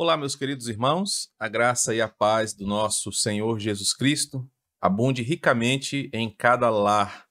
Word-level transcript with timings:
Olá, 0.00 0.16
meus 0.16 0.36
queridos 0.36 0.68
irmãos, 0.68 1.28
a 1.40 1.48
graça 1.48 1.92
e 1.92 2.00
a 2.00 2.06
paz 2.06 2.54
do 2.54 2.64
nosso 2.64 3.10
Senhor 3.10 3.58
Jesus 3.58 3.92
Cristo 3.92 4.48
abunde 4.80 5.24
ricamente 5.24 6.08
em 6.12 6.32
cada 6.32 6.70
lar, 6.70 7.26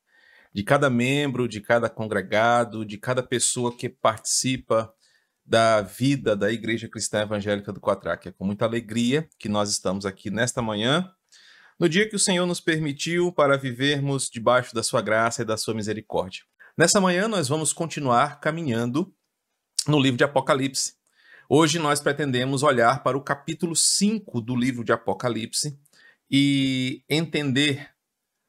de 0.54 0.64
cada 0.64 0.90
membro, 0.90 1.48
de 1.48 1.62
cada 1.62 1.90
congregado, 1.90 2.84
de 2.84 2.98
cada 2.98 3.24
pessoa 3.24 3.74
que 3.74 3.88
participa 3.88 4.94
da 5.46 5.82
vida 5.82 6.36
da 6.36 6.52
Igreja 6.52 6.90
Cristã 6.90 7.22
Evangélica 7.22 7.72
do 7.72 7.80
Quatraque. 7.80 8.28
É 8.28 8.32
com 8.34 8.44
muita 8.44 8.66
alegria 8.66 9.30
que 9.40 9.48
nós 9.48 9.70
estamos 9.70 10.06
aqui 10.06 10.30
nesta 10.30 10.62
manhã, 10.62 11.10
no 11.80 11.88
dia 11.88 12.10
que 12.10 12.18
o 12.18 12.20
Senhor 12.20 12.46
nos 12.46 12.60
permitiu 12.60 13.32
para 13.32 13.56
vivermos 13.56 14.30
debaixo 14.30 14.76
da 14.76 14.84
sua 14.84 15.02
graça 15.02 15.42
e 15.42 15.46
da 15.46 15.56
sua 15.56 15.74
misericórdia. 15.74 16.42
Nessa 16.78 17.00
manhã 17.00 17.30
nós 17.30 17.48
vamos 17.48 17.72
continuar 17.72 18.42
caminhando 18.42 19.16
no 19.88 19.98
livro 19.98 20.18
de 20.18 20.26
Apocalipse. 20.26 20.97
Hoje 21.50 21.80
nós 21.80 22.02
pretendemos 22.02 22.62
olhar 22.62 23.02
para 23.04 23.18
o 23.18 23.22
capítulo 23.22 23.74
5 23.74 24.42
do 24.42 24.54
livro 24.54 24.84
de 24.84 24.92
Apocalipse 24.92 25.80
e 26.30 27.06
entender 27.10 27.90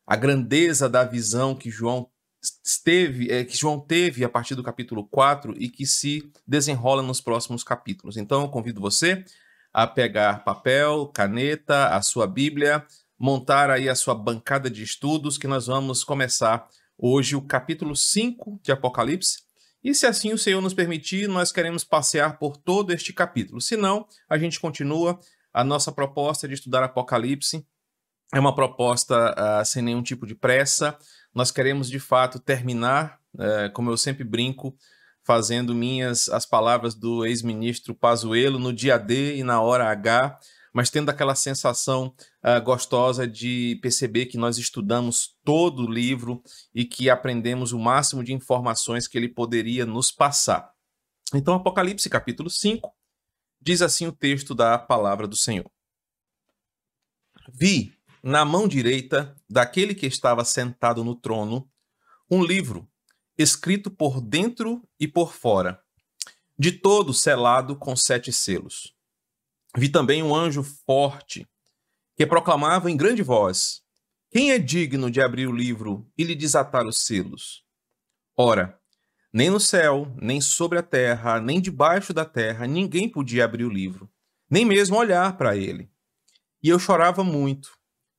a 0.05 0.17
grandeza 0.17 0.89
da 0.89 1.05
visão 1.05 1.55
que 1.55 1.71
João 1.71 2.11
esteve, 2.43 3.31
é, 3.31 3.45
que 3.45 3.57
João 3.57 3.79
teve 3.79 4.25
a 4.25 4.29
partir 4.29 4.57
do 4.57 4.65
capítulo 4.65 5.07
4 5.07 5.55
e 5.63 5.69
que 5.69 5.87
se 5.87 6.29
desenrola 6.45 7.01
nos 7.01 7.21
próximos 7.21 7.63
capítulos. 7.63 8.17
Então 8.17 8.43
eu 8.43 8.49
convido 8.49 8.81
você 8.81 9.25
a 9.73 9.87
pegar 9.87 10.43
papel, 10.43 11.07
caneta, 11.07 11.91
a 11.91 12.03
sua 12.03 12.27
Bíblia, 12.27 12.85
montar 13.17 13.71
aí 13.71 13.89
a 13.89 13.95
sua 13.95 14.15
bancada 14.17 14.69
de 14.69 14.83
estudos 14.83 15.39
que 15.39 15.47
nós 15.47 15.69
vamos 15.69 16.03
começar 16.03 16.67
hoje 16.99 17.37
o 17.37 17.43
capítulo 17.43 17.95
5 17.95 18.59
de 18.61 18.73
Apocalipse 18.73 19.48
e 19.89 19.95
se 19.95 20.07
assim 20.07 20.35
o 20.35 20.39
Senhor 20.39 20.61
nos 20.61 20.75
permitir, 20.75 21.27
nós 21.29 21.51
queremos 21.51 21.83
passear 21.83 22.39
por 22.39 22.59
todo 22.59 22.93
este 22.93 23.11
capítulo. 23.11 23.59
Se 23.59 23.75
não, 23.75 24.07
a 24.29 24.37
gente 24.37 24.61
continua. 24.61 25.19
A 25.51 25.65
nossa 25.65 25.91
proposta 25.91 26.47
de 26.47 26.53
estudar 26.53 26.85
Apocalipse 26.85 27.67
é 28.35 28.39
uma 28.39 28.55
proposta 28.55 29.35
uh, 29.35 29.65
sem 29.65 29.83
nenhum 29.83 30.03
tipo 30.03 30.27
de 30.27 30.35
pressa. 30.35 30.95
Nós 31.35 31.51
queremos 31.51 31.89
de 31.89 31.99
fato 31.99 32.39
terminar, 32.39 33.19
uh, 33.35 33.73
como 33.73 33.91
eu 33.91 33.97
sempre 33.97 34.25
brinco, 34.25 34.77
fazendo 35.25 35.75
minhas 35.75 36.29
as 36.29 36.45
palavras 36.45 36.95
do 36.95 37.25
ex-ministro 37.25 37.95
Pazuello 37.95 38.59
no 38.59 38.75
dia 38.75 38.99
D 38.99 39.37
e 39.37 39.43
na 39.43 39.63
hora 39.63 39.89
H 39.89 40.39
mas 40.73 40.91
tendo 40.91 41.11
aquela 41.11 41.35
sensação 41.35 42.15
uh, 42.45 42.63
gostosa 42.63 43.27
de 43.27 43.79
perceber 43.83 44.27
que 44.27 44.37
nós 44.37 44.59
estudamos 44.59 45.37
todo 45.45 45.85
o 45.85 45.91
livro 45.91 46.43
e 46.75 46.85
que 46.85 47.09
aprendemos 47.09 47.73
o 47.73 47.79
máximo 47.79 48.23
de 48.23 48.33
informações 48.33 49.09
que 49.09 49.17
ele 49.17 49.29
poderia 49.29 49.87
nos 49.87 50.11
passar. 50.11 50.73
Então, 51.35 51.55
Apocalipse 51.55 52.09
capítulo 52.09 52.49
5 52.49 52.93
diz 53.61 53.83
assim 53.83 54.07
o 54.07 54.13
texto 54.13 54.55
da 54.55 54.79
palavra 54.79 55.27
do 55.27 55.37
Senhor: 55.37 55.71
Vi 57.53 57.93
na 58.23 58.45
mão 58.45 58.67
direita 58.67 59.37
daquele 59.49 59.95
que 59.95 60.07
estava 60.07 60.45
sentado 60.45 61.05
no 61.05 61.15
trono 61.15 61.69
um 62.31 62.43
livro 62.43 62.89
escrito 63.37 63.91
por 63.91 64.21
dentro 64.21 64.83
e 64.99 65.07
por 65.07 65.33
fora, 65.33 65.81
de 66.59 66.73
todo 66.73 67.15
selado 67.15 67.77
com 67.77 67.95
sete 67.95 68.33
selos. 68.33 68.98
Vi 69.77 69.89
também 69.89 70.23
um 70.23 70.35
anjo 70.35 70.63
forte 70.63 71.47
que 72.17 72.27
proclamava 72.27 72.91
em 72.91 72.97
grande 72.97 73.23
voz: 73.23 73.83
Quem 74.31 74.53
é 74.53 74.59
digno 74.59 75.11
de 75.11 75.21
abrir 75.21 75.47
o 75.47 75.55
livro 75.55 76.11
e 76.17 76.25
lhe 76.25 76.35
desatar 76.35 76.87
os 76.87 76.99
selos? 77.05 77.65
Ora, 78.37 78.79
nem 79.33 79.51
no 79.51 79.61
céu, 79.61 80.13
nem 80.21 80.41
sobre 80.41 80.79
a 80.79 80.83
terra, 80.83 81.41
nem 81.41 81.61
debaixo 81.61 82.13
da 82.13 82.25
terra, 82.25 82.67
ninguém 82.67 83.09
podia 83.09 83.45
abrir 83.45 83.65
o 83.65 83.71
livro, 83.71 84.11
nem 84.51 84.65
mesmo 84.65 84.97
olhar 84.97 85.37
para 85.37 85.57
ele. 85.57 85.91
E 86.63 86.69
eu 86.69 86.79
chorava 86.79 87.23
muito, 87.23 87.71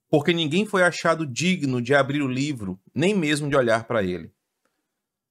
porque 0.10 0.32
ninguém 0.32 0.66
foi 0.66 0.84
achado 0.84 1.26
digno 1.26 1.82
de 1.82 1.96
abrir 1.96 2.22
o 2.22 2.28
livro, 2.28 2.80
nem 2.94 3.16
mesmo 3.16 3.50
de 3.50 3.56
olhar 3.56 3.86
para 3.86 4.04
ele. 4.04 4.32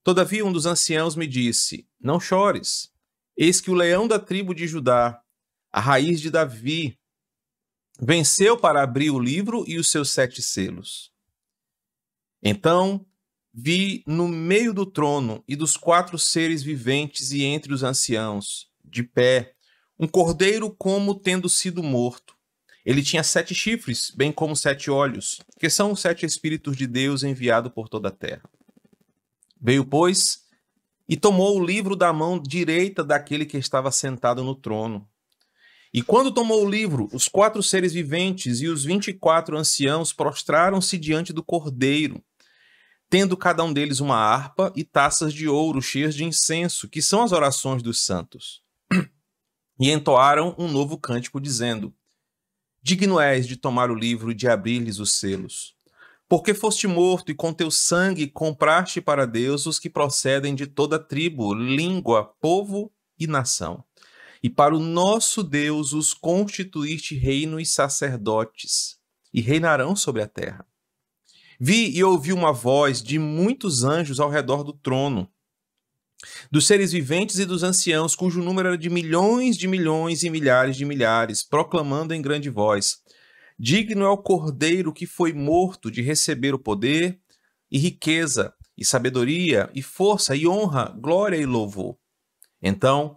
Todavia, 0.03 0.45
um 0.45 0.53
dos 0.53 0.67
anciãos 0.67 1.15
me 1.15 1.27
disse: 1.27 1.89
Não 2.01 2.19
chores. 2.19 2.93
Eis 3.37 3.61
que 3.61 3.71
o 3.71 3.75
leão 3.75 4.09
da 4.09 4.19
tribo 4.19 4.55
de 4.55 4.67
Judá, 4.67 5.23
a 5.73 5.81
raiz 5.81 6.21
de 6.21 6.31
Davi, 6.31 6.99
venceu 8.01 8.57
para 8.57 8.83
abrir 8.83 9.11
o 9.11 9.19
livro 9.19 9.65
e 9.67 9.79
os 9.79 9.91
seus 9.91 10.11
sete 10.11 10.41
selos. 10.43 11.13
Então 12.43 13.05
vi 13.53 14.05
no 14.07 14.29
meio 14.29 14.73
do 14.73 14.87
trono 14.87 15.43
e 15.49 15.57
dos 15.57 15.77
quatro 15.77 16.19
seres 16.19 16.63
viventes 16.63 17.33
e 17.33 17.43
entre 17.43 17.73
os 17.73 17.83
anciãos, 17.83 18.71
de 18.85 19.03
pé, 19.03 19.55
um 19.99 20.07
cordeiro 20.07 20.71
como 20.71 21.15
tendo 21.15 21.49
sido 21.49 21.83
morto. 21.83 22.37
Ele 22.85 23.03
tinha 23.03 23.23
sete 23.23 23.55
chifres, 23.55 24.13
bem 24.17 24.33
como 24.33 24.57
sete 24.57 24.91
olhos, 24.91 25.41
que 25.59 25.69
são 25.69 25.93
os 25.93 26.01
sete 26.01 26.25
Espíritos 26.25 26.77
de 26.77 26.87
Deus 26.87 27.23
enviados 27.23 27.73
por 27.73 27.89
toda 27.89 28.09
a 28.09 28.13
terra. 28.13 28.49
Veio, 29.61 29.85
pois, 29.85 30.45
e 31.09 31.17
tomou 31.17 31.59
o 31.59 31.65
livro 31.65 31.97
da 31.97 32.13
mão 32.13 32.41
direita 32.41 33.03
daquele 33.03 33.45
que 33.45 33.59
estava 33.59 33.91
sentado 33.91 34.45
no 34.45 34.55
trono. 34.55 35.07
E 35.99 36.03
quando 36.03 36.31
tomou 36.31 36.65
o 36.65 36.71
livro, 36.71 37.09
os 37.13 37.27
quatro 37.27 37.61
seres 37.61 37.93
viventes 37.93 38.61
e 38.61 38.69
os 38.69 38.85
vinte 38.85 39.09
e 39.09 39.13
quatro 39.13 39.59
anciãos 39.59 40.13
prostraram-se 40.13 40.97
diante 40.97 41.33
do 41.33 41.43
cordeiro, 41.43 42.23
tendo 43.11 43.37
cada 43.37 43.65
um 43.65 43.73
deles 43.73 43.99
uma 43.99 44.15
harpa 44.15 44.73
e 44.77 44.85
taças 44.85 45.35
de 45.35 45.49
ouro 45.49 45.83
cheias 45.83 46.15
de 46.15 46.23
incenso, 46.23 46.89
que 46.89 47.03
são 47.03 47.21
as 47.21 47.33
orações 47.33 47.83
dos 47.83 48.05
santos. 48.05 48.63
E 49.81 49.91
entoaram 49.91 50.55
um 50.57 50.69
novo 50.69 50.97
cântico, 50.97 51.41
dizendo: 51.41 51.93
Digno 52.81 53.19
és 53.19 53.45
de 53.45 53.57
tomar 53.57 53.91
o 53.91 53.95
livro 53.97 54.31
e 54.31 54.35
de 54.37 54.47
abrir-lhes 54.47 55.01
os 55.01 55.15
selos. 55.15 55.75
Porque 56.29 56.55
foste 56.55 56.87
morto 56.87 57.33
e 57.33 57.35
com 57.35 57.53
teu 57.53 57.73
sangue 57.73 58.29
compraste 58.29 59.01
para 59.01 59.27
Deus 59.27 59.67
os 59.67 59.81
que 59.81 59.91
procedem 59.91 60.55
de 60.55 60.69
toda 60.69 60.97
tribo, 60.97 61.53
língua, 61.53 62.23
povo 62.41 62.93
e 63.19 63.27
nação 63.27 63.85
e 64.43 64.49
para 64.49 64.75
o 64.75 64.81
nosso 64.81 65.43
Deus 65.43 65.93
os 65.93 66.15
constituíste 66.15 67.17
reino 67.17 67.59
e 67.59 67.67
sacerdotes, 67.67 68.99
e 69.33 69.41
reinarão 69.41 69.95
sobre 69.95 70.23
a 70.23 70.29
terra. 70.29 70.67
Vi 71.61 71.97
e 71.97 72.05
ouvi 72.05 72.33
uma 72.33 72.53
voz 72.53 73.03
de 73.03 73.19
muitos 73.19 73.83
anjos 73.83 74.21
ao 74.21 74.31
redor 74.31 74.63
do 74.63 74.73
trono, 74.73 75.29
dos 76.51 76.67
seres 76.67 76.93
viventes 76.93 77.39
e 77.39 77.45
dos 77.45 77.63
anciãos, 77.63 78.17
cujo 78.17 78.43
número 78.43 78.69
era 78.69 78.79
de 78.79 78.91
milhões 78.91 79.57
de 79.57 79.69
milhões 79.69 80.23
e 80.23 80.31
milhares 80.31 80.77
de 80.77 80.85
milhares, 80.85 81.43
proclamando 81.43 82.15
em 82.15 82.23
grande 82.23 82.51
voz: 82.51 82.99
Digno 83.59 84.05
é 84.05 84.09
o 84.09 84.19
cordeiro 84.19 84.93
que 84.93 85.07
foi 85.07 85.33
morto 85.33 85.91
de 85.91 86.03
receber 86.03 86.55
o 86.55 86.59
poder 86.59 87.21
e 87.71 87.79
riqueza, 87.79 88.55
e 88.77 88.85
sabedoria, 88.85 89.69
e 89.75 89.83
força, 89.83 90.35
e 90.35 90.47
honra, 90.47 90.95
glória 91.01 91.37
e 91.37 91.47
louvor. 91.47 91.97
Então 92.63 93.17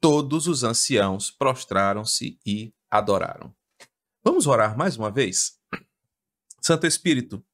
todos 0.00 0.46
os 0.46 0.64
anciãos 0.64 1.30
prostraram-se 1.30 2.38
e 2.44 2.72
adoraram. 2.90 3.54
Vamos 4.24 4.46
orar 4.46 4.76
mais 4.76 4.96
uma 4.96 5.10
vez? 5.10 5.58
Santo 6.60 6.86
Espírito, 6.86 7.44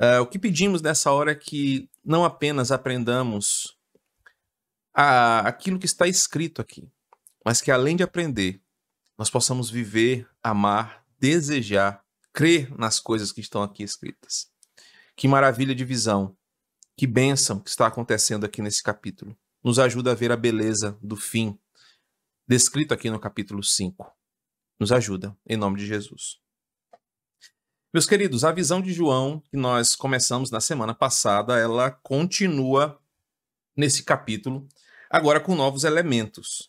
uh, 0.00 0.22
o 0.22 0.26
que 0.26 0.38
pedimos 0.38 0.80
nessa 0.80 1.10
hora 1.10 1.32
é 1.32 1.34
que 1.34 1.90
não 2.04 2.24
apenas 2.24 2.70
aprendamos 2.70 3.76
a, 4.94 5.40
aquilo 5.40 5.78
que 5.78 5.86
está 5.86 6.06
escrito 6.06 6.62
aqui, 6.62 6.88
mas 7.44 7.60
que 7.60 7.70
além 7.70 7.96
de 7.96 8.02
aprender, 8.02 8.62
nós 9.18 9.28
possamos 9.30 9.70
viver, 9.70 10.28
amar, 10.42 11.04
desejar, 11.18 12.04
crer 12.32 12.76
nas 12.76 12.98
coisas 12.98 13.32
que 13.32 13.40
estão 13.40 13.62
aqui 13.62 13.82
escritas. 13.82 14.48
Que 15.16 15.28
maravilha 15.28 15.74
de 15.74 15.84
visão, 15.84 16.36
que 16.96 17.06
bênção 17.06 17.60
que 17.60 17.70
está 17.70 17.86
acontecendo 17.86 18.44
aqui 18.44 18.60
nesse 18.60 18.82
capítulo. 18.82 19.36
Nos 19.62 19.78
ajuda 19.78 20.10
a 20.10 20.14
ver 20.14 20.32
a 20.32 20.36
beleza 20.36 20.98
do 21.00 21.16
fim 21.16 21.58
descrito 22.46 22.92
aqui 22.92 23.10
no 23.10 23.18
capítulo 23.18 23.62
5. 23.62 24.12
Nos 24.78 24.92
ajuda, 24.92 25.36
em 25.46 25.56
nome 25.56 25.78
de 25.78 25.86
Jesus. 25.86 26.38
Meus 27.92 28.06
queridos, 28.06 28.44
a 28.44 28.52
visão 28.52 28.82
de 28.82 28.92
João 28.92 29.40
que 29.50 29.56
nós 29.56 29.94
começamos 29.94 30.50
na 30.50 30.60
semana 30.60 30.94
passada, 30.94 31.58
ela 31.58 31.90
continua 31.90 33.00
nesse 33.76 34.02
capítulo, 34.02 34.66
agora 35.08 35.40
com 35.40 35.54
novos 35.54 35.84
elementos. 35.84 36.68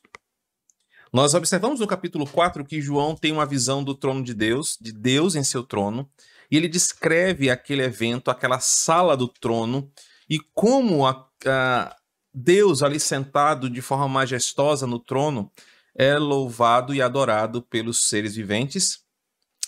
Nós 1.11 1.33
observamos 1.33 1.79
no 1.79 1.87
capítulo 1.87 2.27
4 2.27 2.63
que 2.65 2.81
João 2.81 3.15
tem 3.15 3.31
uma 3.31 3.45
visão 3.45 3.83
do 3.83 3.95
trono 3.95 4.23
de 4.23 4.33
Deus, 4.33 4.77
de 4.79 4.91
Deus 4.91 5.35
em 5.35 5.43
seu 5.43 5.63
trono, 5.63 6.09
e 6.49 6.57
ele 6.57 6.67
descreve 6.67 7.49
aquele 7.49 7.83
evento, 7.83 8.29
aquela 8.29 8.59
sala 8.59 9.17
do 9.17 9.27
trono, 9.27 9.91
e 10.29 10.39
como 10.53 11.05
a, 11.05 11.27
a 11.45 11.95
Deus 12.37 12.83
ali 12.83 12.99
sentado 12.99 13.69
de 13.69 13.81
forma 13.81 14.09
majestosa 14.09 14.85
no 14.85 14.99
trono 14.99 15.49
é 15.95 16.17
louvado 16.17 16.93
e 16.93 17.01
adorado 17.01 17.61
pelos 17.61 18.09
seres 18.09 18.35
viventes, 18.35 18.99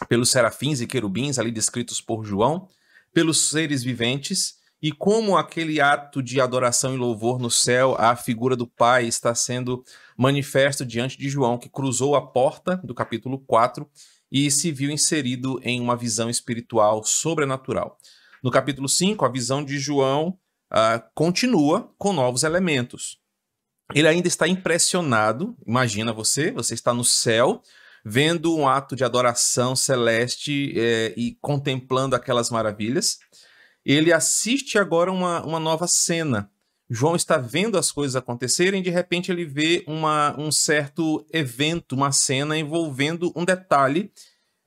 pelos 0.10 0.30
serafins 0.30 0.82
e 0.82 0.86
querubins 0.86 1.40
ali 1.40 1.50
descritos 1.50 2.02
por 2.02 2.26
João, 2.26 2.68
pelos 3.14 3.50
seres 3.50 3.84
viventes, 3.84 4.58
e 4.82 4.92
como 4.92 5.38
aquele 5.38 5.80
ato 5.80 6.22
de 6.22 6.42
adoração 6.42 6.94
e 6.94 6.98
louvor 6.98 7.40
no 7.40 7.50
céu, 7.50 7.96
a 7.98 8.18
figura 8.18 8.54
do 8.54 8.68
Pai 8.68 9.06
está 9.08 9.34
sendo 9.34 9.82
manifesto 10.18 10.86
diante 10.86 11.18
de 11.18 11.30
João, 11.30 11.58
que 11.58 11.70
cruzou 11.70 12.18
a 12.18 12.22
porta 12.22 12.76
do 12.84 12.94
capítulo 12.94 13.40
4 13.40 13.90
e 14.30 14.52
se 14.52 14.74
viu 14.74 14.92
inserido 14.92 15.58
em 15.64 15.80
uma 15.80 15.96
visão 15.96 16.30
espiritual 16.30 17.02
sobrenatural. 17.06 17.98
No 18.44 18.52
capítulo 18.52 18.90
5, 18.90 19.24
a 19.24 19.30
visão 19.30 19.64
de 19.64 19.80
João 19.80 20.38
uh, 20.72 21.02
continua 21.14 21.94
com 21.98 22.14
novos 22.14 22.44
elementos. 22.44 23.20
Ele 23.94 24.08
ainda 24.08 24.28
está 24.28 24.48
impressionado, 24.48 25.56
imagina 25.66 26.12
você, 26.12 26.52
você 26.52 26.74
está 26.74 26.94
no 26.94 27.06
céu, 27.06 27.62
vendo 28.04 28.56
um 28.56 28.68
ato 28.68 28.96
de 28.96 29.04
adoração 29.04 29.76
celeste 29.76 30.74
eh, 30.78 31.14
e 31.18 31.38
contemplando 31.42 32.16
aquelas 32.16 32.50
maravilhas. 32.50 33.20
Ele 33.86 34.14
assiste 34.14 34.78
agora 34.78 35.12
uma, 35.12 35.42
uma 35.46 35.60
nova 35.60 35.88
cena. 35.88 36.50
João 36.90 37.16
está 37.16 37.38
vendo 37.38 37.78
as 37.78 37.92
coisas 37.92 38.16
acontecerem, 38.16 38.82
de 38.82 38.90
repente 38.90 39.30
ele 39.32 39.46
vê 39.46 39.84
uma, 39.88 40.34
um 40.40 40.52
certo 40.52 41.26
evento, 41.34 41.96
uma 41.96 42.14
cena 42.14 42.58
envolvendo 42.58 43.32
um 43.36 43.44
detalhe 43.44 44.12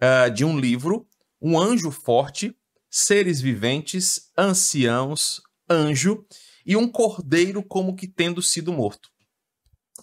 uh, 0.03 0.31
de 0.31 0.45
um 0.45 0.59
livro, 0.59 1.07
um 1.41 1.59
anjo 1.59 1.91
forte, 1.91 2.55
seres 2.91 3.41
viventes, 3.41 4.31
anciãos, 4.37 5.41
anjo 5.71 6.27
e 6.67 6.77
um 6.77 6.89
cordeiro 6.89 7.63
como 7.63 7.95
que 7.95 8.09
tendo 8.09 8.43
sido 8.43 8.73
morto. 8.73 9.09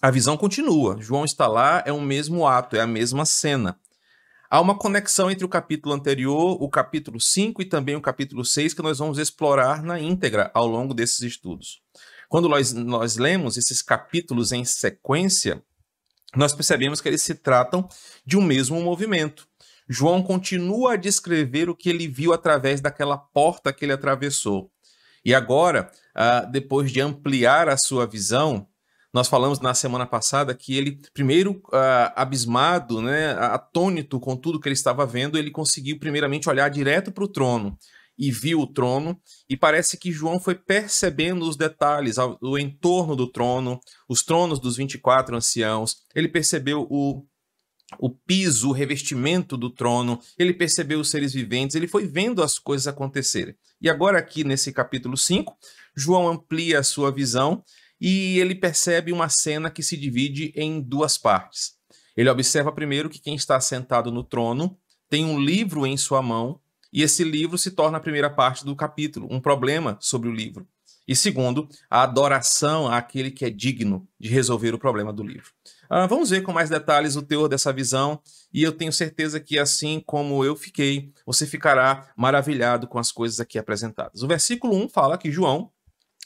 A 0.00 0.10
visão 0.10 0.36
continua. 0.36 0.96
João 1.00 1.24
está 1.24 1.46
lá, 1.46 1.82
é 1.84 1.92
o 1.92 2.00
mesmo 2.00 2.46
ato, 2.46 2.76
é 2.76 2.80
a 2.80 2.86
mesma 2.86 3.26
cena. 3.26 3.78
Há 4.50 4.60
uma 4.60 4.78
conexão 4.78 5.30
entre 5.30 5.44
o 5.44 5.48
capítulo 5.48 5.94
anterior, 5.94 6.56
o 6.58 6.70
capítulo 6.70 7.20
5 7.20 7.60
e 7.60 7.66
também 7.66 7.96
o 7.96 8.00
capítulo 8.00 8.44
6 8.44 8.72
que 8.72 8.82
nós 8.82 8.98
vamos 8.98 9.18
explorar 9.18 9.82
na 9.82 10.00
íntegra 10.00 10.50
ao 10.54 10.66
longo 10.66 10.94
desses 10.94 11.20
estudos. 11.20 11.82
Quando 12.30 12.48
nós, 12.48 12.72
nós 12.72 13.16
lemos 13.16 13.58
esses 13.58 13.82
capítulos 13.82 14.52
em 14.52 14.64
sequência, 14.64 15.62
nós 16.34 16.54
percebemos 16.54 17.00
que 17.00 17.08
eles 17.08 17.22
se 17.22 17.34
tratam 17.34 17.86
de 18.24 18.38
um 18.38 18.42
mesmo 18.42 18.80
movimento. 18.80 19.46
João 19.88 20.22
continua 20.22 20.92
a 20.94 20.96
descrever 20.96 21.68
o 21.68 21.76
que 21.76 21.88
ele 21.88 22.06
viu 22.06 22.32
através 22.32 22.80
daquela 22.80 23.18
porta 23.18 23.72
que 23.72 23.84
ele 23.84 23.92
atravessou. 23.92 24.70
E 25.24 25.34
agora, 25.34 25.90
uh, 26.16 26.50
depois 26.50 26.90
de 26.90 27.00
ampliar 27.00 27.68
a 27.68 27.76
sua 27.76 28.06
visão, 28.06 28.66
nós 29.12 29.28
falamos 29.28 29.60
na 29.60 29.74
semana 29.74 30.06
passada 30.06 30.54
que 30.54 30.76
ele, 30.76 31.00
primeiro 31.14 31.62
uh, 31.68 32.12
abismado, 32.14 33.00
né, 33.00 33.32
atônito 33.32 34.20
com 34.20 34.36
tudo 34.36 34.60
que 34.60 34.68
ele 34.68 34.74
estava 34.74 35.06
vendo, 35.06 35.38
ele 35.38 35.50
conseguiu 35.50 35.98
primeiramente 35.98 36.48
olhar 36.48 36.68
direto 36.68 37.10
para 37.10 37.24
o 37.24 37.28
trono 37.28 37.76
e 38.18 38.32
viu 38.32 38.60
o 38.60 38.66
trono, 38.66 39.16
e 39.48 39.56
parece 39.56 39.96
que 39.96 40.10
João 40.10 40.40
foi 40.40 40.56
percebendo 40.56 41.48
os 41.48 41.56
detalhes, 41.56 42.16
o 42.42 42.58
entorno 42.58 43.14
do 43.14 43.30
trono, 43.30 43.78
os 44.08 44.24
tronos 44.24 44.58
dos 44.58 44.76
24 44.76 45.36
anciãos, 45.36 45.98
ele 46.14 46.28
percebeu 46.28 46.84
o, 46.90 47.24
o 47.98 48.10
piso, 48.10 48.68
o 48.68 48.72
revestimento 48.72 49.56
do 49.56 49.70
trono, 49.70 50.20
ele 50.38 50.52
percebeu 50.52 51.00
os 51.00 51.10
seres 51.10 51.32
viventes, 51.32 51.74
ele 51.74 51.88
foi 51.88 52.06
vendo 52.06 52.42
as 52.42 52.58
coisas 52.58 52.86
acontecerem. 52.86 53.54
E 53.80 53.88
agora, 53.88 54.18
aqui 54.18 54.44
nesse 54.44 54.72
capítulo 54.72 55.16
5, 55.16 55.56
João 55.96 56.28
amplia 56.28 56.80
a 56.80 56.82
sua 56.82 57.10
visão 57.10 57.62
e 58.00 58.38
ele 58.38 58.54
percebe 58.54 59.12
uma 59.12 59.28
cena 59.28 59.70
que 59.70 59.82
se 59.82 59.96
divide 59.96 60.52
em 60.54 60.80
duas 60.80 61.16
partes. 61.16 61.76
Ele 62.16 62.28
observa 62.28 62.72
primeiro 62.72 63.08
que 63.08 63.20
quem 63.20 63.34
está 63.34 63.60
sentado 63.60 64.10
no 64.10 64.22
trono 64.22 64.76
tem 65.08 65.24
um 65.24 65.40
livro 65.40 65.86
em 65.86 65.96
sua 65.96 66.20
mão, 66.20 66.60
e 66.92 67.02
esse 67.02 67.22
livro 67.22 67.56
se 67.58 67.70
torna 67.70 67.98
a 67.98 68.00
primeira 68.00 68.30
parte 68.30 68.64
do 68.64 68.74
capítulo, 68.74 69.28
um 69.30 69.40
problema 69.40 69.96
sobre 70.00 70.28
o 70.28 70.32
livro. 70.32 70.66
E 71.06 71.16
segundo, 71.16 71.68
a 71.88 72.02
adoração 72.02 72.86
àquele 72.86 73.30
que 73.30 73.44
é 73.44 73.50
digno 73.50 74.06
de 74.18 74.28
resolver 74.28 74.74
o 74.74 74.78
problema 74.78 75.12
do 75.12 75.22
livro. 75.22 75.50
Ah, 75.90 76.06
vamos 76.06 76.30
ver 76.30 76.42
com 76.42 76.52
mais 76.52 76.68
detalhes 76.68 77.16
o 77.16 77.22
teor 77.22 77.48
dessa 77.48 77.72
visão, 77.72 78.20
e 78.52 78.62
eu 78.62 78.72
tenho 78.72 78.92
certeza 78.92 79.40
que, 79.40 79.58
assim 79.58 80.02
como 80.04 80.44
eu 80.44 80.54
fiquei, 80.54 81.10
você 81.24 81.46
ficará 81.46 82.12
maravilhado 82.16 82.86
com 82.86 82.98
as 82.98 83.10
coisas 83.10 83.40
aqui 83.40 83.58
apresentadas. 83.58 84.22
O 84.22 84.28
versículo 84.28 84.76
1 84.76 84.88
fala 84.90 85.16
que 85.16 85.32
João 85.32 85.70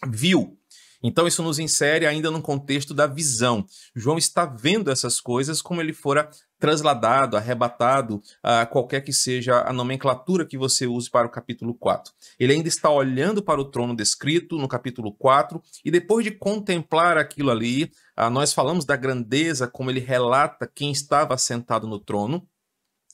viu. 0.08 0.58
Então, 1.04 1.26
isso 1.26 1.42
nos 1.42 1.58
insere 1.58 2.06
ainda 2.06 2.30
no 2.30 2.40
contexto 2.40 2.94
da 2.94 3.08
visão. 3.08 3.66
João 3.94 4.16
está 4.16 4.46
vendo 4.46 4.90
essas 4.90 5.20
coisas 5.20 5.60
como 5.60 5.80
ele 5.80 5.92
fora 5.92 6.30
trasladado, 6.60 7.36
arrebatado, 7.36 8.22
a 8.40 8.64
qualquer 8.64 9.00
que 9.00 9.12
seja 9.12 9.62
a 9.62 9.72
nomenclatura 9.72 10.46
que 10.46 10.56
você 10.56 10.86
use 10.86 11.10
para 11.10 11.26
o 11.26 11.30
capítulo 11.30 11.74
4. 11.74 12.12
Ele 12.38 12.52
ainda 12.52 12.68
está 12.68 12.88
olhando 12.88 13.42
para 13.42 13.60
o 13.60 13.64
trono 13.64 13.96
descrito 13.96 14.56
no 14.58 14.68
capítulo 14.68 15.12
4, 15.12 15.60
e 15.84 15.90
depois 15.90 16.24
de 16.24 16.30
contemplar 16.30 17.18
aquilo 17.18 17.50
ali, 17.50 17.90
ah, 18.16 18.30
nós 18.30 18.52
falamos 18.52 18.84
da 18.84 18.96
grandeza, 18.96 19.66
como 19.66 19.90
ele 19.90 20.00
relata 20.00 20.70
quem 20.72 20.90
estava 20.90 21.36
sentado 21.38 21.86
no 21.86 21.98
trono, 21.98 22.46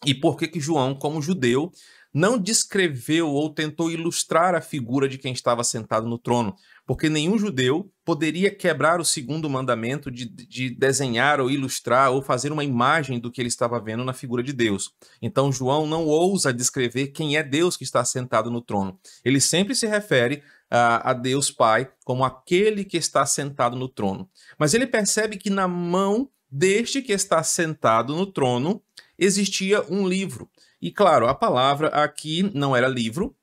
e 0.04 0.14
por 0.14 0.36
que 0.36 0.46
que 0.46 0.60
João, 0.60 0.94
como 0.94 1.20
judeu, 1.22 1.72
não 2.12 2.38
descreveu 2.38 3.28
ou 3.28 3.52
tentou 3.52 3.90
ilustrar 3.90 4.54
a 4.54 4.60
figura 4.60 5.08
de 5.08 5.18
quem 5.18 5.32
estava 5.32 5.62
sentado 5.62 6.08
no 6.08 6.18
trono, 6.18 6.56
porque 6.86 7.08
nenhum 7.08 7.38
judeu 7.38 7.92
poderia 8.04 8.50
quebrar 8.50 8.98
o 8.98 9.04
segundo 9.04 9.48
mandamento 9.50 10.10
de, 10.10 10.24
de, 10.24 10.70
desenhar 10.70 11.38
ou 11.40 11.50
ilustrar 11.50 12.10
ou 12.10 12.22
fazer 12.22 12.50
uma 12.50 12.64
imagem 12.64 13.20
do 13.20 13.30
que 13.30 13.40
ele 13.40 13.48
estava 13.48 13.78
vendo 13.78 14.04
na 14.04 14.14
figura 14.14 14.42
de 14.42 14.52
Deus. 14.52 14.90
Então, 15.20 15.52
João 15.52 15.86
não 15.86 16.06
ousa 16.06 16.52
descrever 16.52 17.08
quem 17.08 17.36
é 17.36 17.42
Deus 17.42 17.76
que 17.76 17.84
está 17.84 18.02
sentado 18.04 18.50
no 18.50 18.62
trono. 18.62 18.98
Ele 19.22 19.40
sempre 19.40 19.74
se 19.74 19.86
refere 19.86 20.42
a, 20.70 21.12
Deus 21.12 21.50
Pai 21.50 21.90
como 22.04 22.24
aquele 22.24 22.84
que 22.84 22.96
está 22.96 23.24
sentado 23.24 23.76
no 23.76 23.88
trono. 23.88 24.28
Mas 24.58 24.74
ele 24.74 24.86
percebe 24.86 25.36
que 25.36 25.50
na 25.50 25.66
mão 25.66 26.28
deste 26.50 27.02
que 27.02 27.12
está 27.12 27.42
sentado 27.42 28.14
no 28.14 28.26
trono 28.26 28.82
existia 29.18 29.82
um 29.90 30.06
livro. 30.06 30.48
E 30.80 30.90
claro, 30.90 31.26
a 31.26 31.34
palavra 31.34 31.88
aqui 31.88 32.50
não 32.54 32.74
era 32.76 32.86
livro, 32.86 33.34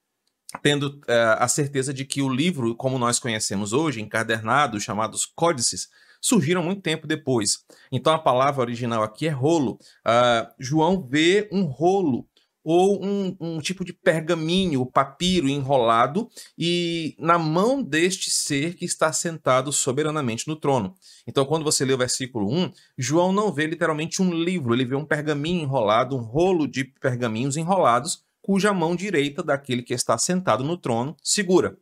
tendo 0.61 0.99
uh, 0.99 1.37
a 1.37 1.47
certeza 1.47 1.93
de 1.93 2.05
que 2.05 2.21
o 2.21 2.29
livro, 2.29 2.75
como 2.75 2.97
nós 2.97 3.19
conhecemos 3.19 3.73
hoje, 3.73 4.01
encadernado, 4.01 4.79
chamados 4.79 5.25
códices, 5.25 5.89
surgiram 6.21 6.63
muito 6.63 6.81
tempo 6.81 7.05
depois. 7.05 7.65
Então 7.91 8.13
a 8.13 8.19
palavra 8.19 8.61
original 8.61 9.03
aqui 9.03 9.27
é 9.27 9.31
rolo. 9.31 9.77
Uh, 10.05 10.47
João 10.57 11.05
vê 11.07 11.49
um 11.51 11.63
rolo 11.65 12.27
ou 12.65 12.99
um, 13.05 13.37
um, 13.39 13.59
tipo 13.59 13.85
de 13.85 13.93
pergaminho, 13.93 14.87
papiro 14.87 15.47
enrolado, 15.47 16.27
e 16.57 17.15
na 17.19 17.37
mão 17.37 17.83
deste 17.83 18.31
ser 18.31 18.73
que 18.73 18.83
está 18.83 19.13
sentado 19.13 19.71
soberanamente 19.71 20.47
no 20.47 20.55
trono. 20.55 20.95
Então, 21.27 21.45
quando 21.45 21.63
você 21.63 21.85
lê 21.85 21.93
o 21.93 21.97
versículo 21.97 22.51
1, 22.51 22.73
João 22.97 23.31
não 23.31 23.53
vê 23.53 23.67
literalmente 23.67 24.19
um 24.19 24.33
livro, 24.33 24.73
ele 24.73 24.83
vê 24.83 24.95
um 24.95 25.05
pergaminho 25.05 25.61
enrolado, 25.61 26.17
um 26.17 26.21
rolo 26.21 26.67
de 26.67 26.83
pergaminhos 26.83 27.55
enrolados, 27.55 28.23
cuja 28.41 28.73
mão 28.73 28.95
direita 28.95 29.43
daquele 29.43 29.83
que 29.83 29.93
está 29.93 30.17
sentado 30.17 30.63
no 30.63 30.75
trono 30.75 31.15
segura. 31.21 31.77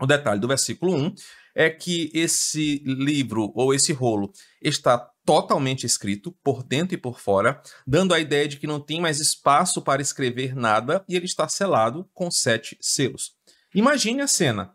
O 0.00 0.06
detalhe 0.06 0.40
do 0.40 0.46
versículo 0.46 0.94
1 0.94 1.14
é 1.56 1.68
que 1.68 2.08
esse 2.14 2.82
livro 2.86 3.50
ou 3.56 3.74
esse 3.74 3.92
rolo 3.92 4.32
está 4.62 5.09
totalmente 5.24 5.84
escrito, 5.84 6.32
por 6.42 6.62
dentro 6.62 6.94
e 6.94 6.98
por 6.98 7.20
fora, 7.20 7.60
dando 7.86 8.14
a 8.14 8.20
ideia 8.20 8.48
de 8.48 8.58
que 8.58 8.66
não 8.66 8.80
tem 8.80 9.00
mais 9.00 9.20
espaço 9.20 9.82
para 9.82 10.02
escrever 10.02 10.54
nada 10.54 11.04
e 11.08 11.16
ele 11.16 11.26
está 11.26 11.48
selado 11.48 12.08
com 12.12 12.30
sete 12.30 12.76
selos. 12.80 13.34
Imagine 13.74 14.22
a 14.22 14.26
cena. 14.26 14.74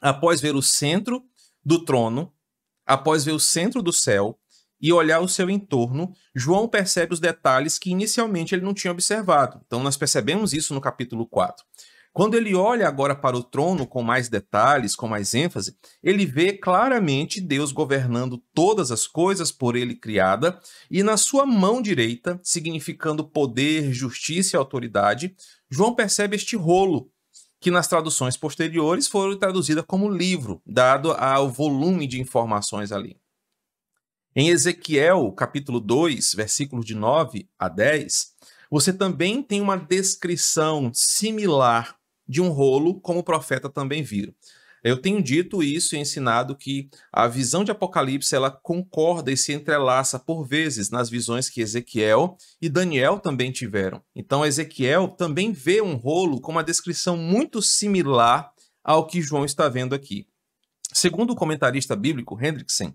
Após 0.00 0.40
ver 0.40 0.54
o 0.54 0.62
centro 0.62 1.24
do 1.64 1.84
trono, 1.84 2.32
após 2.84 3.24
ver 3.24 3.32
o 3.32 3.40
centro 3.40 3.82
do 3.82 3.92
céu 3.92 4.38
e 4.80 4.92
olhar 4.92 5.20
o 5.20 5.28
seu 5.28 5.48
entorno, 5.48 6.12
João 6.34 6.68
percebe 6.68 7.14
os 7.14 7.20
detalhes 7.20 7.78
que 7.78 7.90
inicialmente 7.90 8.54
ele 8.54 8.64
não 8.64 8.74
tinha 8.74 8.92
observado. 8.92 9.60
Então, 9.66 9.82
nós 9.82 9.96
percebemos 9.96 10.52
isso 10.52 10.74
no 10.74 10.80
capítulo 10.80 11.26
4. 11.26 11.64
Quando 12.16 12.34
ele 12.34 12.54
olha 12.54 12.88
agora 12.88 13.14
para 13.14 13.36
o 13.36 13.42
trono 13.42 13.86
com 13.86 14.02
mais 14.02 14.30
detalhes, 14.30 14.96
com 14.96 15.06
mais 15.06 15.34
ênfase, 15.34 15.76
ele 16.02 16.24
vê 16.24 16.54
claramente 16.54 17.42
Deus 17.42 17.72
governando 17.72 18.42
todas 18.54 18.90
as 18.90 19.06
coisas 19.06 19.52
por 19.52 19.76
ele 19.76 19.94
criada 19.94 20.58
e 20.90 21.02
na 21.02 21.18
sua 21.18 21.44
mão 21.44 21.82
direita, 21.82 22.40
significando 22.42 23.22
poder, 23.22 23.92
justiça 23.92 24.56
e 24.56 24.58
autoridade, 24.58 25.36
João 25.68 25.94
percebe 25.94 26.36
este 26.36 26.56
rolo 26.56 27.12
que 27.60 27.70
nas 27.70 27.86
traduções 27.86 28.34
posteriores 28.34 29.06
foram 29.06 29.38
traduzida 29.38 29.82
como 29.82 30.08
livro, 30.08 30.62
dado 30.64 31.12
ao 31.12 31.50
volume 31.50 32.06
de 32.06 32.18
informações 32.18 32.92
ali. 32.92 33.20
Em 34.34 34.48
Ezequiel, 34.48 35.30
capítulo 35.32 35.80
2, 35.80 36.32
versículos 36.32 36.86
de 36.86 36.94
9 36.94 37.46
a 37.58 37.68
10, 37.68 38.32
você 38.70 38.90
também 38.90 39.42
tem 39.42 39.60
uma 39.60 39.76
descrição 39.76 40.90
similar 40.94 41.94
de 42.28 42.40
um 42.40 42.48
rolo, 42.48 43.00
como 43.00 43.20
o 43.20 43.24
profeta 43.24 43.68
também 43.68 44.02
viu. 44.02 44.34
Eu 44.84 45.00
tenho 45.00 45.20
dito 45.20 45.64
isso 45.64 45.96
e 45.96 45.98
ensinado 45.98 46.54
que 46.54 46.88
a 47.12 47.26
visão 47.26 47.64
de 47.64 47.72
Apocalipse 47.72 48.34
ela 48.36 48.50
concorda 48.50 49.32
e 49.32 49.36
se 49.36 49.52
entrelaça 49.52 50.16
por 50.16 50.44
vezes 50.44 50.90
nas 50.90 51.10
visões 51.10 51.48
que 51.50 51.60
Ezequiel 51.60 52.36
e 52.62 52.68
Daniel 52.68 53.18
também 53.18 53.50
tiveram. 53.50 54.00
Então 54.14 54.46
Ezequiel 54.46 55.08
também 55.08 55.50
vê 55.50 55.82
um 55.82 55.96
rolo 55.96 56.40
com 56.40 56.52
uma 56.52 56.62
descrição 56.62 57.16
muito 57.16 57.60
similar 57.60 58.52
ao 58.84 59.06
que 59.06 59.20
João 59.20 59.44
está 59.44 59.68
vendo 59.68 59.94
aqui. 59.94 60.26
Segundo 60.92 61.32
o 61.32 61.36
comentarista 61.36 61.96
bíblico 61.96 62.38
Hendrickson, 62.40 62.94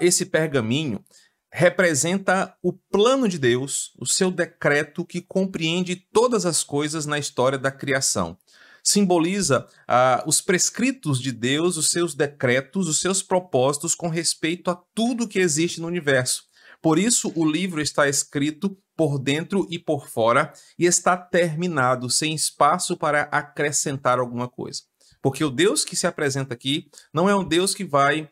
esse 0.00 0.24
pergaminho 0.24 1.04
representa 1.52 2.56
o 2.62 2.72
plano 2.72 3.28
de 3.28 3.38
Deus, 3.38 3.92
o 3.98 4.06
seu 4.06 4.30
decreto 4.30 5.04
que 5.04 5.20
compreende 5.20 5.94
todas 5.94 6.46
as 6.46 6.64
coisas 6.64 7.04
na 7.04 7.18
história 7.18 7.58
da 7.58 7.70
criação. 7.70 8.38
Simboliza 8.82 9.66
ah, 9.86 10.24
os 10.26 10.40
prescritos 10.40 11.20
de 11.20 11.30
Deus, 11.30 11.76
os 11.76 11.90
seus 11.90 12.14
decretos, 12.14 12.88
os 12.88 13.00
seus 13.00 13.22
propósitos 13.22 13.94
com 13.94 14.08
respeito 14.08 14.70
a 14.70 14.74
tudo 14.94 15.28
que 15.28 15.38
existe 15.38 15.80
no 15.80 15.86
universo. 15.86 16.44
Por 16.80 16.98
isso, 16.98 17.32
o 17.36 17.48
livro 17.48 17.80
está 17.80 18.08
escrito 18.08 18.76
por 18.96 19.18
dentro 19.18 19.66
e 19.70 19.78
por 19.78 20.08
fora 20.08 20.52
e 20.76 20.84
está 20.84 21.16
terminado, 21.16 22.10
sem 22.10 22.34
espaço 22.34 22.96
para 22.96 23.22
acrescentar 23.22 24.18
alguma 24.18 24.48
coisa. 24.48 24.82
Porque 25.22 25.44
o 25.44 25.50
Deus 25.50 25.84
que 25.84 25.94
se 25.94 26.06
apresenta 26.06 26.52
aqui 26.52 26.90
não 27.14 27.28
é 27.28 27.36
um 27.36 27.44
Deus 27.44 27.74
que 27.74 27.84
vai 27.84 28.22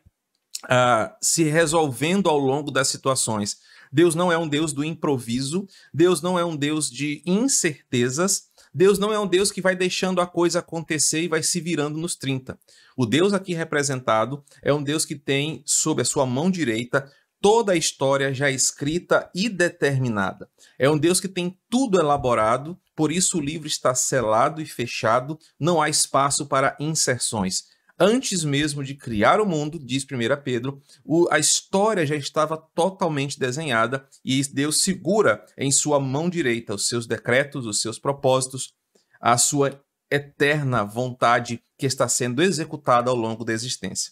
uh, 0.65 1.15
se 1.21 1.43
resolvendo 1.43 2.29
ao 2.29 2.37
longo 2.37 2.69
das 2.69 2.89
situações. 2.89 3.57
Deus 3.91 4.15
não 4.15 4.31
é 4.31 4.37
um 4.37 4.47
Deus 4.47 4.73
do 4.73 4.83
improviso, 4.83 5.65
Deus 5.93 6.21
não 6.21 6.37
é 6.37 6.45
um 6.45 6.55
Deus 6.55 6.89
de 6.89 7.21
incertezas, 7.25 8.49
Deus 8.73 8.97
não 8.97 9.11
é 9.11 9.19
um 9.19 9.27
Deus 9.27 9.51
que 9.51 9.61
vai 9.61 9.75
deixando 9.75 10.21
a 10.21 10.27
coisa 10.27 10.59
acontecer 10.59 11.21
e 11.23 11.27
vai 11.27 11.43
se 11.43 11.59
virando 11.59 11.97
nos 11.97 12.15
30. 12.15 12.57
O 12.95 13.05
Deus 13.05 13.33
aqui 13.33 13.53
representado 13.53 14.43
é 14.61 14.73
um 14.73 14.81
Deus 14.81 15.05
que 15.05 15.15
tem 15.15 15.61
sob 15.65 16.01
a 16.01 16.05
sua 16.05 16.25
mão 16.25 16.49
direita 16.49 17.11
toda 17.41 17.73
a 17.73 17.75
história 17.75 18.33
já 18.33 18.51
escrita 18.51 19.29
e 19.33 19.49
determinada. 19.49 20.47
É 20.77 20.89
um 20.89 20.97
Deus 20.97 21.19
que 21.19 21.27
tem 21.27 21.57
tudo 21.69 21.99
elaborado, 21.99 22.79
por 22.95 23.11
isso 23.11 23.39
o 23.39 23.41
livro 23.41 23.67
está 23.67 23.95
selado 23.95 24.61
e 24.61 24.65
fechado, 24.65 25.39
não 25.59 25.81
há 25.81 25.89
espaço 25.89 26.45
para 26.45 26.77
inserções 26.79 27.63
antes 28.01 28.43
mesmo 28.43 28.83
de 28.83 28.95
criar 28.95 29.39
o 29.39 29.45
mundo, 29.45 29.77
diz 29.77 30.03
1 30.03 30.41
Pedro, 30.43 30.81
o, 31.05 31.27
a 31.31 31.37
história 31.37 32.03
já 32.03 32.15
estava 32.15 32.57
totalmente 32.57 33.39
desenhada 33.39 34.03
e 34.25 34.41
Deus 34.43 34.81
segura 34.81 35.45
em 35.55 35.71
sua 35.71 35.99
mão 35.99 36.27
direita 36.27 36.73
os 36.73 36.87
seus 36.87 37.05
decretos, 37.05 37.67
os 37.67 37.79
seus 37.79 37.99
propósitos, 37.99 38.73
a 39.19 39.37
sua 39.37 39.79
eterna 40.09 40.83
vontade 40.83 41.61
que 41.77 41.85
está 41.85 42.07
sendo 42.07 42.41
executada 42.41 43.11
ao 43.11 43.15
longo 43.15 43.45
da 43.45 43.53
existência. 43.53 44.11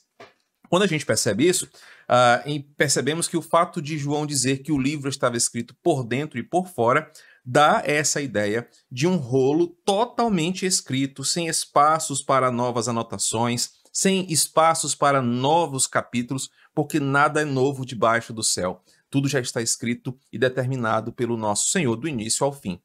Quando 0.69 0.83
a 0.83 0.87
gente 0.87 1.03
percebe 1.03 1.47
isso, 1.47 1.65
uh, 1.65 2.63
percebemos 2.77 3.27
que 3.27 3.35
o 3.35 3.41
fato 3.41 3.81
de 3.81 3.97
João 3.97 4.23
dizer 4.23 4.59
que 4.59 4.71
o 4.71 4.77
livro 4.77 5.09
estava 5.09 5.35
escrito 5.35 5.75
por 5.81 6.03
dentro 6.03 6.37
e 6.37 6.43
por 6.43 6.67
fora 6.67 7.11
dá 7.43 7.81
essa 7.83 8.21
ideia 8.21 8.69
de 8.91 9.07
um 9.07 9.15
rolo 9.15 9.67
totalmente 9.83 10.67
escrito, 10.67 11.23
sem 11.23 11.47
espaços 11.47 12.21
para 12.21 12.51
novas 12.51 12.87
anotações, 12.87 13.78
sem 13.99 14.25
espaços 14.31 14.95
para 14.95 15.21
novos 15.21 15.85
capítulos, 15.85 16.49
porque 16.73 17.01
nada 17.01 17.41
é 17.41 17.43
novo 17.43 17.85
debaixo 17.85 18.31
do 18.31 18.41
céu. 18.41 18.81
Tudo 19.09 19.27
já 19.27 19.41
está 19.41 19.61
escrito 19.61 20.17
e 20.31 20.39
determinado 20.39 21.11
pelo 21.11 21.35
nosso 21.35 21.67
Senhor, 21.67 21.97
do 21.97 22.07
início 22.07 22.45
ao 22.45 22.53
fim. 22.53 22.79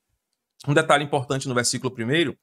Um 0.66 0.74
detalhe 0.74 1.04
importante 1.04 1.46
no 1.46 1.54
versículo 1.54 1.94
1, 1.96 2.34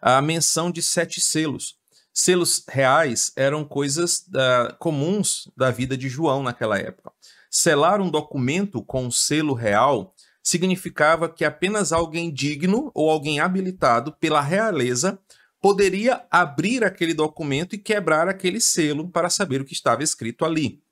a 0.00 0.22
menção 0.22 0.70
de 0.70 0.80
sete 0.80 1.20
selos. 1.20 1.74
Selos 2.14 2.62
reais 2.68 3.32
eram 3.34 3.64
coisas 3.64 4.20
uh, 4.28 4.76
comuns 4.78 5.50
da 5.56 5.72
vida 5.72 5.96
de 5.96 6.08
João 6.08 6.40
naquela 6.40 6.78
época. 6.78 7.10
Selar 7.50 8.00
um 8.00 8.08
documento 8.08 8.80
com 8.80 9.06
um 9.06 9.10
selo 9.10 9.54
real 9.54 10.14
significava 10.40 11.28
que 11.28 11.44
apenas 11.44 11.90
alguém 11.90 12.32
digno 12.32 12.92
ou 12.94 13.10
alguém 13.10 13.40
habilitado 13.40 14.14
pela 14.20 14.40
realeza 14.40 15.18
poderia 15.60 16.24
abrir 16.30 16.82
aquele 16.84 17.12
documento 17.12 17.74
e 17.74 17.78
quebrar 17.78 18.28
aquele 18.28 18.60
selo 18.60 19.08
para 19.08 19.28
saber 19.28 19.60
o 19.60 19.64
que 19.64 19.74
estava 19.74 20.02
escrito 20.02 20.44
ali. 20.44 20.82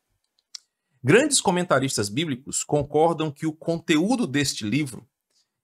Grandes 1.03 1.41
comentaristas 1.41 2.09
bíblicos 2.09 2.65
concordam 2.65 3.31
que 3.31 3.47
o 3.47 3.53
conteúdo 3.53 4.27
deste 4.27 4.65
livro 4.65 5.07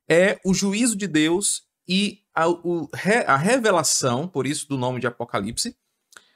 é 0.08 0.38
o 0.44 0.54
juízo 0.54 0.96
de 0.96 1.06
Deus 1.06 1.64
e 1.86 2.22
a, 2.34 2.48
o, 2.48 2.88
a 3.26 3.36
revelação, 3.36 4.26
por 4.26 4.46
isso 4.46 4.68
do 4.68 4.78
nome 4.78 5.00
de 5.00 5.06
Apocalipse, 5.06 5.76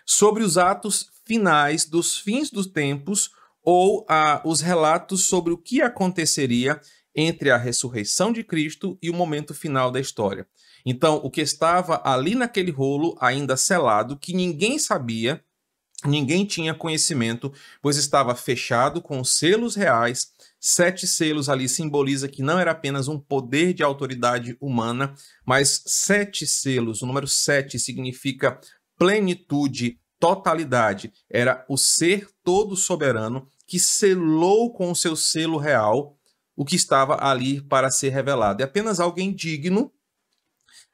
sobre 0.04 0.42
os 0.42 0.58
atos 0.58 1.10
finais 1.24 1.84
dos 1.84 2.18
fins 2.18 2.50
dos 2.50 2.66
tempos 2.66 3.30
ou 3.62 4.04
a, 4.08 4.40
os 4.44 4.60
relatos 4.60 5.26
sobre 5.26 5.52
o 5.52 5.58
que 5.58 5.80
aconteceria 5.80 6.80
entre 7.14 7.50
a 7.50 7.56
ressurreição 7.56 8.32
de 8.32 8.44
Cristo 8.44 8.98
e 9.02 9.10
o 9.10 9.14
momento 9.14 9.54
final 9.54 9.90
da 9.90 10.00
história. 10.00 10.46
Então, 10.90 11.16
o 11.16 11.30
que 11.30 11.42
estava 11.42 12.00
ali 12.02 12.34
naquele 12.34 12.70
rolo, 12.70 13.14
ainda 13.20 13.58
selado, 13.58 14.16
que 14.16 14.32
ninguém 14.32 14.78
sabia, 14.78 15.44
ninguém 16.02 16.46
tinha 16.46 16.72
conhecimento, 16.72 17.52
pois 17.82 17.98
estava 17.98 18.34
fechado 18.34 19.02
com 19.02 19.22
selos 19.22 19.76
reais. 19.76 20.28
Sete 20.58 21.06
selos 21.06 21.50
ali 21.50 21.68
simboliza 21.68 22.26
que 22.26 22.42
não 22.42 22.58
era 22.58 22.70
apenas 22.70 23.06
um 23.06 23.20
poder 23.20 23.74
de 23.74 23.82
autoridade 23.82 24.56
humana, 24.58 25.14
mas 25.44 25.82
sete 25.84 26.46
selos, 26.46 27.02
o 27.02 27.06
número 27.06 27.28
sete 27.28 27.78
significa 27.78 28.58
plenitude, 28.96 30.00
totalidade. 30.18 31.12
Era 31.28 31.66
o 31.68 31.76
ser 31.76 32.30
todo 32.42 32.74
soberano 32.74 33.46
que 33.66 33.78
selou 33.78 34.72
com 34.72 34.90
o 34.90 34.96
seu 34.96 35.14
selo 35.14 35.58
real 35.58 36.18
o 36.56 36.64
que 36.64 36.76
estava 36.76 37.22
ali 37.22 37.60
para 37.60 37.90
ser 37.90 38.08
revelado. 38.08 38.62
E 38.62 38.64
apenas 38.64 38.98
alguém 38.98 39.34
digno 39.34 39.92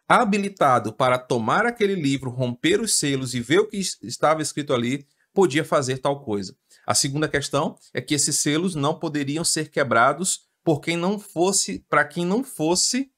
habilitado 0.08 0.92
para 0.92 1.18
tomar 1.18 1.66
aquele 1.66 1.94
livro, 1.94 2.30
romper 2.30 2.80
os 2.80 2.96
selos 2.96 3.34
e 3.34 3.40
ver 3.40 3.60
o 3.60 3.68
que 3.68 3.78
estava 4.02 4.42
escrito 4.42 4.72
ali, 4.72 5.06
podia 5.32 5.64
fazer 5.64 5.98
tal 5.98 6.22
coisa. 6.22 6.56
A 6.86 6.94
segunda 6.94 7.28
questão 7.28 7.76
é 7.92 8.00
que 8.00 8.14
esses 8.14 8.38
selos 8.38 8.74
não 8.74 8.98
poderiam 8.98 9.44
ser 9.44 9.70
quebrados 9.70 10.42
por 10.62 10.80
quem 10.80 10.96
não 10.96 11.18
fosse, 11.18 11.84
para 11.88 12.04
quem 12.04 12.24
não 12.24 12.44
fosse 12.44 13.10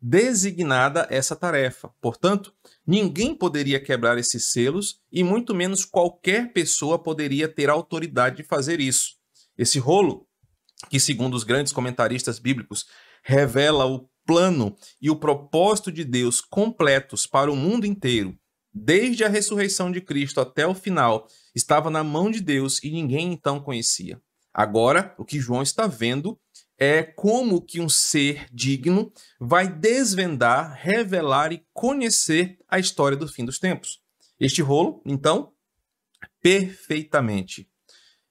designada 0.00 1.06
essa 1.10 1.36
tarefa. 1.36 1.90
Portanto, 2.00 2.54
ninguém 2.86 3.34
poderia 3.34 3.78
quebrar 3.78 4.18
esses 4.18 4.50
selos 4.50 5.00
e 5.12 5.22
muito 5.22 5.54
menos 5.54 5.84
qualquer 5.84 6.52
pessoa 6.52 6.98
poderia 6.98 7.46
ter 7.46 7.68
autoridade 7.68 8.38
de 8.38 8.42
fazer 8.42 8.80
isso. 8.80 9.16
Esse 9.58 9.78
rolo, 9.78 10.26
que 10.88 10.98
segundo 10.98 11.34
os 11.34 11.44
grandes 11.44 11.72
comentaristas 11.72 12.38
bíblicos, 12.38 12.86
revela 13.22 13.84
o 13.84 14.08
plano 14.30 14.76
e 15.02 15.10
o 15.10 15.16
propósito 15.16 15.90
de 15.90 16.04
Deus 16.04 16.40
completos 16.40 17.26
para 17.26 17.50
o 17.50 17.56
mundo 17.56 17.84
inteiro, 17.84 18.38
desde 18.72 19.24
a 19.24 19.28
ressurreição 19.28 19.90
de 19.90 20.00
Cristo 20.00 20.40
até 20.40 20.64
o 20.64 20.72
final, 20.72 21.26
estava 21.52 21.90
na 21.90 22.04
mão 22.04 22.30
de 22.30 22.40
Deus 22.40 22.80
e 22.84 22.92
ninguém 22.92 23.32
então 23.32 23.58
conhecia. 23.58 24.22
Agora, 24.54 25.16
o 25.18 25.24
que 25.24 25.40
João 25.40 25.62
está 25.62 25.88
vendo 25.88 26.38
é 26.78 27.02
como 27.02 27.60
que 27.60 27.80
um 27.80 27.88
ser 27.88 28.46
digno 28.52 29.12
vai 29.40 29.66
desvendar, 29.68 30.78
revelar 30.80 31.52
e 31.52 31.66
conhecer 31.72 32.56
a 32.68 32.78
história 32.78 33.16
do 33.16 33.26
fim 33.26 33.44
dos 33.44 33.58
tempos. 33.58 34.00
Este 34.38 34.62
rolo, 34.62 35.02
então, 35.04 35.52
perfeitamente 36.40 37.68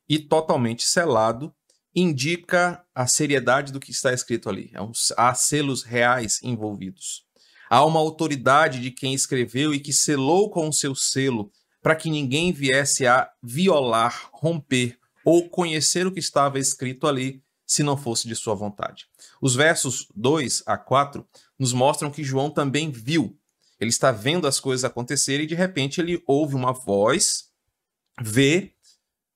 e 0.08 0.18
totalmente 0.18 0.88
selado 0.88 1.54
indica 2.00 2.84
a 2.94 3.08
seriedade 3.08 3.72
do 3.72 3.80
que 3.80 3.92
está 3.92 4.14
escrito 4.14 4.50
ali. 4.50 4.72
É 4.74 4.80
há 5.18 5.34
selos 5.34 5.84
reais 5.84 6.40
envolvidos. 6.44 7.26
Há 7.70 7.86
uma 7.86 8.00
autoridade 8.00 8.82
de 8.82 8.92
quem 8.92 9.14
escreveu 9.14 9.74
e 9.74 9.80
que 9.80 9.94
selou 9.94 10.50
com 10.50 10.68
o 10.68 10.74
seu 10.74 10.96
selo 10.96 11.52
para 11.82 11.96
que 11.96 12.10
ninguém 12.10 12.52
viesse 12.52 13.06
a 13.06 13.30
violar, 13.42 14.30
romper 14.34 14.98
ou 15.24 15.50
conhecer 15.50 16.08
o 16.08 16.12
que 16.12 16.20
estava 16.20 16.60
escrito 16.60 17.08
ali 17.08 17.44
se 17.66 17.84
não 17.84 17.96
fosse 17.96 18.28
de 18.28 18.36
sua 18.36 18.56
vontade. 18.56 19.06
Os 19.40 19.56
versos 19.56 20.08
2 20.16 20.64
a 20.66 20.78
4 20.78 21.26
nos 21.58 21.72
mostram 21.72 22.10
que 22.10 22.24
João 22.24 22.50
também 22.50 22.90
viu. 22.90 23.38
Ele 23.80 23.92
está 23.92 24.12
vendo 24.12 24.48
as 24.48 24.60
coisas 24.60 24.84
acontecerem 24.84 25.46
e 25.46 25.48
de 25.48 25.56
repente 25.56 26.02
ele 26.02 26.22
ouve 26.26 26.56
uma 26.56 26.74
voz, 26.74 27.50
vê 28.20 28.74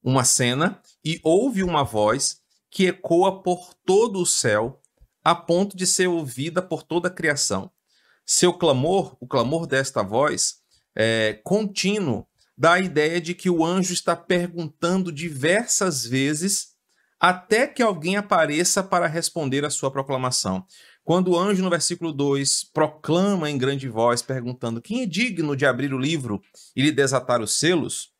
uma 0.03 0.23
cena 0.25 0.81
e 1.05 1.19
ouve 1.23 1.63
uma 1.63 1.83
voz 1.83 2.42
que 2.73 2.87
ecoa 2.87 3.43
por 3.43 3.75
todo 3.85 4.19
o 4.19 4.25
céu, 4.25 4.81
a 5.23 5.35
ponto 5.35 5.77
de 5.77 5.85
ser 5.85 6.07
ouvida 6.07 6.59
por 6.59 6.81
toda 6.81 7.07
a 7.07 7.11
criação. 7.11 7.71
Seu 8.25 8.51
clamor, 8.51 9.15
o 9.21 9.27
clamor 9.27 9.67
desta 9.67 10.01
voz, 10.01 10.55
é, 10.95 11.39
contínuo, 11.43 12.27
dá 12.57 12.73
a 12.73 12.79
ideia 12.79 13.21
de 13.21 13.35
que 13.35 13.47
o 13.47 13.63
anjo 13.63 13.93
está 13.93 14.15
perguntando 14.15 15.11
diversas 15.11 16.03
vezes 16.03 16.73
até 17.19 17.67
que 17.67 17.83
alguém 17.83 18.17
apareça 18.17 18.81
para 18.81 19.05
responder 19.05 19.63
a 19.63 19.69
sua 19.69 19.91
proclamação. 19.91 20.65
Quando 21.03 21.31
o 21.31 21.39
anjo, 21.39 21.61
no 21.61 21.69
versículo 21.69 22.11
2, 22.11 22.71
proclama 22.73 23.51
em 23.51 23.57
grande 23.57 23.87
voz, 23.87 24.23
perguntando: 24.23 24.81
Quem 24.81 25.03
é 25.03 25.05
digno 25.05 25.55
de 25.55 25.65
abrir 25.65 25.93
o 25.93 25.99
livro 25.99 26.41
e 26.75 26.81
lhe 26.81 26.91
desatar 26.91 27.39
os 27.39 27.53
selos? 27.53 28.12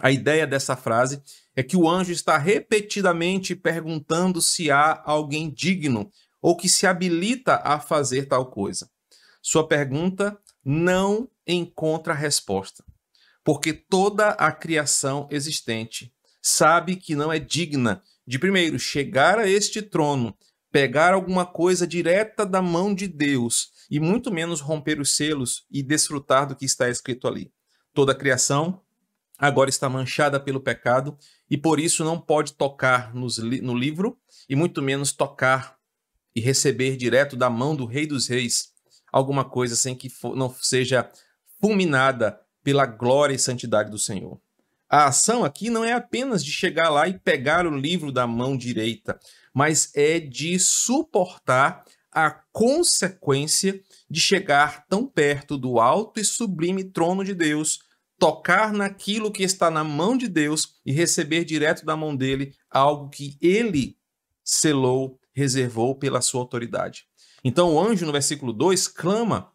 A 0.00 0.10
ideia 0.10 0.46
dessa 0.46 0.76
frase 0.76 1.22
é 1.54 1.62
que 1.62 1.76
o 1.76 1.88
anjo 1.88 2.12
está 2.12 2.38
repetidamente 2.38 3.54
perguntando 3.54 4.40
se 4.40 4.70
há 4.70 5.02
alguém 5.04 5.50
digno 5.50 6.10
ou 6.40 6.56
que 6.56 6.68
se 6.68 6.86
habilita 6.86 7.56
a 7.56 7.78
fazer 7.78 8.26
tal 8.26 8.46
coisa. 8.46 8.90
Sua 9.40 9.66
pergunta 9.66 10.38
não 10.64 11.28
encontra 11.46 12.14
resposta, 12.14 12.84
porque 13.44 13.72
toda 13.72 14.30
a 14.30 14.50
criação 14.50 15.28
existente 15.30 16.12
sabe 16.40 16.96
que 16.96 17.14
não 17.14 17.32
é 17.32 17.38
digna 17.38 18.02
de 18.26 18.38
primeiro 18.38 18.78
chegar 18.78 19.38
a 19.38 19.48
este 19.48 19.82
trono, 19.82 20.36
pegar 20.70 21.12
alguma 21.12 21.44
coisa 21.44 21.86
direta 21.86 22.46
da 22.46 22.62
mão 22.62 22.94
de 22.94 23.06
Deus 23.06 23.70
e 23.90 24.00
muito 24.00 24.32
menos 24.32 24.60
romper 24.60 25.00
os 25.00 25.16
selos 25.16 25.66
e 25.70 25.82
desfrutar 25.82 26.46
do 26.46 26.56
que 26.56 26.64
está 26.64 26.88
escrito 26.88 27.28
ali. 27.28 27.52
Toda 27.92 28.12
a 28.12 28.16
criação 28.16 28.80
agora 29.38 29.70
está 29.70 29.88
manchada 29.88 30.38
pelo 30.38 30.60
pecado 30.60 31.16
e 31.50 31.56
por 31.56 31.80
isso 31.80 32.04
não 32.04 32.20
pode 32.20 32.54
tocar 32.54 33.14
nos, 33.14 33.38
no 33.38 33.74
livro 33.74 34.18
e 34.48 34.54
muito 34.54 34.80
menos 34.80 35.12
tocar 35.12 35.76
e 36.34 36.40
receber 36.40 36.96
direto 36.96 37.36
da 37.36 37.50
mão 37.50 37.76
do 37.76 37.86
Rei 37.86 38.06
dos 38.06 38.26
Reis 38.26 38.72
alguma 39.12 39.44
coisa 39.44 39.76
sem 39.76 39.94
que 39.94 40.08
for, 40.08 40.34
não 40.34 40.52
seja 40.60 41.08
fulminada 41.60 42.40
pela 42.64 42.86
glória 42.86 43.34
e 43.34 43.38
santidade 43.38 43.90
do 43.90 43.98
Senhor. 43.98 44.40
A 44.88 45.06
ação 45.06 45.44
aqui 45.44 45.70
não 45.70 45.84
é 45.84 45.92
apenas 45.92 46.44
de 46.44 46.50
chegar 46.50 46.88
lá 46.88 47.08
e 47.08 47.18
pegar 47.18 47.66
o 47.66 47.76
livro 47.76 48.10
da 48.10 48.26
mão 48.26 48.56
direita, 48.56 49.18
mas 49.52 49.90
é 49.94 50.18
de 50.18 50.58
suportar 50.58 51.84
a 52.10 52.30
consequência 52.52 53.80
de 54.10 54.20
chegar 54.20 54.86
tão 54.86 55.06
perto 55.06 55.56
do 55.56 55.80
alto 55.80 56.20
e 56.20 56.24
sublime 56.24 56.84
trono 56.84 57.24
de 57.24 57.34
Deus, 57.34 57.80
tocar 58.22 58.72
naquilo 58.72 59.32
que 59.32 59.42
está 59.42 59.68
na 59.68 59.82
mão 59.82 60.16
de 60.16 60.28
Deus 60.28 60.76
e 60.86 60.92
receber 60.92 61.44
direto 61.44 61.84
da 61.84 61.96
mão 61.96 62.14
dele 62.14 62.54
algo 62.70 63.08
que 63.08 63.36
ele 63.42 63.96
selou, 64.44 65.18
reservou 65.34 65.96
pela 65.96 66.20
sua 66.20 66.40
autoridade. 66.40 67.04
Então 67.42 67.74
o 67.74 67.80
anjo, 67.80 68.06
no 68.06 68.12
versículo 68.12 68.52
2, 68.52 68.86
clama 68.86 69.50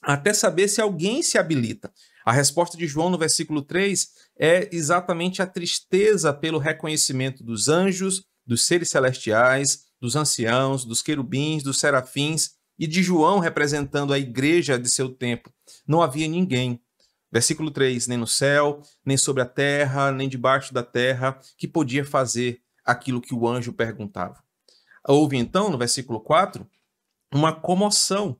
até 0.00 0.32
saber 0.32 0.68
se 0.68 0.80
alguém 0.80 1.24
se 1.24 1.38
habilita. 1.38 1.92
A 2.24 2.30
resposta 2.30 2.76
de 2.76 2.86
João 2.86 3.10
no 3.10 3.18
versículo 3.18 3.62
3 3.62 4.08
é 4.38 4.68
exatamente 4.70 5.42
a 5.42 5.46
tristeza 5.46 6.32
pelo 6.32 6.60
reconhecimento 6.60 7.42
dos 7.42 7.68
anjos, 7.68 8.24
dos 8.46 8.62
seres 8.64 8.90
celestiais, 8.90 9.86
dos 10.00 10.14
anciãos, 10.14 10.84
dos 10.84 11.02
querubins, 11.02 11.64
dos 11.64 11.80
serafins 11.80 12.52
e 12.78 12.86
de 12.86 13.02
João 13.02 13.40
representando 13.40 14.12
a 14.12 14.20
igreja 14.20 14.78
de 14.78 14.88
seu 14.88 15.08
tempo. 15.08 15.52
Não 15.84 16.00
havia 16.00 16.28
ninguém. 16.28 16.80
Versículo 17.34 17.70
3: 17.70 18.06
nem 18.06 18.16
no 18.16 18.26
céu, 18.26 18.80
nem 19.04 19.18
sobre 19.18 19.42
a 19.42 19.46
terra, 19.46 20.10
nem 20.10 20.28
debaixo 20.28 20.72
da 20.72 20.82
terra, 20.82 21.38
que 21.58 21.68
podia 21.68 22.04
fazer 22.04 22.62
aquilo 22.82 23.20
que 23.20 23.34
o 23.34 23.46
anjo 23.46 23.74
perguntava. 23.74 24.42
Houve 25.06 25.36
então, 25.36 25.68
no 25.68 25.76
versículo 25.76 26.20
4, 26.20 26.66
uma 27.30 27.52
comoção, 27.52 28.38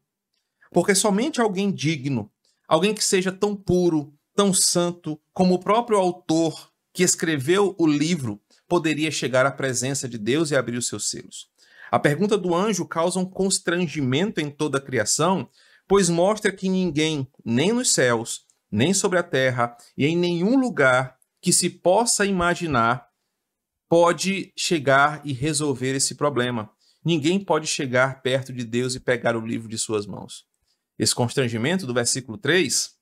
porque 0.73 0.95
somente 0.95 1.41
alguém 1.41 1.71
digno 1.71 2.31
Alguém 2.67 2.95
que 2.95 3.05
seja 3.05 3.31
tão 3.31 3.55
puro, 3.55 4.13
tão 4.35 4.53
santo, 4.53 5.21
como 5.33 5.55
o 5.55 5.59
próprio 5.59 5.99
autor 5.99 6.71
que 6.93 7.03
escreveu 7.03 7.75
o 7.79 7.87
livro 7.87 8.41
poderia 8.67 9.11
chegar 9.11 9.45
à 9.45 9.51
presença 9.51 10.09
de 10.09 10.17
Deus 10.17 10.51
e 10.51 10.57
abrir 10.57 10.79
os 10.79 10.89
seus 10.89 11.11
selos. 11.11 11.49
A 11.91 11.99
pergunta 11.99 12.39
do 12.39 12.55
anjo 12.55 12.87
causa 12.87 13.21
um 13.21 13.27
constrangimento 13.27 14.41
em 14.41 14.51
toda 14.51 14.79
a 14.79 14.81
criação, 14.81 15.49
pois 15.87 16.09
mostra 16.09 16.51
que 16.51 16.69
ninguém, 16.69 17.29
nem 17.45 17.73
nos 17.73 17.93
céus, 17.93 18.47
nem 18.75 18.93
sobre 18.93 19.19
a 19.19 19.23
terra 19.23 19.77
e 19.97 20.05
em 20.05 20.17
nenhum 20.17 20.59
lugar 20.59 21.17
que 21.41 21.53
se 21.53 21.71
possa 21.71 22.27
imaginar, 22.27 23.09
pode 23.89 24.53
chegar 24.57 25.21
e 25.25 25.33
resolver 25.33 25.95
esse 25.95 26.17
problema. 26.17 26.71
Ninguém 27.05 27.39
pode 27.39 27.67
chegar 27.69 28.21
perto 28.23 28.53
de 28.53 28.65
Deus 28.65 28.95
e 28.95 29.01
pegar 29.01 29.37
o 29.37 29.47
livro 29.47 29.69
de 29.69 29.79
suas 29.79 30.07
mãos 30.07 30.45
esse 30.99 31.15
constrangimento 31.15 31.87
do 31.87 31.95
versículo 31.95 32.39
3 32.39 32.95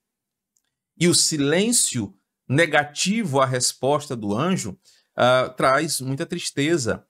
e 0.99 1.09
o 1.09 1.15
silêncio 1.15 2.15
negativo 2.49 3.41
à 3.41 3.47
resposta 3.47 4.17
do 4.17 4.35
anjo 4.35 4.73
uh, 4.73 5.55
traz 5.57 6.01
muita 6.01 6.27
tristeza 6.27 7.07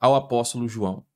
ao 0.00 0.14
apóstolo 0.14 0.68
João. 0.68 1.06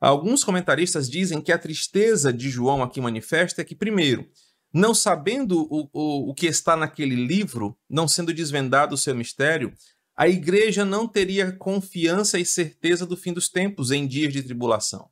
Alguns 0.00 0.44
comentaristas 0.44 1.08
dizem 1.08 1.40
que 1.40 1.52
a 1.52 1.58
tristeza 1.58 2.32
de 2.32 2.50
João 2.50 2.82
aqui 2.82 3.00
manifesta 3.00 3.62
é 3.62 3.64
que, 3.64 3.74
primeiro, 3.74 4.28
não 4.74 4.92
sabendo 4.92 5.68
o, 5.70 5.88
o, 5.92 6.30
o 6.30 6.34
que 6.34 6.46
está 6.46 6.76
naquele 6.76 7.14
livro, 7.14 7.78
não 7.88 8.08
sendo 8.08 8.34
desvendado 8.34 8.96
o 8.96 8.98
seu 8.98 9.14
mistério, 9.14 9.72
a 10.16 10.28
igreja 10.28 10.84
não 10.84 11.06
teria 11.06 11.52
confiança 11.52 12.40
e 12.40 12.44
certeza 12.44 13.06
do 13.06 13.16
fim 13.16 13.32
dos 13.32 13.48
tempos 13.48 13.92
em 13.92 14.04
dias 14.04 14.32
de 14.32 14.42
tribulação. 14.42 15.08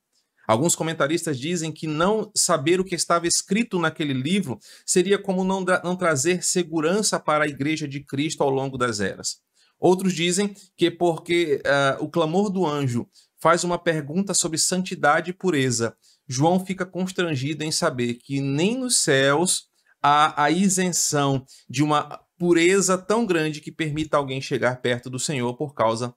Alguns 0.49 0.75
comentaristas 0.75 1.39
dizem 1.39 1.71
que 1.71 1.87
não 1.87 2.31
saber 2.35 2.81
o 2.81 2.85
que 2.85 2.97
estava 2.97 3.29
escrito 3.29 3.79
naquele 3.79 4.13
livro 4.13 4.59
seria 4.85 5.17
como 5.17 5.45
não, 5.45 5.65
não 5.85 5.95
trazer 5.95 6.43
segurança 6.43 7.21
para 7.21 7.45
a 7.45 7.49
igreja 7.49 7.87
de 7.87 8.01
Cristo 8.01 8.43
ao 8.43 8.51
longo 8.51 8.77
das 8.77 8.99
eras. 8.99 9.39
Outros 9.79 10.13
dizem 10.13 10.55
que 10.77 10.91
porque 10.91 11.63
uh, 11.65 12.05
o 12.05 12.09
clamor 12.09 12.51
do 12.51 12.67
anjo 12.67 13.09
faz 13.41 13.65
uma 13.65 13.79
pergunta 13.79 14.35
sobre 14.35 14.59
santidade 14.59 15.31
e 15.31 15.35
pureza, 15.35 15.97
João 16.29 16.65
fica 16.65 16.87
constrangido 16.87 17.65
em 17.65 17.73
saber 17.73 18.15
que 18.15 18.41
nem 18.41 18.79
nos 18.79 18.99
céus 18.99 19.69
há 20.03 20.45
a 20.45 20.51
isenção 20.51 21.45
de 21.69 21.83
uma 21.83 22.21
pureza 22.39 22.99
tão 22.99 23.25
grande 23.25 23.61
que 23.61 23.71
permita 23.71 24.17
alguém 24.17 24.41
chegar 24.41 24.81
perto 24.81 25.09
do 25.09 25.19
Senhor 25.19 25.55
por 25.55 25.75
causa 25.75 26.15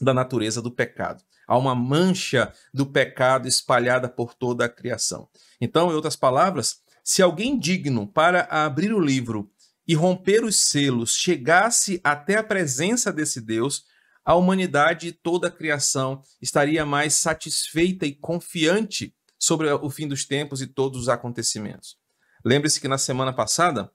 da 0.00 0.12
natureza 0.12 0.60
do 0.60 0.70
pecado. 0.70 1.22
Há 1.46 1.56
uma 1.56 1.74
mancha 1.74 2.52
do 2.72 2.86
pecado 2.86 3.48
espalhada 3.48 4.08
por 4.08 4.34
toda 4.34 4.64
a 4.64 4.68
criação. 4.68 5.28
Então, 5.60 5.90
em 5.90 5.94
outras 5.94 6.16
palavras, 6.16 6.80
se 7.04 7.22
alguém 7.22 7.58
digno 7.58 8.06
para 8.06 8.42
abrir 8.50 8.92
o 8.92 9.00
livro 9.00 9.50
e 9.86 9.94
romper 9.94 10.44
os 10.44 10.56
selos 10.56 11.14
chegasse 11.14 12.00
até 12.04 12.36
a 12.36 12.44
presença 12.44 13.12
desse 13.12 13.40
Deus, 13.40 13.84
a 14.24 14.34
humanidade 14.34 15.08
e 15.08 15.12
toda 15.12 15.48
a 15.48 15.50
criação 15.50 16.22
estaria 16.40 16.86
mais 16.86 17.14
satisfeita 17.14 18.06
e 18.06 18.14
confiante 18.14 19.14
sobre 19.42 19.68
o 19.72 19.90
fim 19.90 20.06
dos 20.06 20.24
tempos 20.24 20.62
e 20.62 20.68
todos 20.68 21.00
os 21.00 21.08
acontecimentos. 21.08 21.96
Lembre-se 22.44 22.80
que 22.80 22.86
na 22.86 22.96
semana 22.96 23.32
passada 23.32 23.90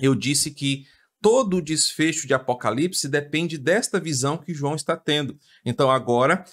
eu 0.00 0.14
disse 0.14 0.52
que 0.52 0.86
todo 1.20 1.58
o 1.58 1.62
desfecho 1.62 2.26
de 2.26 2.32
Apocalipse 2.32 3.06
depende 3.06 3.58
desta 3.58 4.00
visão 4.00 4.38
que 4.38 4.54
João 4.54 4.74
está 4.74 4.96
tendo. 4.96 5.38
Então, 5.66 5.90
agora, 5.90 6.46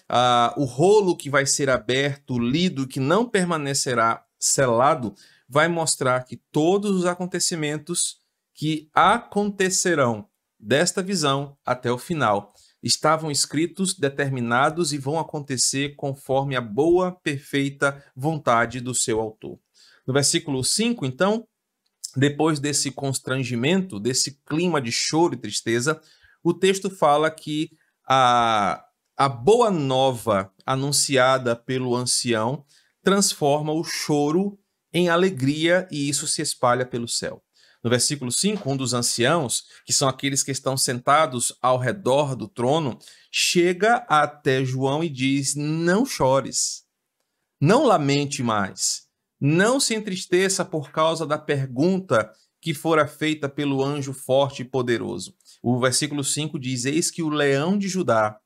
o 0.58 0.66
rolo 0.66 1.16
que 1.16 1.30
vai 1.30 1.46
ser 1.46 1.70
aberto, 1.70 2.38
lido, 2.38 2.86
que 2.86 3.00
não 3.00 3.26
permanecerá 3.26 4.26
selado, 4.38 5.16
vai 5.48 5.70
mostrar 5.70 6.26
que 6.26 6.36
todos 6.36 6.92
os 6.92 7.06
acontecimentos 7.06 8.18
que 8.54 8.90
acontecerão 8.94 10.28
desta 10.60 11.02
visão 11.02 11.58
até 11.66 11.90
o 11.90 11.98
final 11.98 12.54
estavam 12.82 13.32
escritos, 13.32 13.94
determinados 13.94 14.94
e 14.94 14.98
vão 14.98 15.20
acontecer 15.20 15.96
conforme 15.96 16.56
a 16.56 16.62
boa, 16.62 17.12
perfeita 17.12 18.04
vontade 18.16 18.80
do 18.80 18.94
seu 18.94 19.20
autor. 19.20 19.60
No 20.06 20.14
versículo 20.14 20.64
5, 20.64 21.06
então, 21.06 21.48
depois 22.16 22.60
desse 22.60 22.92
constrangimento, 22.92 24.00
desse 24.00 24.40
clima 24.46 24.82
de 24.82 24.92
choro 24.92 25.34
e 25.34 25.38
tristeza, 25.38 26.00
o 26.44 26.54
texto 26.54 26.90
fala 26.90 27.30
que 27.30 27.72
a, 28.08 28.84
a 29.18 29.28
boa 29.28 29.70
nova 29.70 30.52
anunciada 30.66 31.56
pelo 31.56 31.96
ancião 31.96 32.64
transforma 33.04 33.74
o 33.74 33.84
choro 33.84 34.58
em 34.94 35.10
alegria 35.10 35.88
e 35.92 36.10
isso 36.10 36.28
se 36.28 36.42
espalha 36.42 36.86
pelo 36.86 37.08
céu. 37.08 37.44
No 37.88 37.90
versículo 37.90 38.34
5, 38.34 38.70
um 38.70 38.76
dos 38.76 38.94
anciãos, 38.94 39.64
que 39.86 39.94
são 39.94 40.10
aqueles 40.10 40.44
que 40.44 40.52
estão 40.52 40.76
sentados 40.76 41.58
ao 41.62 41.78
redor 41.78 42.36
do 42.36 42.46
trono, 42.46 43.00
chega 43.32 44.06
até 44.10 44.66
João 44.66 45.02
e 45.02 45.08
diz: 45.08 45.56
Não 45.56 46.06
chores, 46.06 46.84
não 47.62 47.86
lamente 47.86 48.44
mais 48.44 49.08
não 49.40 49.80
se 49.80 49.96
entristeça 49.96 50.66
por 50.66 50.92
causa 50.92 51.26
da 51.26 51.38
pergunta 51.38 52.30
que 52.60 52.74
fora 52.74 53.08
feita 53.08 53.48
pelo 53.48 53.82
anjo 53.82 54.12
forte 54.12 54.64
e 54.64 54.66
poderoso. 54.66 55.34
O 55.64 55.80
versículo 55.80 56.26
5 56.26 56.60
diz: 56.60 56.84
Eis 56.84 57.10
que 57.10 57.24
o 57.24 57.30
leão 57.30 57.78
de 57.78 57.88
Judá, 57.88 58.38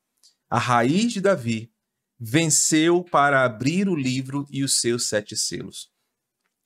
a 0.52 0.60
raiz 0.60 1.12
de 1.14 1.20
Davi, 1.20 1.72
venceu 2.20 3.04
para 3.04 3.44
abrir 3.44 3.90
o 3.90 3.96
livro 3.96 4.46
e 4.52 4.64
os 4.64 4.80
seus 4.80 5.08
sete 5.08 5.36
selos. 5.36 5.90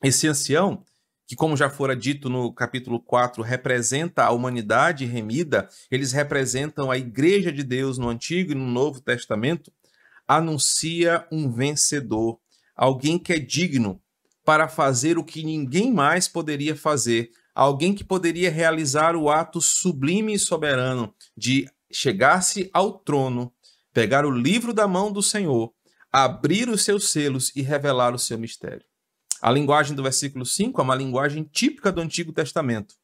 Esse 0.04 0.28
ancião 0.28 0.84
que, 1.28 1.36
como 1.36 1.58
já 1.58 1.70
fora 1.70 1.96
dito 1.96 2.30
no 2.30 2.54
capítulo 2.54 3.00
4, 3.00 3.42
representa 3.42 4.24
a 4.24 4.32
humanidade 4.32 5.06
remida, 5.06 5.68
eles 5.90 6.12
representam 6.12 6.92
a 6.92 6.98
igreja 6.98 7.52
de 7.52 7.64
Deus 7.64 7.98
no 7.98 8.10
Antigo 8.10 8.52
e 8.52 8.56
no 8.56 8.66
Novo 8.66 9.02
Testamento, 9.02 9.72
anuncia 10.28 11.28
um 11.32 11.52
vencedor, 11.52 12.40
alguém 12.76 13.18
que 13.18 13.34
é 13.34 13.40
digno 13.40 14.02
para 14.44 14.68
fazer 14.68 15.18
o 15.18 15.24
que 15.24 15.44
ninguém 15.44 15.92
mais 15.92 16.28
poderia 16.28 16.76
fazer, 16.76 17.32
alguém 17.54 17.96
que 17.96 18.04
poderia 18.04 18.52
realizar 18.52 19.16
o 19.16 19.30
ato 19.30 19.60
sublime 19.60 20.34
e 20.34 20.40
soberano 20.40 21.14
de 21.36 21.68
chegar-se 21.92 22.70
ao 22.72 23.00
trono, 23.00 23.52
pegar 23.94 24.26
o 24.26 24.32
livro 24.32 24.74
da 24.74 24.88
mão 24.88 25.12
do 25.12 25.24
Senhor, 25.24 25.74
abrir 26.12 26.70
os 26.70 26.84
seus 26.84 27.10
selos 27.10 27.52
e 27.56 27.62
revelar 27.62 28.14
o 28.14 28.20
seu 28.20 28.38
mistério. 28.38 28.86
A 29.42 29.52
linguagem 29.52 29.96
do 29.96 30.04
versículo 30.04 30.46
5 30.46 30.80
é 30.80 30.84
uma 30.84 30.96
linguagem 30.96 31.44
típica 31.44 31.92
do 31.92 32.02
Antigo 32.02 32.32
Testamento. 32.32 32.96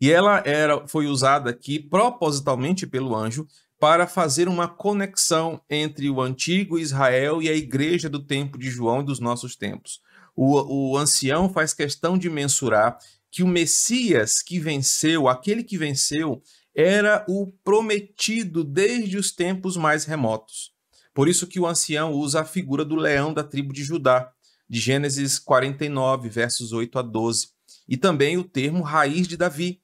E 0.00 0.10
ela 0.10 0.42
era, 0.44 0.86
foi 0.86 1.06
usada 1.06 1.50
aqui 1.50 1.78
propositalmente 1.78 2.86
pelo 2.86 3.14
anjo 3.14 3.46
para 3.78 4.06
fazer 4.06 4.48
uma 4.48 4.68
conexão 4.68 5.60
entre 5.68 6.08
o 6.08 6.20
antigo 6.20 6.78
Israel 6.78 7.42
e 7.42 7.48
a 7.48 7.54
igreja 7.54 8.08
do 8.08 8.22
tempo 8.22 8.58
de 8.58 8.70
João 8.70 9.00
e 9.00 9.04
dos 9.04 9.20
nossos 9.20 9.56
tempos. 9.56 10.00
O, 10.36 10.92
o 10.92 10.98
ancião 10.98 11.52
faz 11.52 11.72
questão 11.72 12.18
de 12.18 12.28
mensurar 12.28 12.98
que 13.30 13.42
o 13.42 13.48
Messias 13.48 14.42
que 14.42 14.58
venceu, 14.58 15.28
aquele 15.28 15.62
que 15.62 15.76
venceu, 15.76 16.42
era 16.74 17.24
o 17.28 17.52
prometido 17.64 18.64
desde 18.64 19.16
os 19.16 19.30
tempos 19.30 19.76
mais 19.76 20.04
remotos. 20.04 20.72
Por 21.12 21.28
isso 21.28 21.46
que 21.46 21.60
o 21.60 21.66
ancião 21.66 22.12
usa 22.12 22.40
a 22.40 22.44
figura 22.44 22.84
do 22.84 22.96
leão 22.96 23.32
da 23.32 23.44
tribo 23.44 23.72
de 23.72 23.84
Judá, 23.84 24.32
de 24.68 24.80
Gênesis 24.80 25.38
49, 25.38 26.28
versos 26.28 26.72
8 26.72 26.98
a 26.98 27.02
12, 27.02 27.48
e 27.88 27.96
também 27.96 28.36
o 28.36 28.44
termo 28.44 28.82
raiz 28.82 29.28
de 29.28 29.36
Davi, 29.36 29.80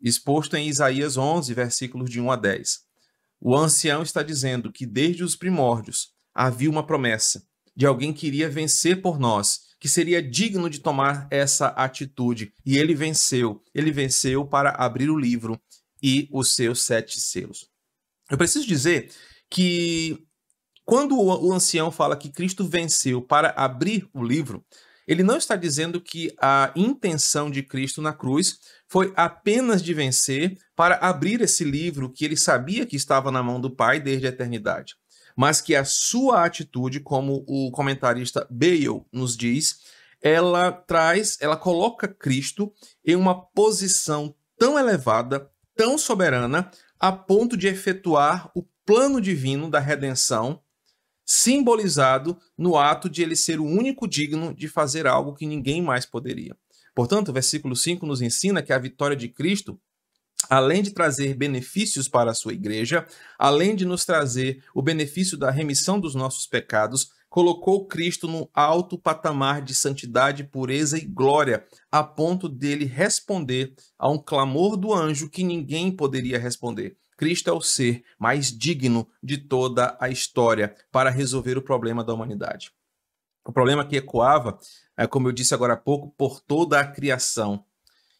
exposto 0.00 0.56
em 0.56 0.68
Isaías 0.68 1.16
11, 1.16 1.52
versículos 1.52 2.10
de 2.10 2.20
1 2.20 2.30
a 2.30 2.36
10. 2.36 2.80
O 3.40 3.56
ancião 3.56 4.02
está 4.02 4.22
dizendo 4.22 4.72
que 4.72 4.86
desde 4.86 5.24
os 5.24 5.34
primórdios 5.34 6.10
havia 6.34 6.70
uma 6.70 6.86
promessa 6.86 7.42
de 7.74 7.86
alguém 7.86 8.12
que 8.12 8.26
iria 8.26 8.48
vencer 8.48 9.00
por 9.00 9.18
nós, 9.18 9.70
que 9.78 9.88
seria 9.88 10.22
digno 10.22 10.68
de 10.68 10.80
tomar 10.80 11.26
essa 11.30 11.68
atitude, 11.68 12.52
e 12.64 12.76
ele 12.76 12.94
venceu. 12.94 13.62
Ele 13.74 13.90
venceu 13.90 14.44
para 14.44 14.70
abrir 14.70 15.08
o 15.08 15.18
livro 15.18 15.58
e 16.02 16.28
os 16.30 16.54
seus 16.54 16.82
sete 16.82 17.20
selos. 17.20 17.68
Eu 18.30 18.36
preciso 18.36 18.66
dizer 18.66 19.10
que 19.48 20.22
quando 20.90 21.16
o 21.16 21.52
ancião 21.52 21.92
fala 21.92 22.16
que 22.16 22.32
Cristo 22.32 22.66
venceu 22.66 23.22
para 23.22 23.54
abrir 23.56 24.10
o 24.12 24.24
livro, 24.24 24.64
ele 25.06 25.22
não 25.22 25.36
está 25.36 25.54
dizendo 25.54 26.00
que 26.00 26.34
a 26.42 26.72
intenção 26.74 27.48
de 27.48 27.62
Cristo 27.62 28.02
na 28.02 28.12
cruz 28.12 28.58
foi 28.88 29.12
apenas 29.14 29.84
de 29.84 29.94
vencer 29.94 30.58
para 30.74 30.96
abrir 30.96 31.40
esse 31.42 31.62
livro 31.62 32.10
que 32.10 32.24
ele 32.24 32.36
sabia 32.36 32.84
que 32.84 32.96
estava 32.96 33.30
na 33.30 33.40
mão 33.40 33.60
do 33.60 33.70
Pai 33.70 34.00
desde 34.00 34.26
a 34.26 34.30
eternidade, 34.30 34.96
mas 35.36 35.60
que 35.60 35.76
a 35.76 35.84
sua 35.84 36.44
atitude, 36.44 36.98
como 36.98 37.44
o 37.46 37.70
comentarista 37.70 38.44
Bale 38.50 39.04
nos 39.12 39.36
diz, 39.36 39.82
ela 40.20 40.72
traz, 40.72 41.38
ela 41.40 41.56
coloca 41.56 42.08
Cristo 42.08 42.72
em 43.06 43.14
uma 43.14 43.40
posição 43.40 44.34
tão 44.58 44.76
elevada, 44.76 45.48
tão 45.76 45.96
soberana, 45.96 46.68
a 46.98 47.12
ponto 47.12 47.56
de 47.56 47.68
efetuar 47.68 48.50
o 48.56 48.64
plano 48.84 49.20
divino 49.20 49.70
da 49.70 49.78
redenção 49.78 50.60
simbolizado 51.32 52.36
no 52.58 52.76
ato 52.76 53.08
de 53.08 53.22
ele 53.22 53.36
ser 53.36 53.60
o 53.60 53.64
único 53.64 54.08
digno 54.08 54.52
de 54.52 54.66
fazer 54.66 55.06
algo 55.06 55.32
que 55.32 55.46
ninguém 55.46 55.80
mais 55.80 56.04
poderia. 56.04 56.56
Portanto, 56.92 57.28
o 57.28 57.32
versículo 57.32 57.76
5 57.76 58.04
nos 58.04 58.20
ensina 58.20 58.60
que 58.60 58.72
a 58.72 58.78
vitória 58.80 59.16
de 59.16 59.28
Cristo, 59.28 59.80
além 60.48 60.82
de 60.82 60.90
trazer 60.90 61.36
benefícios 61.36 62.08
para 62.08 62.32
a 62.32 62.34
sua 62.34 62.52
igreja, 62.52 63.06
além 63.38 63.76
de 63.76 63.84
nos 63.84 64.04
trazer 64.04 64.60
o 64.74 64.82
benefício 64.82 65.38
da 65.38 65.52
remissão 65.52 66.00
dos 66.00 66.16
nossos 66.16 66.48
pecados, 66.48 67.12
colocou 67.28 67.86
Cristo 67.86 68.26
no 68.26 68.50
alto 68.52 68.98
patamar 68.98 69.62
de 69.62 69.72
santidade, 69.72 70.42
pureza 70.42 70.98
e 70.98 71.02
glória, 71.02 71.64
a 71.92 72.02
ponto 72.02 72.48
dele 72.48 72.86
responder 72.86 73.72
a 73.96 74.10
um 74.10 74.18
clamor 74.18 74.76
do 74.76 74.92
anjo 74.92 75.30
que 75.30 75.44
ninguém 75.44 75.92
poderia 75.92 76.40
responder. 76.40 76.96
Cristo 77.20 77.50
é 77.50 77.52
o 77.52 77.60
ser 77.60 78.02
mais 78.18 78.46
digno 78.46 79.06
de 79.22 79.36
toda 79.36 79.94
a 80.00 80.08
história 80.08 80.74
para 80.90 81.10
resolver 81.10 81.58
o 81.58 81.62
problema 81.62 82.02
da 82.02 82.14
humanidade. 82.14 82.72
O 83.44 83.52
problema 83.52 83.84
que 83.84 83.94
ecoava, 83.94 84.58
é, 84.96 85.06
como 85.06 85.28
eu 85.28 85.32
disse 85.32 85.52
agora 85.52 85.74
há 85.74 85.76
pouco, 85.76 86.14
por 86.16 86.40
toda 86.40 86.80
a 86.80 86.86
criação. 86.86 87.62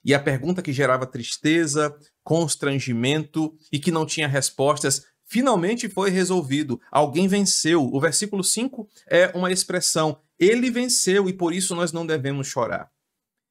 E 0.05 0.13
a 0.13 0.21
pergunta 0.21 0.61
que 0.61 0.71
gerava 0.71 1.07
tristeza, 1.07 1.97
constrangimento 2.23 3.57
e 3.73 3.79
que 3.79 3.91
não 3.91 4.05
tinha 4.05 4.29
respostas, 4.29 5.07
finalmente 5.25 5.89
foi 5.89 6.11
resolvido. 6.11 6.79
Alguém 6.93 7.27
venceu. 7.27 7.83
O 7.83 7.99
versículo 7.99 8.45
5 8.45 8.87
é 9.07 9.29
uma 9.35 9.51
expressão: 9.51 10.21
ele 10.39 10.71
venceu 10.71 11.27
e 11.27 11.33
por 11.33 11.55
isso 11.55 11.75
nós 11.75 11.91
não 11.91 12.05
devemos 12.05 12.49
chorar. 12.49 12.91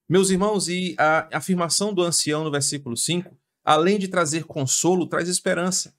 Meus 0.08 0.30
irmãos, 0.30 0.68
e 0.68 0.96
a 1.00 1.28
afirmação 1.36 1.92
do 1.92 2.04
ancião 2.04 2.44
no 2.44 2.52
versículo 2.52 2.96
5 2.96 3.36
além 3.70 4.00
de 4.00 4.08
trazer 4.08 4.46
consolo, 4.46 5.06
traz 5.06 5.30
esperança. 5.30 5.94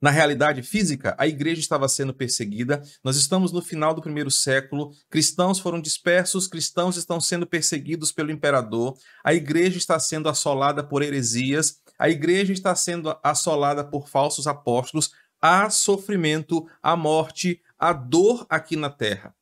Na 0.00 0.08
realidade 0.08 0.62
física, 0.62 1.14
a 1.18 1.26
igreja 1.26 1.60
estava 1.60 1.86
sendo 1.90 2.14
perseguida. 2.14 2.82
Nós 3.04 3.16
estamos 3.16 3.52
no 3.52 3.60
final 3.60 3.92
do 3.92 4.00
primeiro 4.00 4.30
século. 4.30 4.92
Cristãos 5.10 5.58
foram 5.58 5.78
dispersos, 5.78 6.48
cristãos 6.48 6.96
estão 6.96 7.20
sendo 7.20 7.46
perseguidos 7.46 8.12
pelo 8.12 8.30
imperador. 8.30 8.96
A 9.22 9.34
igreja 9.34 9.76
está 9.76 10.00
sendo 10.00 10.26
assolada 10.26 10.82
por 10.82 11.02
heresias. 11.02 11.82
A 11.98 12.08
igreja 12.08 12.54
está 12.54 12.74
sendo 12.74 13.14
assolada 13.22 13.84
por 13.84 14.08
falsos 14.08 14.46
apóstolos. 14.46 15.10
Há 15.38 15.68
sofrimento, 15.68 16.66
há 16.82 16.96
morte, 16.96 17.60
há 17.78 17.92
dor 17.92 18.46
aqui 18.48 18.74
na 18.74 18.88
terra. 18.88 19.34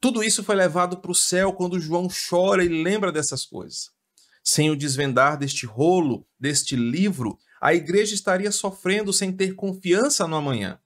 Tudo 0.00 0.24
isso 0.24 0.42
foi 0.42 0.56
levado 0.56 0.96
para 0.96 1.10
o 1.10 1.14
céu 1.14 1.52
quando 1.52 1.78
João 1.78 2.08
chora 2.08 2.64
e 2.64 2.68
lembra 2.68 3.12
dessas 3.12 3.44
coisas. 3.44 3.97
Sem 4.50 4.70
o 4.70 4.76
desvendar 4.76 5.36
deste 5.36 5.66
rolo, 5.66 6.26
deste 6.40 6.74
livro, 6.74 7.38
a 7.60 7.74
igreja 7.74 8.14
estaria 8.14 8.50
sofrendo 8.50 9.12
sem 9.12 9.30
ter 9.30 9.54
confiança 9.54 10.26
no 10.26 10.36
amanhã. 10.36 10.80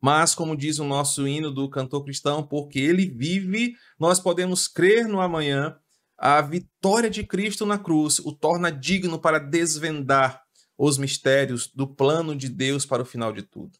Mas, 0.00 0.34
como 0.34 0.56
diz 0.56 0.78
o 0.78 0.84
nosso 0.84 1.28
hino 1.28 1.50
do 1.50 1.68
cantor 1.68 2.04
cristão, 2.04 2.42
porque 2.42 2.78
ele 2.78 3.04
vive, 3.04 3.74
nós 4.00 4.18
podemos 4.18 4.66
crer 4.66 5.06
no 5.06 5.20
amanhã. 5.20 5.76
A 6.16 6.40
vitória 6.40 7.10
de 7.10 7.22
Cristo 7.22 7.66
na 7.66 7.76
cruz 7.76 8.18
o 8.18 8.32
torna 8.32 8.72
digno 8.72 9.18
para 9.18 9.38
desvendar 9.38 10.42
os 10.78 10.96
mistérios 10.96 11.70
do 11.70 11.86
plano 11.86 12.34
de 12.34 12.48
Deus 12.48 12.86
para 12.86 13.02
o 13.02 13.06
final 13.06 13.30
de 13.30 13.42
tudo. 13.42 13.78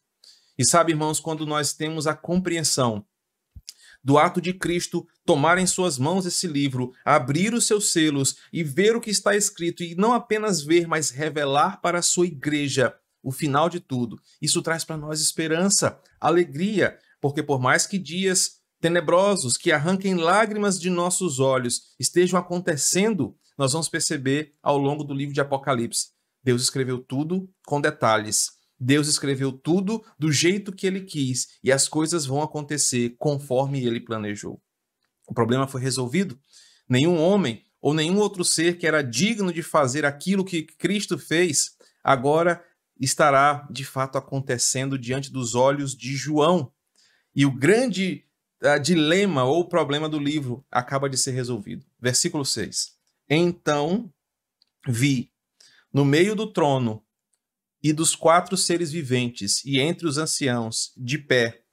E 0.55 0.63
sabe, 0.63 0.91
irmãos, 0.91 1.19
quando 1.19 1.43
nós 1.43 1.73
temos 1.73 2.05
a 2.05 2.13
compreensão 2.13 3.03
do 4.03 4.17
ato 4.17 4.41
de 4.41 4.53
Cristo 4.53 5.07
tomar 5.25 5.57
em 5.57 5.65
suas 5.65 5.97
mãos 5.97 6.25
esse 6.25 6.45
livro, 6.47 6.91
abrir 7.05 7.53
os 7.53 7.65
seus 7.65 7.91
selos 7.91 8.35
e 8.51 8.63
ver 8.63 8.95
o 8.95 9.01
que 9.01 9.09
está 9.09 9.35
escrito, 9.35 9.83
e 9.83 9.95
não 9.95 10.13
apenas 10.13 10.61
ver, 10.61 10.87
mas 10.87 11.09
revelar 11.09 11.79
para 11.81 11.99
a 11.99 12.03
sua 12.03 12.27
igreja 12.27 12.93
o 13.23 13.31
final 13.31 13.69
de 13.69 13.79
tudo. 13.79 14.19
Isso 14.41 14.61
traz 14.61 14.83
para 14.83 14.97
nós 14.97 15.21
esperança, 15.21 15.99
alegria, 16.19 16.99
porque 17.21 17.41
por 17.41 17.59
mais 17.59 17.87
que 17.87 17.97
dias 17.97 18.61
tenebrosos 18.81 19.55
que 19.55 19.71
arranquem 19.71 20.15
lágrimas 20.15 20.77
de 20.77 20.89
nossos 20.89 21.39
olhos 21.39 21.93
estejam 21.97 22.37
acontecendo, 22.37 23.33
nós 23.57 23.71
vamos 23.71 23.87
perceber 23.87 24.53
ao 24.61 24.77
longo 24.77 25.05
do 25.05 25.13
livro 25.13 25.33
de 25.33 25.39
Apocalipse. 25.39 26.09
Deus 26.43 26.61
escreveu 26.61 26.99
tudo 26.99 27.49
com 27.65 27.79
detalhes 27.79 28.51
Deus 28.83 29.07
escreveu 29.07 29.51
tudo 29.53 30.03
do 30.19 30.29
jeito 30.29 30.73
que 30.73 30.85
ele 30.85 31.01
quis 31.01 31.57
e 31.63 31.71
as 31.71 31.87
coisas 31.87 32.25
vão 32.25 32.41
acontecer 32.41 33.15
conforme 33.17 33.85
ele 33.85 34.01
planejou. 34.01 34.61
O 35.25 35.33
problema 35.33 35.67
foi 35.67 35.81
resolvido. 35.81 36.37
Nenhum 36.87 37.17
homem 37.17 37.63
ou 37.81 37.93
nenhum 37.93 38.17
outro 38.17 38.43
ser 38.43 38.77
que 38.77 38.85
era 38.85 39.01
digno 39.01 39.53
de 39.53 39.63
fazer 39.63 40.05
aquilo 40.05 40.43
que 40.43 40.63
Cristo 40.63 41.17
fez, 41.17 41.77
agora 42.03 42.61
estará 42.99 43.65
de 43.71 43.85
fato 43.85 44.17
acontecendo 44.17 44.99
diante 44.99 45.31
dos 45.31 45.55
olhos 45.55 45.95
de 45.95 46.13
João. 46.15 46.71
E 47.33 47.45
o 47.45 47.51
grande 47.51 48.25
uh, 48.61 48.79
dilema 48.79 49.45
ou 49.45 49.67
problema 49.67 50.09
do 50.09 50.19
livro 50.19 50.65
acaba 50.69 51.09
de 51.09 51.17
ser 51.17 51.31
resolvido. 51.31 51.85
Versículo 51.99 52.45
6. 52.45 52.95
Então 53.29 54.11
vi 54.87 55.31
no 55.91 56.03
meio 56.03 56.35
do 56.35 56.51
trono 56.51 57.02
e 57.83 57.91
dos 57.91 58.15
quatro 58.15 58.55
seres 58.55 58.91
viventes, 58.93 59.63
e 59.65 59.79
entre 59.79 60.07
os 60.07 60.17
anciãos, 60.17 60.93
de 60.95 61.17
pé, 61.17 61.65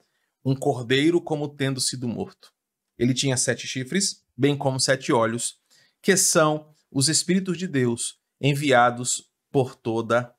um 0.43 0.53
cordeiro 0.53 1.21
como 1.21 1.47
tendo 1.47 1.79
sido 1.79 2.05
morto. 2.05 2.51
Ele 2.97 3.13
tinha 3.13 3.37
sete 3.37 3.65
chifres, 3.65 4.25
bem 4.35 4.57
como 4.57 4.79
sete 4.79 5.13
olhos, 5.13 5.57
que 6.01 6.17
são 6.17 6.69
os 6.91 7.07
Espíritos 7.07 7.57
de 7.57 7.65
Deus 7.65 8.19
enviados 8.41 9.31
por 9.49 9.73
toda 9.73 10.35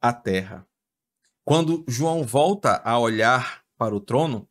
a 0.00 0.12
terra. 0.12 0.66
Quando 1.44 1.84
João 1.86 2.24
volta 2.24 2.80
a 2.84 2.98
olhar 2.98 3.62
para 3.76 3.94
o 3.94 4.00
trono, 4.00 4.48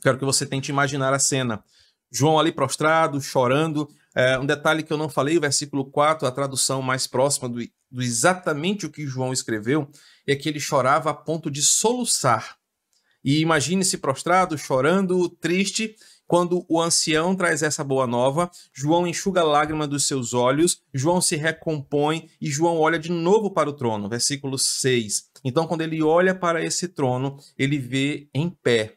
quero 0.00 0.18
que 0.18 0.24
você 0.24 0.46
tente 0.46 0.70
imaginar 0.70 1.12
a 1.12 1.18
cena. 1.18 1.62
João 2.10 2.38
ali 2.38 2.52
prostrado, 2.52 3.20
chorando, 3.20 3.88
É, 4.14 4.38
um 4.38 4.46
detalhe 4.46 4.82
que 4.82 4.92
eu 4.92 4.96
não 4.96 5.08
falei, 5.08 5.36
o 5.36 5.40
versículo 5.40 5.84
4, 5.84 6.26
a 6.26 6.30
tradução 6.30 6.80
mais 6.80 7.06
próxima 7.06 7.48
do, 7.48 7.60
do 7.90 8.02
exatamente 8.02 8.86
o 8.86 8.90
que 8.90 9.06
João 9.06 9.32
escreveu, 9.32 9.90
é 10.26 10.36
que 10.36 10.48
ele 10.48 10.60
chorava 10.60 11.10
a 11.10 11.14
ponto 11.14 11.50
de 11.50 11.62
soluçar. 11.62 12.56
E 13.24 13.40
imagine-se 13.40 13.98
prostrado, 13.98 14.56
chorando, 14.56 15.28
triste, 15.28 15.96
quando 16.26 16.64
o 16.68 16.80
ancião 16.80 17.34
traz 17.34 17.62
essa 17.62 17.84
boa 17.84 18.06
nova, 18.06 18.50
João 18.72 19.06
enxuga 19.06 19.40
a 19.40 19.44
lágrima 19.44 19.86
dos 19.86 20.06
seus 20.06 20.32
olhos, 20.32 20.82
João 20.92 21.20
se 21.20 21.36
recompõe 21.36 22.28
e 22.40 22.50
João 22.50 22.78
olha 22.78 22.98
de 22.98 23.10
novo 23.10 23.50
para 23.50 23.68
o 23.68 23.72
trono. 23.72 24.08
Versículo 24.08 24.58
6. 24.58 25.30
Então, 25.44 25.66
quando 25.66 25.82
ele 25.82 26.02
olha 26.02 26.34
para 26.34 26.64
esse 26.64 26.88
trono, 26.88 27.36
ele 27.58 27.78
vê 27.78 28.28
em 28.32 28.48
pé, 28.48 28.96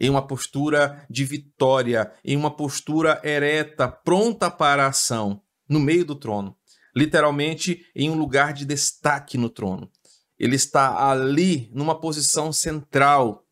em 0.00 0.08
uma 0.08 0.26
postura 0.26 1.06
de 1.10 1.24
vitória, 1.24 2.10
em 2.24 2.36
uma 2.36 2.50
postura 2.50 3.20
ereta, 3.22 3.86
pronta 3.86 4.50
para 4.50 4.86
a 4.86 4.88
ação, 4.88 5.42
no 5.68 5.78
meio 5.78 6.04
do 6.04 6.14
trono. 6.14 6.56
Literalmente, 6.96 7.86
em 7.94 8.10
um 8.10 8.18
lugar 8.18 8.52
de 8.52 8.64
destaque 8.64 9.38
no 9.38 9.50
trono. 9.50 9.90
Ele 10.38 10.56
está 10.56 11.10
ali, 11.10 11.70
numa 11.74 12.00
posição 12.00 12.52
central, 12.52 13.44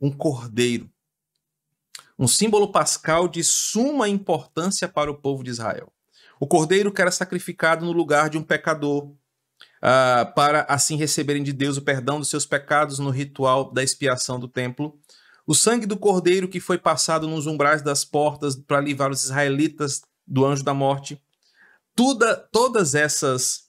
um 0.00 0.10
cordeiro 0.10 0.92
um 2.18 2.28
símbolo 2.28 2.70
pascal 2.70 3.28
de 3.28 3.42
suma 3.42 4.08
importância 4.08 4.88
para 4.88 5.10
o 5.10 5.14
povo 5.14 5.42
de 5.42 5.50
Israel. 5.50 5.92
O 6.38 6.46
cordeiro 6.46 6.92
que 6.92 7.00
era 7.00 7.10
sacrificado 7.10 7.84
no 7.84 7.92
lugar 7.92 8.30
de 8.30 8.38
um 8.38 8.42
pecador, 8.42 9.06
uh, 9.06 10.34
para 10.34 10.62
assim 10.68 10.96
receberem 10.96 11.42
de 11.42 11.52
Deus 11.52 11.76
o 11.76 11.82
perdão 11.82 12.18
dos 12.18 12.30
seus 12.30 12.46
pecados 12.46 12.98
no 12.98 13.10
ritual 13.10 13.72
da 13.72 13.82
expiação 13.82 14.38
do 14.38 14.48
templo. 14.48 14.98
O 15.46 15.54
sangue 15.54 15.86
do 15.86 15.96
cordeiro 15.96 16.48
que 16.48 16.58
foi 16.58 16.78
passado 16.78 17.28
nos 17.28 17.46
umbrais 17.46 17.82
das 17.82 18.04
portas 18.04 18.56
para 18.56 18.80
livrar 18.80 19.10
os 19.10 19.24
israelitas 19.24 20.02
do 20.26 20.44
anjo 20.44 20.64
da 20.64 20.72
morte. 20.72 21.20
Tuda, 21.94 22.34
todas 22.50 22.94
essas 22.94 23.64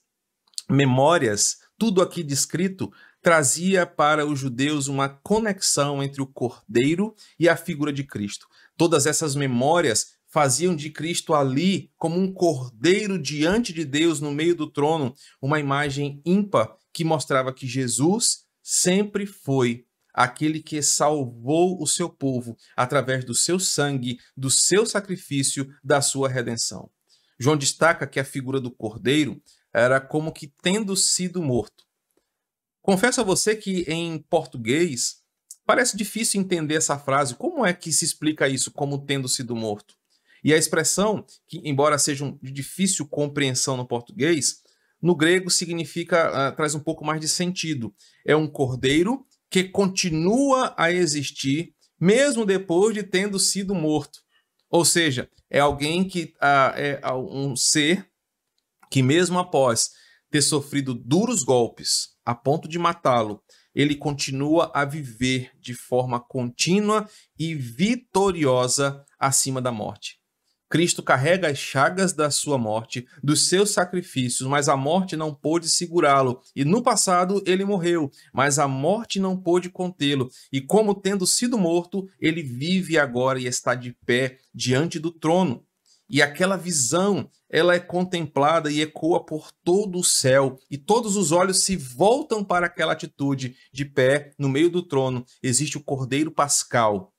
memórias, 0.68 1.58
tudo 1.78 2.00
aqui 2.00 2.22
descrito, 2.22 2.90
trazia 3.20 3.84
para 3.84 4.24
os 4.24 4.38
judeus 4.38 4.88
uma 4.88 5.08
conexão 5.08 6.02
entre 6.02 6.22
o 6.22 6.26
Cordeiro 6.26 7.14
e 7.38 7.48
a 7.48 7.56
figura 7.56 7.92
de 7.92 8.04
Cristo. 8.04 8.46
Todas 8.76 9.04
essas 9.04 9.34
memórias 9.34 10.16
faziam 10.26 10.74
de 10.74 10.90
Cristo 10.90 11.34
ali 11.34 11.90
como 11.96 12.18
um 12.18 12.32
cordeiro 12.32 13.18
diante 13.18 13.72
de 13.72 13.84
Deus 13.84 14.20
no 14.20 14.32
meio 14.32 14.54
do 14.54 14.66
trono, 14.66 15.14
uma 15.40 15.58
imagem 15.58 16.20
ímpar 16.24 16.76
que 16.92 17.04
mostrava 17.04 17.52
que 17.52 17.66
Jesus 17.66 18.44
sempre 18.62 19.24
foi 19.24 19.85
aquele 20.16 20.62
que 20.62 20.80
salvou 20.80 21.80
o 21.80 21.86
seu 21.86 22.08
povo 22.08 22.56
através 22.74 23.22
do 23.22 23.34
seu 23.34 23.60
sangue, 23.60 24.18
do 24.34 24.50
seu 24.50 24.86
sacrifício, 24.86 25.68
da 25.84 26.00
sua 26.00 26.26
redenção. 26.26 26.90
João 27.38 27.54
destaca 27.54 28.06
que 28.06 28.18
a 28.18 28.24
figura 28.24 28.58
do 28.58 28.70
cordeiro 28.70 29.38
era 29.74 30.00
como 30.00 30.32
que 30.32 30.46
tendo 30.62 30.96
sido 30.96 31.42
morto. 31.42 31.84
Confesso 32.80 33.20
a 33.20 33.24
você 33.24 33.54
que 33.54 33.82
em 33.82 34.18
português 34.18 35.22
parece 35.66 35.96
difícil 35.96 36.40
entender 36.40 36.76
essa 36.76 36.98
frase. 36.98 37.34
Como 37.34 37.66
é 37.66 37.74
que 37.74 37.92
se 37.92 38.06
explica 38.06 38.48
isso 38.48 38.70
como 38.70 39.04
tendo 39.04 39.28
sido 39.28 39.54
morto? 39.54 39.94
E 40.42 40.54
a 40.54 40.56
expressão, 40.56 41.26
que 41.46 41.60
embora 41.62 41.98
seja 41.98 42.32
de 42.40 42.52
difícil 42.52 43.06
compreensão 43.06 43.76
no 43.76 43.86
português, 43.86 44.62
no 45.02 45.14
grego 45.14 45.50
significa, 45.50 46.30
uh, 46.30 46.56
traz 46.56 46.74
um 46.74 46.80
pouco 46.80 47.04
mais 47.04 47.20
de 47.20 47.28
sentido. 47.28 47.94
É 48.24 48.34
um 48.34 48.46
cordeiro 48.46 49.25
que 49.50 49.64
continua 49.64 50.74
a 50.76 50.90
existir 50.92 51.74
mesmo 52.00 52.44
depois 52.44 52.94
de 52.94 53.02
tendo 53.02 53.38
sido 53.38 53.74
morto. 53.74 54.20
Ou 54.68 54.84
seja, 54.84 55.30
é 55.48 55.58
alguém 55.58 56.06
que 56.06 56.34
uh, 56.36 56.76
é 56.76 57.00
um 57.14 57.56
ser 57.56 58.08
que 58.90 59.02
mesmo 59.02 59.38
após 59.38 59.90
ter 60.30 60.42
sofrido 60.42 60.94
duros 60.94 61.42
golpes, 61.42 62.16
a 62.24 62.34
ponto 62.34 62.68
de 62.68 62.78
matá-lo, 62.78 63.42
ele 63.74 63.94
continua 63.94 64.70
a 64.74 64.84
viver 64.84 65.50
de 65.60 65.74
forma 65.74 66.18
contínua 66.18 67.08
e 67.38 67.54
vitoriosa 67.54 69.04
acima 69.18 69.60
da 69.60 69.70
morte. 69.70 70.15
Cristo 70.68 71.02
carrega 71.02 71.48
as 71.48 71.58
chagas 71.58 72.12
da 72.12 72.30
sua 72.30 72.58
morte, 72.58 73.06
dos 73.22 73.48
seus 73.48 73.70
sacrifícios, 73.70 74.48
mas 74.48 74.68
a 74.68 74.76
morte 74.76 75.16
não 75.16 75.32
pôde 75.32 75.68
segurá-lo. 75.68 76.40
E 76.54 76.64
no 76.64 76.82
passado 76.82 77.42
ele 77.46 77.64
morreu, 77.64 78.10
mas 78.32 78.58
a 78.58 78.66
morte 78.66 79.20
não 79.20 79.36
pôde 79.36 79.70
contê-lo. 79.70 80.28
E 80.52 80.60
como 80.60 80.94
tendo 80.94 81.26
sido 81.26 81.56
morto, 81.56 82.08
ele 82.20 82.42
vive 82.42 82.98
agora 82.98 83.38
e 83.38 83.46
está 83.46 83.74
de 83.74 83.92
pé 84.04 84.38
diante 84.54 84.98
do 84.98 85.10
trono. 85.10 85.64
E 86.08 86.22
aquela 86.22 86.56
visão, 86.56 87.28
ela 87.50 87.74
é 87.74 87.80
contemplada 87.80 88.70
e 88.70 88.80
ecoa 88.80 89.24
por 89.24 89.50
todo 89.64 89.98
o 89.98 90.04
céu, 90.04 90.56
e 90.70 90.78
todos 90.78 91.16
os 91.16 91.32
olhos 91.32 91.64
se 91.64 91.76
voltam 91.76 92.44
para 92.44 92.66
aquela 92.66 92.92
atitude 92.92 93.56
de 93.72 93.84
pé 93.84 94.32
no 94.38 94.48
meio 94.48 94.70
do 94.70 94.82
trono. 94.82 95.24
Existe 95.42 95.76
o 95.76 95.82
Cordeiro 95.82 96.30
Pascal, 96.30 97.12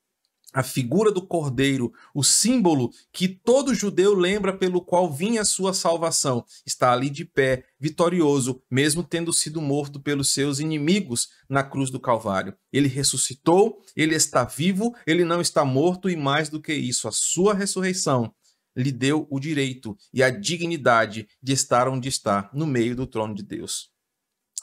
a 0.57 0.63
figura 0.63 1.11
do 1.11 1.21
cordeiro, 1.21 1.93
o 2.15 2.23
símbolo 2.23 2.89
que 3.13 3.27
todo 3.27 3.75
judeu 3.75 4.15
lembra 4.15 4.51
pelo 4.51 4.81
qual 4.81 5.13
vinha 5.13 5.41
a 5.41 5.45
sua 5.45 5.71
salvação, 5.71 6.43
está 6.65 6.91
ali 6.91 7.11
de 7.11 7.23
pé, 7.23 7.63
vitorioso, 7.79 8.59
mesmo 8.67 9.03
tendo 9.03 9.31
sido 9.31 9.61
morto 9.61 9.99
pelos 9.99 10.33
seus 10.33 10.57
inimigos 10.59 11.29
na 11.47 11.63
cruz 11.63 11.91
do 11.91 11.99
Calvário. 11.99 12.55
Ele 12.73 12.87
ressuscitou, 12.87 13.83
ele 13.95 14.15
está 14.15 14.45
vivo, 14.45 14.95
ele 15.05 15.23
não 15.23 15.41
está 15.41 15.63
morto 15.63 16.09
e 16.09 16.15
mais 16.15 16.49
do 16.49 16.59
que 16.59 16.73
isso, 16.73 17.07
a 17.07 17.11
sua 17.11 17.53
ressurreição 17.53 18.33
lhe 18.75 18.91
deu 18.91 19.27
o 19.29 19.39
direito 19.39 19.95
e 20.11 20.23
a 20.23 20.31
dignidade 20.31 21.27
de 21.39 21.53
estar 21.53 21.87
onde 21.87 22.09
está, 22.09 22.49
no 22.51 22.65
meio 22.65 22.95
do 22.95 23.05
trono 23.05 23.35
de 23.35 23.43
Deus. 23.43 23.91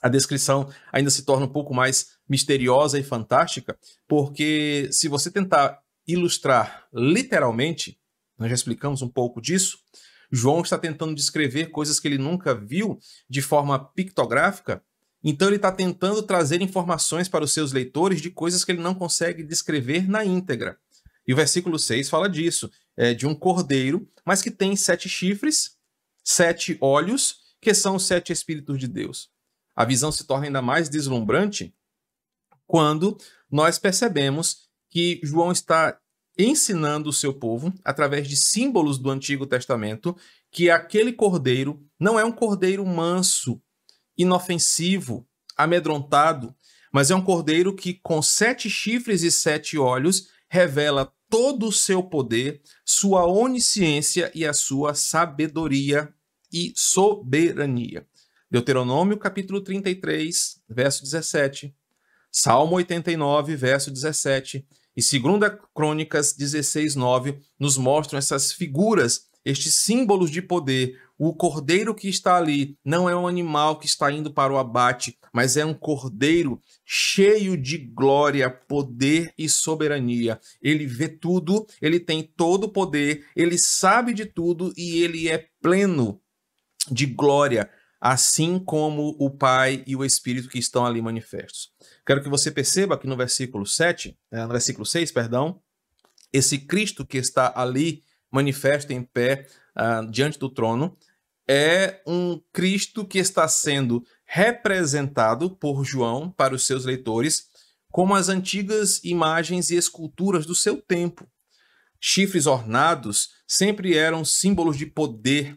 A 0.02 0.08
descrição 0.08 0.68
ainda 0.92 1.08
se 1.08 1.24
torna 1.24 1.46
um 1.46 1.52
pouco 1.52 1.72
mais 1.72 2.08
misteriosa 2.28 2.98
e 2.98 3.02
fantástica, 3.02 3.78
porque 4.06 4.88
se 4.92 5.08
você 5.08 5.30
tentar 5.30 5.83
ilustrar 6.06 6.86
literalmente, 6.92 7.98
nós 8.38 8.48
já 8.48 8.54
explicamos 8.54 9.02
um 9.02 9.08
pouco 9.08 9.40
disso, 9.40 9.78
João 10.30 10.62
está 10.62 10.76
tentando 10.76 11.14
descrever 11.14 11.66
coisas 11.66 12.00
que 12.00 12.08
ele 12.08 12.18
nunca 12.18 12.54
viu 12.54 12.98
de 13.28 13.40
forma 13.40 13.78
pictográfica, 13.78 14.82
então 15.22 15.48
ele 15.48 15.56
está 15.56 15.72
tentando 15.72 16.22
trazer 16.22 16.60
informações 16.60 17.28
para 17.28 17.44
os 17.44 17.52
seus 17.52 17.72
leitores 17.72 18.20
de 18.20 18.30
coisas 18.30 18.64
que 18.64 18.72
ele 18.72 18.82
não 18.82 18.94
consegue 18.94 19.42
descrever 19.42 20.08
na 20.08 20.24
íntegra. 20.24 20.78
E 21.26 21.32
o 21.32 21.36
versículo 21.36 21.78
6 21.78 22.10
fala 22.10 22.28
disso 22.28 22.70
é, 22.96 23.14
de 23.14 23.26
um 23.26 23.34
cordeiro, 23.34 24.06
mas 24.24 24.42
que 24.42 24.50
tem 24.50 24.76
sete 24.76 25.08
chifres, 25.08 25.76
sete 26.22 26.76
olhos, 26.80 27.40
que 27.60 27.72
são 27.72 27.96
os 27.96 28.06
sete 28.06 28.32
Espíritos 28.32 28.78
de 28.78 28.86
Deus. 28.86 29.30
A 29.74 29.84
visão 29.84 30.12
se 30.12 30.24
torna 30.24 30.46
ainda 30.46 30.60
mais 30.60 30.88
deslumbrante 30.88 31.74
quando 32.66 33.16
nós 33.50 33.78
percebemos 33.78 34.63
que 34.94 35.18
João 35.24 35.50
está 35.50 35.98
ensinando 36.38 37.10
o 37.10 37.12
seu 37.12 37.34
povo, 37.34 37.74
através 37.84 38.28
de 38.28 38.36
símbolos 38.36 38.96
do 38.96 39.10
Antigo 39.10 39.44
Testamento, 39.44 40.16
que 40.52 40.70
aquele 40.70 41.12
cordeiro 41.12 41.84
não 41.98 42.16
é 42.16 42.24
um 42.24 42.30
cordeiro 42.30 42.86
manso, 42.86 43.60
inofensivo, 44.16 45.26
amedrontado, 45.56 46.54
mas 46.92 47.10
é 47.10 47.14
um 47.16 47.20
cordeiro 47.20 47.74
que, 47.74 47.94
com 47.94 48.22
sete 48.22 48.70
chifres 48.70 49.24
e 49.24 49.32
sete 49.32 49.76
olhos, 49.76 50.28
revela 50.48 51.12
todo 51.28 51.66
o 51.66 51.72
seu 51.72 52.00
poder, 52.00 52.62
sua 52.84 53.26
onisciência 53.26 54.30
e 54.32 54.46
a 54.46 54.52
sua 54.52 54.94
sabedoria 54.94 56.14
e 56.52 56.72
soberania. 56.76 58.06
Deuteronômio 58.48 59.18
capítulo 59.18 59.60
33, 59.60 60.62
verso 60.68 61.02
17. 61.02 61.74
Salmo 62.30 62.76
89, 62.76 63.56
verso 63.56 63.90
17. 63.90 64.64
E 64.96 65.00
2 65.00 65.58
Crônicas 65.74 66.32
16, 66.32 66.94
9 66.94 67.38
nos 67.58 67.76
mostram 67.76 68.18
essas 68.18 68.52
figuras, 68.52 69.26
estes 69.44 69.74
símbolos 69.74 70.30
de 70.30 70.40
poder, 70.40 70.98
o 71.18 71.32
cordeiro 71.32 71.94
que 71.94 72.08
está 72.08 72.36
ali 72.36 72.76
não 72.84 73.08
é 73.08 73.14
um 73.14 73.26
animal 73.26 73.78
que 73.78 73.86
está 73.86 74.10
indo 74.10 74.32
para 74.32 74.52
o 74.52 74.58
abate, 74.58 75.16
mas 75.32 75.56
é 75.56 75.64
um 75.64 75.74
cordeiro 75.74 76.60
cheio 76.84 77.56
de 77.56 77.78
glória, 77.78 78.50
poder 78.50 79.32
e 79.38 79.48
soberania. 79.48 80.40
Ele 80.60 80.86
vê 80.86 81.08
tudo, 81.08 81.66
ele 81.80 82.00
tem 82.00 82.22
todo 82.22 82.64
o 82.64 82.72
poder, 82.72 83.26
ele 83.36 83.56
sabe 83.58 84.12
de 84.12 84.26
tudo 84.26 84.72
e 84.76 85.02
ele 85.02 85.28
é 85.28 85.46
pleno 85.60 86.20
de 86.90 87.06
glória, 87.06 87.70
assim 88.04 88.58
como 88.58 89.16
o 89.18 89.30
Pai 89.30 89.82
e 89.86 89.96
o 89.96 90.04
Espírito 90.04 90.50
que 90.50 90.58
estão 90.58 90.84
ali 90.84 91.00
manifestos. 91.00 91.70
Quero 92.06 92.22
que 92.22 92.28
você 92.28 92.50
perceba 92.50 92.98
que 92.98 93.06
no 93.06 93.16
versículo 93.16 93.64
7, 93.64 94.14
eh, 94.30 94.42
no 94.42 94.50
versículo 94.50 94.84
6, 94.84 95.10
perdão, 95.10 95.58
esse 96.30 96.58
Cristo 96.58 97.06
que 97.06 97.16
está 97.16 97.50
ali 97.56 98.04
manifesto 98.30 98.92
em 98.92 99.02
pé 99.02 99.46
uh, 99.74 100.10
diante 100.10 100.38
do 100.38 100.50
trono, 100.50 100.98
é 101.48 102.02
um 102.06 102.38
Cristo 102.52 103.06
que 103.06 103.18
está 103.18 103.48
sendo 103.48 104.04
representado 104.26 105.48
por 105.56 105.82
João 105.82 106.30
para 106.30 106.54
os 106.54 106.66
seus 106.66 106.84
leitores 106.84 107.48
como 107.90 108.14
as 108.14 108.28
antigas 108.28 109.02
imagens 109.02 109.70
e 109.70 109.76
esculturas 109.76 110.44
do 110.44 110.54
seu 110.54 110.76
tempo. 110.76 111.26
chifres 111.98 112.44
ornados 112.44 113.30
sempre 113.46 113.96
eram 113.96 114.26
símbolos 114.26 114.76
de 114.76 114.84
poder. 114.84 115.56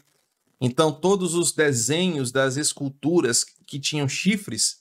Então, 0.60 0.92
todos 0.92 1.36
os 1.36 1.52
desenhos 1.52 2.32
das 2.32 2.58
esculturas 2.58 3.44
que 3.66 3.80
tinham 3.80 4.10
chifres 4.10 4.78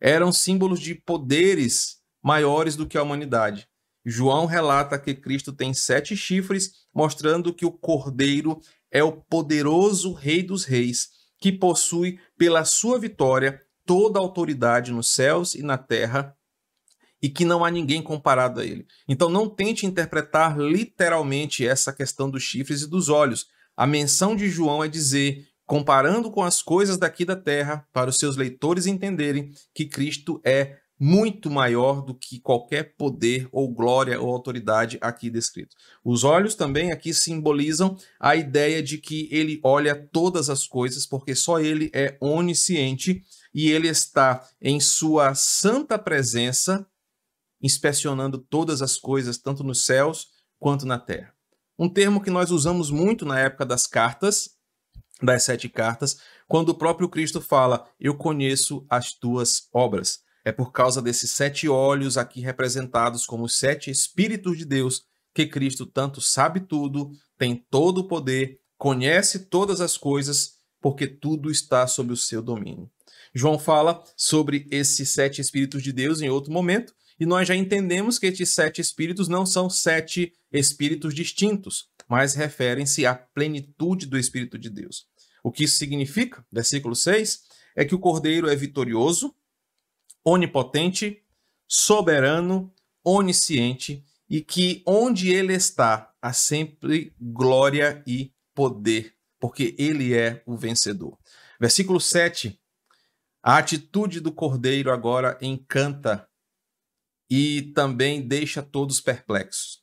eram 0.00 0.32
símbolos 0.32 0.80
de 0.80 0.94
poderes 0.94 1.98
maiores 2.22 2.76
do 2.76 2.86
que 2.86 2.98
a 2.98 3.02
humanidade. 3.02 3.68
João 4.04 4.46
relata 4.46 4.98
que 4.98 5.14
Cristo 5.14 5.52
tem 5.52 5.74
sete 5.74 6.16
chifres, 6.16 6.86
mostrando 6.94 7.52
que 7.52 7.66
o 7.66 7.72
Cordeiro 7.72 8.60
é 8.90 9.02
o 9.02 9.12
poderoso 9.12 10.12
Rei 10.12 10.42
dos 10.42 10.64
Reis, 10.64 11.10
que 11.38 11.52
possui, 11.52 12.18
pela 12.36 12.64
sua 12.64 12.98
vitória, 12.98 13.62
toda 13.84 14.18
a 14.18 14.22
autoridade 14.22 14.92
nos 14.92 15.08
céus 15.08 15.54
e 15.54 15.62
na 15.62 15.78
terra, 15.78 16.36
e 17.22 17.28
que 17.28 17.44
não 17.44 17.64
há 17.64 17.70
ninguém 17.70 18.02
comparado 18.02 18.60
a 18.60 18.64
ele. 18.64 18.86
Então 19.06 19.28
não 19.28 19.48
tente 19.48 19.84
interpretar 19.84 20.58
literalmente 20.58 21.66
essa 21.66 21.92
questão 21.92 22.30
dos 22.30 22.42
chifres 22.42 22.82
e 22.82 22.88
dos 22.88 23.08
olhos. 23.08 23.46
A 23.80 23.86
menção 23.86 24.36
de 24.36 24.50
João 24.50 24.84
é 24.84 24.88
dizer, 24.88 25.48
comparando 25.64 26.30
com 26.30 26.42
as 26.42 26.60
coisas 26.60 26.98
daqui 26.98 27.24
da 27.24 27.34
terra, 27.34 27.88
para 27.94 28.10
os 28.10 28.18
seus 28.18 28.36
leitores 28.36 28.84
entenderem 28.84 29.52
que 29.74 29.86
Cristo 29.86 30.38
é 30.44 30.76
muito 30.98 31.50
maior 31.50 32.02
do 32.02 32.14
que 32.14 32.40
qualquer 32.40 32.94
poder 32.98 33.48
ou 33.50 33.72
glória 33.72 34.20
ou 34.20 34.30
autoridade 34.34 34.98
aqui 35.00 35.30
descrito. 35.30 35.74
Os 36.04 36.24
olhos 36.24 36.54
também 36.54 36.92
aqui 36.92 37.14
simbolizam 37.14 37.96
a 38.20 38.36
ideia 38.36 38.82
de 38.82 38.98
que 38.98 39.30
ele 39.32 39.58
olha 39.64 39.96
todas 40.12 40.50
as 40.50 40.66
coisas, 40.66 41.06
porque 41.06 41.34
só 41.34 41.58
ele 41.58 41.90
é 41.94 42.18
onisciente 42.20 43.22
e 43.54 43.70
ele 43.70 43.88
está 43.88 44.46
em 44.60 44.78
sua 44.78 45.34
santa 45.34 45.98
presença, 45.98 46.86
inspecionando 47.62 48.36
todas 48.36 48.82
as 48.82 48.98
coisas, 48.98 49.38
tanto 49.38 49.64
nos 49.64 49.86
céus 49.86 50.26
quanto 50.58 50.84
na 50.84 50.98
terra. 50.98 51.39
Um 51.80 51.88
termo 51.88 52.20
que 52.20 52.28
nós 52.28 52.50
usamos 52.50 52.90
muito 52.90 53.24
na 53.24 53.40
época 53.40 53.64
das 53.64 53.86
cartas, 53.86 54.50
das 55.22 55.44
sete 55.44 55.66
cartas, 55.66 56.18
quando 56.46 56.68
o 56.68 56.74
próprio 56.74 57.08
Cristo 57.08 57.40
fala: 57.40 57.90
Eu 57.98 58.14
conheço 58.14 58.84
as 58.90 59.14
tuas 59.14 59.66
obras. 59.72 60.20
É 60.44 60.52
por 60.52 60.72
causa 60.72 61.00
desses 61.00 61.30
sete 61.30 61.70
olhos 61.70 62.18
aqui 62.18 62.42
representados 62.42 63.24
como 63.24 63.44
os 63.44 63.54
sete 63.54 63.90
Espíritos 63.90 64.58
de 64.58 64.66
Deus 64.66 65.04
que 65.34 65.46
Cristo 65.46 65.86
tanto 65.86 66.20
sabe 66.20 66.60
tudo, 66.60 67.12
tem 67.38 67.56
todo 67.70 67.98
o 67.98 68.08
poder, 68.08 68.60
conhece 68.76 69.46
todas 69.46 69.80
as 69.80 69.96
coisas, 69.96 70.56
porque 70.82 71.06
tudo 71.06 71.50
está 71.50 71.86
sob 71.86 72.12
o 72.12 72.16
seu 72.16 72.42
domínio. 72.42 72.90
João 73.34 73.58
fala 73.58 74.04
sobre 74.14 74.66
esses 74.70 75.08
sete 75.08 75.40
Espíritos 75.40 75.82
de 75.82 75.92
Deus 75.94 76.20
em 76.20 76.28
outro 76.28 76.52
momento, 76.52 76.92
e 77.20 77.26
nós 77.26 77.46
já 77.46 77.54
entendemos 77.54 78.18
que 78.18 78.26
estes 78.26 78.48
sete 78.48 78.80
Espíritos 78.80 79.28
não 79.28 79.44
são 79.44 79.68
sete 79.68 80.32
Espíritos 80.50 81.14
distintos, 81.14 81.90
mas 82.08 82.34
referem-se 82.34 83.04
à 83.04 83.14
plenitude 83.14 84.06
do 84.06 84.18
Espírito 84.18 84.58
de 84.58 84.70
Deus. 84.70 85.06
O 85.44 85.52
que 85.52 85.64
isso 85.64 85.76
significa? 85.76 86.44
Versículo 86.50 86.96
6 86.96 87.42
é 87.76 87.84
que 87.84 87.94
o 87.94 87.98
Cordeiro 87.98 88.48
é 88.48 88.56
vitorioso, 88.56 89.34
onipotente, 90.24 91.22
soberano, 91.68 92.72
onisciente 93.04 94.02
e 94.28 94.40
que 94.40 94.82
onde 94.86 95.30
ele 95.30 95.52
está 95.52 96.12
há 96.22 96.32
sempre 96.32 97.14
glória 97.20 98.02
e 98.06 98.32
poder, 98.54 99.14
porque 99.38 99.74
ele 99.78 100.14
é 100.14 100.42
o 100.46 100.56
vencedor. 100.56 101.18
Versículo 101.60 102.00
7. 102.00 102.58
A 103.42 103.58
atitude 103.58 104.20
do 104.20 104.32
cordeiro 104.32 104.92
agora 104.92 105.38
encanta 105.40 106.28
e 107.30 107.72
também 107.74 108.26
deixa 108.26 108.62
todos 108.62 109.00
perplexos. 109.00 109.82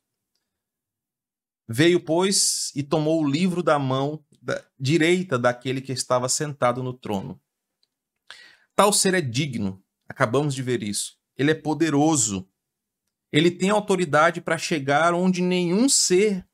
Veio, 1.68 2.00
pois, 2.00 2.72
e 2.76 2.84
tomou 2.84 3.24
o 3.24 3.30
livro 3.30 3.64
da 3.64 3.80
mão 3.80 4.24
da 4.42 4.64
direita 4.80 5.40
daquele 5.40 5.82
que 5.82 5.92
estava 5.92 6.30
sentado 6.30 6.84
no 6.84 6.94
trono. 6.94 7.42
Tal 8.76 8.94
ser 8.94 9.14
é 9.14 9.22
digno 9.22 9.84
Acabamos 10.08 10.56
de 10.56 10.64
ver 10.64 10.82
isso. 10.82 11.18
Ele 11.36 11.52
é 11.52 11.56
poderoso. 11.56 12.48
Ele 13.32 13.52
tem 13.52 13.70
autoridade 13.70 14.40
para 14.40 14.58
chegar 14.58 15.14
onde 15.14 15.42
nenhum 15.42 15.90
ser 15.90 16.48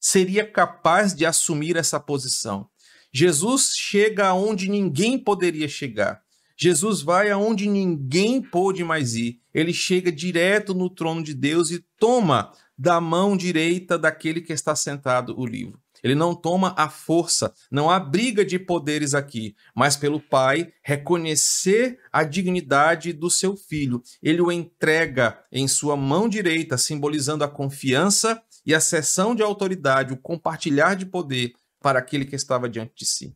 seria 0.00 0.50
capaz 0.50 1.14
de 1.14 1.24
assumir 1.24 1.76
essa 1.76 2.00
posição. 2.00 2.68
Jesus 3.12 3.72
chega 3.76 4.26
aonde 4.26 4.68
ninguém 4.68 5.18
poderia 5.18 5.68
chegar. 5.68 6.22
Jesus 6.56 7.02
vai 7.02 7.30
aonde 7.30 7.68
ninguém 7.68 8.40
pôde 8.40 8.82
mais 8.82 9.14
ir. 9.14 9.40
Ele 9.52 9.72
chega 9.72 10.10
direto 10.10 10.74
no 10.74 10.88
trono 10.88 11.22
de 11.22 11.34
Deus 11.34 11.70
e 11.70 11.84
toma 11.98 12.52
da 12.78 13.00
mão 13.00 13.36
direita 13.36 13.98
daquele 13.98 14.40
que 14.40 14.52
está 14.52 14.74
sentado 14.74 15.38
o 15.38 15.46
livro. 15.46 15.80
Ele 16.02 16.14
não 16.14 16.34
toma 16.34 16.74
a 16.76 16.88
força, 16.88 17.52
não 17.70 17.90
há 17.90 17.98
briga 17.98 18.44
de 18.44 18.58
poderes 18.58 19.14
aqui, 19.14 19.56
mas 19.74 19.96
pelo 19.96 20.20
pai 20.20 20.72
reconhecer 20.82 21.98
a 22.12 22.22
dignidade 22.22 23.12
do 23.12 23.30
seu 23.30 23.56
filho. 23.56 24.02
Ele 24.22 24.40
o 24.40 24.52
entrega 24.52 25.42
em 25.50 25.66
sua 25.66 25.96
mão 25.96 26.28
direita, 26.28 26.76
simbolizando 26.78 27.44
a 27.44 27.48
confiança 27.48 28.40
e 28.64 28.74
a 28.74 28.80
cessão 28.80 29.34
de 29.34 29.42
autoridade, 29.42 30.12
o 30.12 30.16
compartilhar 30.16 30.94
de 30.94 31.06
poder 31.06 31.54
para 31.80 31.98
aquele 31.98 32.24
que 32.24 32.36
estava 32.36 32.68
diante 32.68 32.92
de 32.96 33.06
si. 33.06 33.34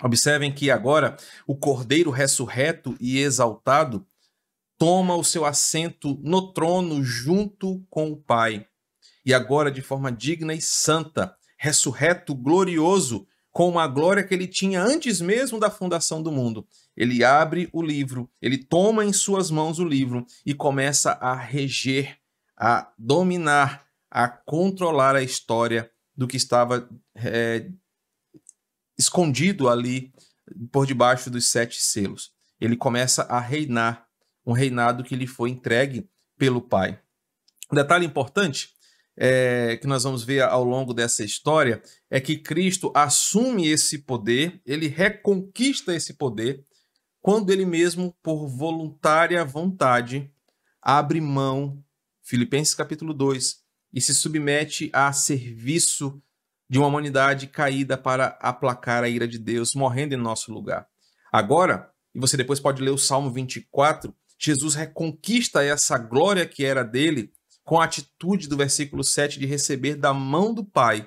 Observem 0.00 0.52
que 0.52 0.70
agora 0.70 1.16
o 1.46 1.56
cordeiro 1.56 2.10
ressurreto 2.10 2.96
e 3.00 3.18
exaltado 3.18 4.06
toma 4.78 5.14
o 5.14 5.22
seu 5.22 5.44
assento 5.44 6.18
no 6.22 6.52
trono 6.52 7.04
junto 7.04 7.84
com 7.88 8.10
o 8.10 8.16
Pai. 8.16 8.66
E 9.24 9.32
agora, 9.32 9.70
de 9.70 9.80
forma 9.80 10.10
digna 10.10 10.54
e 10.54 10.60
santa, 10.60 11.36
ressurreto, 11.56 12.34
glorioso, 12.34 13.26
com 13.52 13.68
uma 13.68 13.86
glória 13.86 14.24
que 14.24 14.34
ele 14.34 14.48
tinha 14.48 14.82
antes 14.82 15.20
mesmo 15.20 15.60
da 15.60 15.70
fundação 15.70 16.22
do 16.22 16.32
mundo. 16.32 16.66
Ele 16.96 17.22
abre 17.22 17.68
o 17.72 17.82
livro, 17.82 18.28
ele 18.40 18.58
toma 18.58 19.04
em 19.04 19.12
suas 19.12 19.50
mãos 19.50 19.78
o 19.78 19.84
livro 19.84 20.26
e 20.44 20.54
começa 20.54 21.12
a 21.12 21.34
reger, 21.34 22.18
a 22.56 22.90
dominar, 22.98 23.86
a 24.10 24.26
controlar 24.26 25.14
a 25.14 25.22
história 25.22 25.90
do 26.16 26.26
que 26.26 26.36
estava 26.36 26.88
é, 27.14 27.70
escondido 29.02 29.68
ali 29.68 30.12
por 30.70 30.86
debaixo 30.86 31.30
dos 31.30 31.46
sete 31.46 31.82
selos. 31.82 32.32
Ele 32.60 32.76
começa 32.76 33.22
a 33.22 33.40
reinar, 33.40 34.06
um 34.46 34.52
reinado 34.52 35.04
que 35.04 35.16
lhe 35.16 35.26
foi 35.26 35.50
entregue 35.50 36.08
pelo 36.38 36.60
Pai. 36.60 37.00
Um 37.70 37.76
detalhe 37.76 38.06
importante 38.06 38.70
é, 39.16 39.76
que 39.76 39.86
nós 39.86 40.04
vamos 40.04 40.24
ver 40.24 40.42
ao 40.42 40.64
longo 40.64 40.94
dessa 40.94 41.24
história 41.24 41.82
é 42.10 42.20
que 42.20 42.38
Cristo 42.38 42.92
assume 42.94 43.68
esse 43.68 43.98
poder, 43.98 44.60
ele 44.64 44.88
reconquista 44.88 45.94
esse 45.94 46.14
poder, 46.14 46.64
quando 47.20 47.50
ele 47.50 47.64
mesmo, 47.64 48.16
por 48.22 48.48
voluntária 48.48 49.44
vontade, 49.44 50.30
abre 50.80 51.20
mão, 51.20 51.82
Filipenses 52.22 52.74
capítulo 52.74 53.14
2, 53.14 53.62
e 53.92 54.00
se 54.00 54.14
submete 54.14 54.90
a 54.92 55.12
serviço 55.12 56.20
de 56.72 56.78
uma 56.78 56.86
humanidade 56.86 57.48
caída 57.48 57.98
para 57.98 58.28
aplacar 58.40 59.04
a 59.04 59.08
ira 59.08 59.28
de 59.28 59.38
Deus, 59.38 59.74
morrendo 59.74 60.14
em 60.14 60.16
nosso 60.16 60.50
lugar. 60.50 60.88
Agora, 61.30 61.92
e 62.14 62.18
você 62.18 62.34
depois 62.34 62.58
pode 62.60 62.82
ler 62.82 62.92
o 62.92 62.96
Salmo 62.96 63.30
24, 63.30 64.16
Jesus 64.38 64.74
reconquista 64.74 65.62
essa 65.62 65.98
glória 65.98 66.46
que 66.46 66.64
era 66.64 66.82
dele 66.82 67.30
com 67.62 67.78
a 67.78 67.84
atitude 67.84 68.48
do 68.48 68.56
versículo 68.56 69.04
7 69.04 69.38
de 69.38 69.44
receber 69.44 69.96
da 69.96 70.14
mão 70.14 70.54
do 70.54 70.64
Pai 70.64 71.06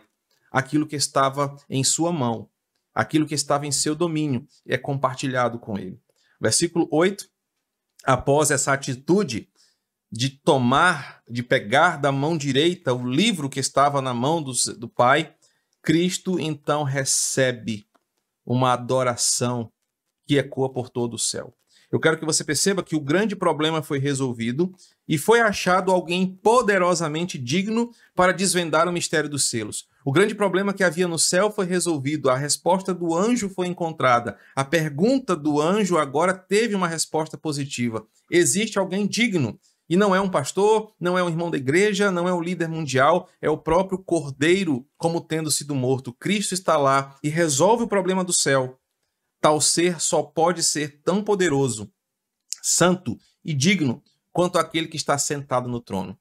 aquilo 0.51 0.86
que 0.86 0.95
estava 0.95 1.56
em 1.67 1.84
sua 1.84 2.12
mão, 2.12 2.47
aquilo 2.93 3.25
que 3.25 3.34
estava 3.34 3.65
em 3.65 3.71
seu 3.71 3.95
domínio, 3.95 4.47
é 4.67 4.78
compartilhado 4.78 5.58
com 5.58 5.80
ele. 5.80 5.99
Versículo 6.39 6.88
8, 6.91 7.28
após 8.06 8.51
essa 8.51 8.71
atitude 8.71 9.49
de 10.12 10.30
tomar, 10.30 11.23
de 11.28 11.41
pegar 11.41 11.97
da 11.97 12.12
mão 12.12 12.38
direita 12.38 12.93
o 12.93 13.10
livro 13.10 13.49
que 13.49 13.60
estava 13.60 13.99
na 13.99 14.13
mão 14.13 14.43
do 14.43 14.88
Pai, 14.88 15.36
Cristo 15.86 16.39
então 16.39 16.82
recebe 16.82 17.86
uma 18.43 18.74
adoração 18.74 19.71
que 20.28 20.36
ecoa 20.36 20.74
por 20.74 20.89
todo 20.89 21.13
o 21.13 21.19
céu. 21.19 21.54
Eu 21.92 22.00
quero 22.00 22.17
que 22.17 22.25
você 22.25 22.44
perceba 22.44 22.81
que 22.81 22.96
o 22.96 23.00
grande 23.00 23.36
problema 23.36 23.83
foi 23.83 24.00
resolvido 24.00 24.73
e 25.08 25.15
foi 25.15 25.40
achado 25.42 25.92
alguém 25.92 26.25
poderosamente 26.25 27.38
digno 27.38 27.92
para 28.15 28.33
desvendar 28.33 28.90
o 28.90 28.92
mistério 28.92 29.29
dos 29.29 29.48
selos. 29.48 29.88
O 30.04 30.12
grande 30.12 30.33
problema 30.33 30.73
que 30.73 30.83
havia 30.83 31.08
no 31.08 31.19
céu 31.19 31.52
foi 31.52 31.67
resolvido, 31.67 32.31
a 32.31 32.36
resposta 32.36 32.92
do 32.92 33.15
anjo 33.15 33.48
foi 33.48 33.67
encontrada, 33.67 34.40
a 34.56 34.65
pergunta 34.65 35.36
do 35.36 35.62
anjo 35.62 36.00
agora 36.00 36.33
teve 36.33 36.73
uma 36.73 36.88
resposta 36.88 37.38
positiva. 37.38 38.08
Existe 38.31 38.79
alguém 38.79 39.06
digno. 39.06 39.60
E 39.88 39.96
não 39.96 40.15
é 40.15 40.19
um 40.19 40.29
pastor, 40.29 40.94
não 41.00 41.17
é 41.17 41.23
um 41.23 41.29
irmão 41.29 41.52
da 41.52 41.58
igreja, 41.58 42.12
não 42.12 42.27
é 42.27 42.33
um 42.33 42.42
líder 42.42 42.67
mundial, 42.67 43.29
é 43.42 43.50
o 43.50 43.58
próprio 43.58 44.00
Cordeiro, 44.00 44.88
como 44.98 45.21
tendo 45.21 45.52
sido 45.52 45.75
morto. 45.75 46.13
Cristo 46.13 46.54
está 46.54 46.75
lá 46.75 47.15
e 47.23 47.29
resolve 47.29 47.83
o 47.83 47.88
problema 47.88 48.23
do 48.23 48.33
céu. 48.33 48.79
Tal 49.40 49.62
ser 49.62 50.02
só 50.02 50.23
pode 50.23 50.63
ser 50.63 51.02
tão 51.04 51.23
poderoso, 51.23 51.92
santo 52.63 53.17
e 53.44 53.54
digno 53.54 54.02
quanto 54.31 54.58
aquele 54.58 54.88
que 54.88 54.98
está 54.98 55.17
sentado 55.17 55.69
no 55.69 55.79
trono. 55.79 56.17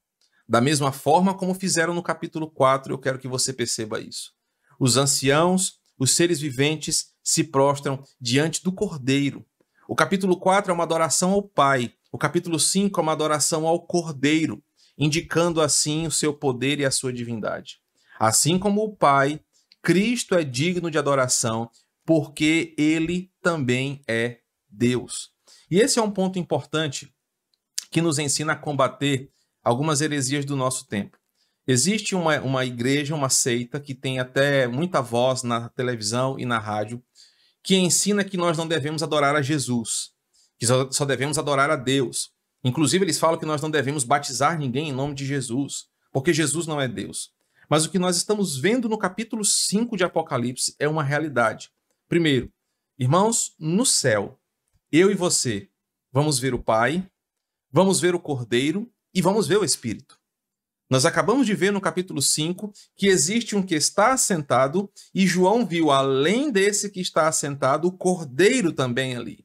Da 0.47 0.61
mesma 0.61 0.91
forma 0.91 1.33
como 1.33 1.55
fizeram 1.55 1.93
no 1.93 2.03
capítulo 2.03 2.49
4, 2.49 2.93
eu 2.93 2.99
quero 2.99 3.17
que 3.17 3.27
você 3.27 3.51
perceba 3.51 3.99
isso. 3.99 4.31
Os 4.79 4.95
anciãos, 4.95 5.79
os 5.97 6.11
seres 6.11 6.39
viventes 6.39 7.13
se 7.23 7.43
prostram 7.43 8.03
diante 8.21 8.63
do 8.63 8.71
Cordeiro. 8.71 9.43
O 9.87 9.95
capítulo 9.95 10.37
4 10.37 10.71
é 10.71 10.73
uma 10.73 10.83
adoração 10.83 11.31
ao 11.31 11.41
Pai. 11.41 11.93
O 12.15 12.17
capítulo 12.17 12.57
5 12.57 12.97
é 12.97 13.03
uma 13.03 13.11
adoração 13.11 13.67
ao 13.67 13.85
Cordeiro, 13.85 14.63
indicando 14.97 15.59
assim 15.59 16.07
o 16.07 16.11
seu 16.11 16.33
poder 16.33 16.79
e 16.79 16.85
a 16.85 16.89
sua 16.89 17.11
divindade. 17.11 17.81
Assim 18.17 18.57
como 18.57 18.81
o 18.85 18.95
Pai, 18.95 19.41
Cristo 19.81 20.33
é 20.33 20.41
digno 20.41 20.89
de 20.89 20.97
adoração, 20.97 21.69
porque 22.05 22.73
ele 22.77 23.33
também 23.41 24.01
é 24.07 24.39
Deus. 24.69 25.31
E 25.69 25.77
esse 25.77 25.99
é 25.99 26.01
um 26.01 26.09
ponto 26.09 26.39
importante 26.39 27.13
que 27.91 28.01
nos 28.01 28.17
ensina 28.17 28.53
a 28.53 28.57
combater 28.57 29.29
algumas 29.61 29.99
heresias 29.99 30.45
do 30.45 30.55
nosso 30.55 30.87
tempo. 30.87 31.17
Existe 31.67 32.15
uma, 32.15 32.39
uma 32.39 32.63
igreja, 32.63 33.13
uma 33.13 33.27
seita, 33.27 33.77
que 33.77 33.93
tem 33.93 34.19
até 34.19 34.67
muita 34.67 35.01
voz 35.01 35.43
na 35.43 35.67
televisão 35.67 36.39
e 36.39 36.45
na 36.45 36.59
rádio, 36.59 37.03
que 37.61 37.75
ensina 37.75 38.23
que 38.23 38.37
nós 38.37 38.57
não 38.57 38.69
devemos 38.69 39.03
adorar 39.03 39.35
a 39.35 39.41
Jesus, 39.41 40.14
que 40.57 40.65
só, 40.65 41.05
devemos 41.05 41.37
adorar 41.37 41.69
a 41.69 41.75
Deus. 41.75 42.31
Inclusive, 42.63 43.05
eles 43.05 43.19
falam 43.19 43.39
que 43.39 43.45
nós 43.45 43.61
não 43.61 43.69
devemos 43.69 44.03
batizar 44.03 44.57
ninguém 44.57 44.89
em 44.89 44.93
nome 44.93 45.13
de 45.13 45.25
Jesus, 45.25 45.85
porque 46.11 46.33
Jesus 46.33 46.65
não 46.65 46.79
é 46.79 46.87
Deus. 46.87 47.31
Mas 47.69 47.85
o 47.85 47.89
que 47.89 47.99
nós 47.99 48.17
estamos 48.17 48.57
vendo 48.57 48.87
no 48.87 48.97
capítulo 48.97 49.43
5 49.43 49.97
de 49.97 50.03
Apocalipse 50.03 50.75
é 50.79 50.87
uma 50.87 51.03
realidade. 51.03 51.71
Primeiro, 52.07 52.51
irmãos, 52.97 53.53
no 53.59 53.85
céu, 53.85 54.39
eu 54.91 55.11
e 55.11 55.15
você 55.15 55.69
vamos 56.11 56.39
ver 56.39 56.53
o 56.53 56.63
Pai, 56.63 57.05
vamos 57.71 57.99
ver 57.99 58.15
o 58.15 58.19
Cordeiro 58.19 58.89
e 59.13 59.21
vamos 59.21 59.47
ver 59.47 59.57
o 59.57 59.65
Espírito. 59.65 60.17
Nós 60.89 61.05
acabamos 61.05 61.47
de 61.47 61.55
ver 61.55 61.71
no 61.71 61.81
capítulo 61.81 62.21
5 62.21 62.71
que 62.95 63.07
existe 63.07 63.55
um 63.55 63.63
que 63.63 63.73
está 63.73 64.13
assentado, 64.13 64.89
e 65.13 65.25
João 65.25 65.65
viu, 65.65 65.89
além 65.89 66.51
desse 66.51 66.89
que 66.91 67.01
está 67.01 67.27
assentado, 67.27 67.87
o 67.87 67.91
cordeiro 67.91 68.71
também 68.71 69.15
ali. 69.15 69.44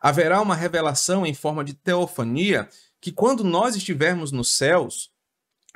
Haverá 0.00 0.40
uma 0.40 0.54
revelação 0.54 1.26
em 1.26 1.34
forma 1.34 1.64
de 1.64 1.74
teofania 1.74 2.68
que, 3.00 3.12
quando 3.12 3.44
nós 3.44 3.76
estivermos 3.76 4.32
nos 4.32 4.50
céus, 4.50 5.10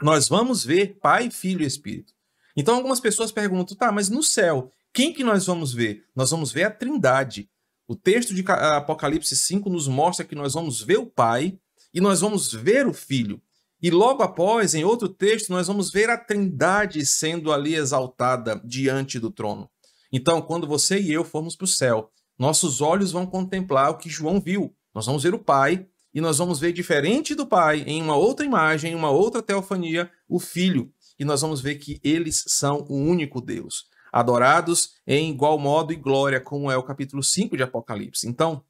nós 0.03 0.29
vamos 0.29 0.65
ver 0.65 0.99
Pai, 1.01 1.31
Filho 1.31 1.63
e 1.63 1.67
Espírito. 1.67 2.13
Então, 2.57 2.75
algumas 2.75 3.01
pessoas 3.01 3.31
perguntam, 3.33 3.77
tá, 3.77 3.93
mas 3.93 4.09
no 4.09 4.23
céu, 4.23 4.71
quem 4.93 5.13
que 5.13 5.23
nós 5.23 5.47
vamos 5.47 5.73
ver? 5.73 6.05
Nós 6.15 6.31
vamos 6.31 6.51
ver 6.51 6.65
a 6.65 6.71
Trindade. 6.71 7.49
O 7.87 7.95
texto 7.95 8.35
de 8.35 8.45
Apocalipse 8.47 9.37
5 9.37 9.69
nos 9.69 9.89
mostra 9.89 10.25
que 10.25 10.35
nós 10.35 10.55
vamos 10.55 10.83
ver 10.83 10.99
o 10.99 11.07
Pai 11.07 11.59
e 11.93 12.01
nós 12.01 12.21
vamos 12.21 12.53
ver 12.53 12.87
o 12.87 12.93
Filho. 12.93 13.41
E 13.83 13.91
logo 13.91 14.23
após, 14.23 14.75
em 14.75 14.85
outro 14.85 15.09
texto, 15.09 15.51
nós 15.51 15.67
vamos 15.67 15.91
ver 15.91 16.11
a 16.11 16.19
Trindade 16.19 17.05
sendo 17.07 17.53
ali 17.53 17.75
exaltada 17.75 18.61
diante 18.65 19.19
do 19.19 19.31
trono. 19.31 19.71
Então, 20.13 20.43
quando 20.43 20.67
você 20.67 21.01
e 21.01 21.13
eu 21.13 21.25
formos 21.25 21.57
para 21.57 21.65
o 21.65 21.69
céu, 21.69 22.11
nossos 22.41 22.81
olhos 22.81 23.13
vão 23.13 23.27
contemplar 23.27 23.91
o 23.91 23.99
que 23.99 24.09
João 24.09 24.41
viu. 24.41 24.75
Nós 24.95 25.05
vamos 25.05 25.23
ver 25.23 25.35
o 25.35 25.39
Pai 25.39 25.87
e 26.15 26.23
nós 26.23 26.39
vamos 26.39 26.59
ver 26.59 26.73
diferente 26.73 27.35
do 27.35 27.47
Pai, 27.47 27.85
em 27.87 28.01
uma 28.01 28.17
outra 28.17 28.47
imagem, 28.47 28.93
em 28.93 28.95
uma 28.95 29.11
outra 29.11 29.43
teofania, 29.43 30.11
o 30.27 30.41
Filho. 30.41 30.91
E 31.19 31.25
nós 31.25 31.43
vamos 31.43 31.61
ver 31.61 31.75
que 31.75 32.01
eles 32.03 32.43
são 32.47 32.87
o 32.89 32.97
único 32.97 33.43
Deus, 33.43 33.85
adorados 34.11 34.93
em 35.07 35.31
igual 35.31 35.59
modo 35.59 35.93
e 35.93 35.97
glória, 35.97 36.41
como 36.41 36.71
é 36.71 36.79
o 36.79 36.83
capítulo 36.83 37.23
5 37.23 37.59
de 37.59 37.63
Apocalipse. 37.63 38.27
Então, 38.27 38.65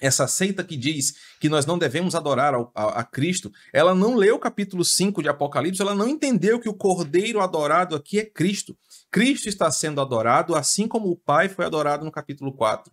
essa 0.00 0.26
seita 0.26 0.64
que 0.64 0.74
diz 0.74 1.12
que 1.38 1.50
nós 1.50 1.66
não 1.66 1.76
devemos 1.76 2.14
adorar 2.14 2.54
ao, 2.54 2.72
a, 2.74 3.00
a, 3.00 3.04
Cristo, 3.04 3.52
ela 3.70 3.94
não 3.94 4.16
leu 4.16 4.36
o 4.36 4.40
capítulo 4.40 4.82
5 4.82 5.22
de 5.22 5.28
Apocalipse, 5.28 5.82
ela 5.82 5.94
não 5.94 6.08
entendeu 6.08 6.58
que 6.58 6.70
o 6.70 6.74
cordeiro 6.74 7.42
adorado 7.42 7.94
aqui 7.94 8.18
é 8.18 8.24
Cristo. 8.24 8.74
Cristo 9.10 9.46
está 9.46 9.70
sendo 9.70 10.00
adorado 10.00 10.54
assim 10.54 10.88
como 10.88 11.10
o 11.10 11.16
Pai 11.16 11.50
foi 11.50 11.66
adorado 11.66 12.02
no 12.02 12.10
capítulo 12.10 12.50
4. 12.54 12.90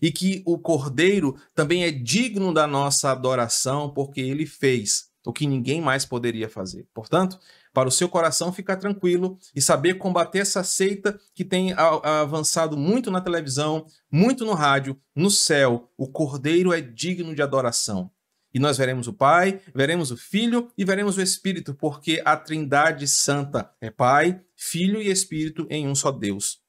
E 0.00 0.10
que 0.10 0.42
o 0.46 0.58
cordeiro 0.58 1.36
também 1.54 1.84
é 1.84 1.90
digno 1.90 2.52
da 2.52 2.66
nossa 2.66 3.10
adoração 3.10 3.92
porque 3.92 4.20
ele 4.20 4.46
fez 4.46 5.08
o 5.26 5.32
que 5.32 5.46
ninguém 5.46 5.80
mais 5.80 6.06
poderia 6.06 6.48
fazer. 6.48 6.86
Portanto, 6.94 7.38
para 7.72 7.88
o 7.88 7.92
seu 7.92 8.08
coração 8.08 8.52
ficar 8.52 8.76
tranquilo 8.76 9.38
e 9.54 9.60
saber 9.60 9.94
combater 9.94 10.38
essa 10.38 10.64
seita 10.64 11.18
que 11.34 11.44
tem 11.44 11.72
avançado 11.74 12.76
muito 12.76 13.10
na 13.10 13.20
televisão, 13.20 13.86
muito 14.10 14.44
no 14.44 14.54
rádio, 14.54 14.98
no 15.14 15.30
céu. 15.30 15.92
O 15.96 16.08
Cordeiro 16.08 16.72
é 16.72 16.80
digno 16.80 17.34
de 17.34 17.42
adoração. 17.42 18.10
E 18.54 18.58
nós 18.58 18.78
veremos 18.78 19.06
o 19.06 19.12
Pai, 19.12 19.60
veremos 19.74 20.10
o 20.10 20.16
Filho 20.16 20.72
e 20.76 20.84
veremos 20.84 21.18
o 21.18 21.22
Espírito, 21.22 21.74
porque 21.74 22.22
a 22.24 22.36
Trindade 22.36 23.06
Santa 23.06 23.70
é 23.80 23.90
Pai, 23.90 24.40
Filho 24.56 25.00
e 25.00 25.10
Espírito 25.10 25.66
em 25.68 25.86
um 25.86 25.94
só 25.94 26.10
Deus. 26.10 26.60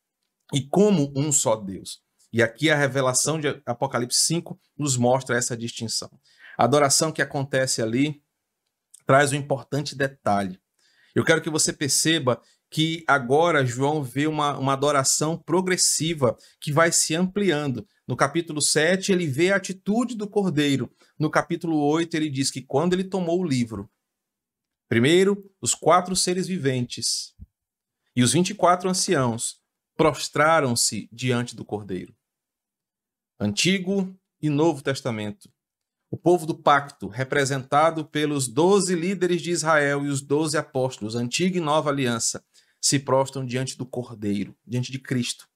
E 0.53 0.61
como 0.61 1.13
um 1.15 1.31
só 1.31 1.55
Deus. 1.55 2.01
E 2.31 2.43
aqui 2.43 2.69
a 2.69 2.75
revelação 2.75 3.39
de 3.39 3.61
Apocalipse 3.65 4.19
5 4.19 4.59
nos 4.77 4.97
mostra 4.97 5.37
essa 5.37 5.57
distinção. 5.57 6.09
A 6.57 6.63
adoração 6.63 7.11
que 7.11 7.21
acontece 7.21 7.81
ali 7.81 8.21
traz 9.05 9.31
um 9.31 9.35
importante 9.35 9.95
detalhe. 9.95 10.59
Eu 11.15 11.25
quero 11.25 11.41
que 11.41 11.49
você 11.49 11.73
perceba 11.73 12.39
que 12.69 13.03
agora 13.07 13.65
João 13.65 14.03
vê 14.03 14.27
uma, 14.27 14.57
uma 14.57 14.73
adoração 14.73 15.35
progressiva 15.35 16.37
que 16.61 16.71
vai 16.71 16.91
se 16.91 17.15
ampliando. 17.15 17.87
No 18.07 18.15
capítulo 18.15 18.61
7, 18.61 19.11
ele 19.11 19.25
vê 19.25 19.51
a 19.51 19.55
atitude 19.55 20.15
do 20.15 20.29
cordeiro. 20.29 20.91
No 21.17 21.31
capítulo 21.31 21.77
8, 21.77 22.15
ele 22.15 22.29
diz 22.29 22.51
que 22.51 22.61
quando 22.61 22.93
ele 22.93 23.03
tomou 23.03 23.39
o 23.39 23.47
livro, 23.47 23.89
primeiro, 24.87 25.43
os 25.59 25.73
quatro 25.73 26.15
seres 26.15 26.47
viventes 26.47 27.33
e 28.15 28.21
os 28.21 28.33
24 28.33 28.89
anciãos 28.89 29.59
prostraram-se 29.97 31.09
diante 31.11 31.55
do 31.55 31.65
cordeiro. 31.65 32.15
Antigo 33.39 34.13
e 34.41 34.49
Novo 34.49 34.83
Testamento 34.83 35.49
o 36.11 36.17
povo 36.17 36.45
do 36.45 36.55
pacto, 36.55 37.07
representado 37.07 38.03
pelos 38.03 38.47
doze 38.47 38.95
líderes 38.95 39.41
de 39.41 39.51
Israel 39.51 40.05
e 40.05 40.09
os 40.09 40.21
doze 40.21 40.57
apóstolos, 40.57 41.15
antiga 41.15 41.57
e 41.57 41.61
nova 41.61 41.89
aliança, 41.89 42.43
se 42.81 42.97
prostram 42.97 43.45
diante 43.45 43.77
do 43.77 43.85
Cordeiro, 43.85 44.55
diante 44.65 44.91
de 44.91 44.97
Cristo. 44.97 45.47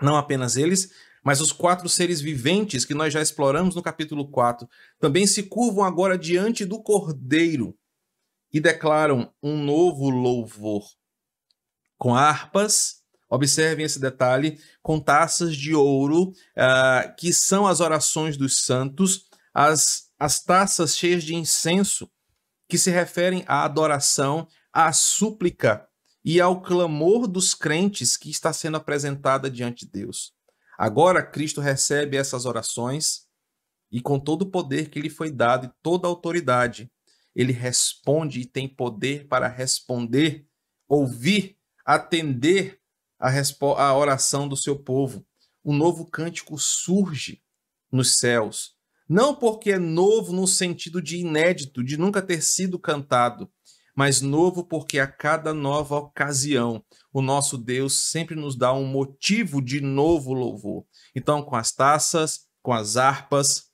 Não 0.00 0.16
apenas 0.16 0.56
eles, 0.56 0.92
mas 1.24 1.40
os 1.40 1.52
quatro 1.52 1.88
seres 1.88 2.20
viventes 2.20 2.84
que 2.84 2.94
nós 2.94 3.12
já 3.12 3.20
exploramos 3.20 3.74
no 3.74 3.82
capítulo 3.82 4.30
4 4.30 4.68
também 4.98 5.26
se 5.26 5.42
curvam 5.42 5.84
agora 5.84 6.16
diante 6.16 6.64
do 6.64 6.80
Cordeiro 6.80 7.76
e 8.52 8.60
declaram 8.60 9.32
um 9.42 9.62
novo 9.62 10.08
louvor. 10.08 10.86
Com 11.98 12.14
harpas, 12.14 12.99
observem 13.30 13.86
esse 13.86 14.00
detalhe, 14.00 14.58
com 14.82 14.98
taças 14.98 15.56
de 15.56 15.74
ouro, 15.74 16.30
uh, 16.30 17.16
que 17.16 17.32
são 17.32 17.66
as 17.66 17.80
orações 17.80 18.36
dos 18.36 18.64
santos 18.64 19.30
as, 19.54 20.10
as 20.18 20.42
taças 20.42 20.96
cheias 20.96 21.22
de 21.24 21.34
incenso, 21.34 22.10
que 22.68 22.78
se 22.78 22.90
referem 22.90 23.44
à 23.46 23.64
adoração, 23.64 24.46
à 24.72 24.92
súplica 24.92 25.86
e 26.24 26.40
ao 26.40 26.62
clamor 26.62 27.26
dos 27.26 27.54
crentes 27.54 28.16
que 28.16 28.30
está 28.30 28.52
sendo 28.52 28.76
apresentada 28.76 29.50
diante 29.50 29.84
de 29.84 29.92
Deus. 29.92 30.32
Agora 30.78 31.22
Cristo 31.22 31.60
recebe 31.60 32.16
essas 32.16 32.46
orações 32.46 33.26
e 33.90 34.00
com 34.00 34.20
todo 34.20 34.42
o 34.42 34.50
poder 34.50 34.88
que 34.88 35.00
lhe 35.00 35.10
foi 35.10 35.30
dado 35.30 35.66
e 35.66 35.72
toda 35.82 36.06
a 36.06 36.10
autoridade, 36.10 36.90
ele 37.34 37.52
responde 37.52 38.40
e 38.40 38.46
tem 38.46 38.68
poder 38.68 39.26
para 39.26 39.48
responder, 39.48 40.46
ouvir, 40.88 41.56
atender 41.84 42.79
a, 43.20 43.30
a 43.82 43.96
oração 43.96 44.48
do 44.48 44.56
seu 44.56 44.76
povo. 44.76 45.24
Um 45.64 45.76
novo 45.76 46.06
cântico 46.06 46.58
surge 46.58 47.42
nos 47.92 48.16
céus, 48.16 48.72
não 49.08 49.34
porque 49.34 49.72
é 49.72 49.78
novo 49.78 50.32
no 50.32 50.46
sentido 50.46 51.02
de 51.02 51.18
inédito, 51.18 51.84
de 51.84 51.96
nunca 51.96 52.22
ter 52.22 52.40
sido 52.40 52.78
cantado, 52.78 53.50
mas 53.94 54.20
novo 54.20 54.64
porque 54.64 54.98
a 54.98 55.06
cada 55.06 55.52
nova 55.52 55.96
ocasião 55.96 56.82
o 57.12 57.20
nosso 57.20 57.58
Deus 57.58 58.10
sempre 58.10 58.34
nos 58.34 58.56
dá 58.56 58.72
um 58.72 58.86
motivo 58.86 59.60
de 59.60 59.80
novo 59.80 60.32
louvor. 60.32 60.84
Então, 61.14 61.42
com 61.42 61.56
as 61.56 61.72
taças, 61.72 62.46
com 62.62 62.72
as 62.72 62.96
harpas, 62.96 63.64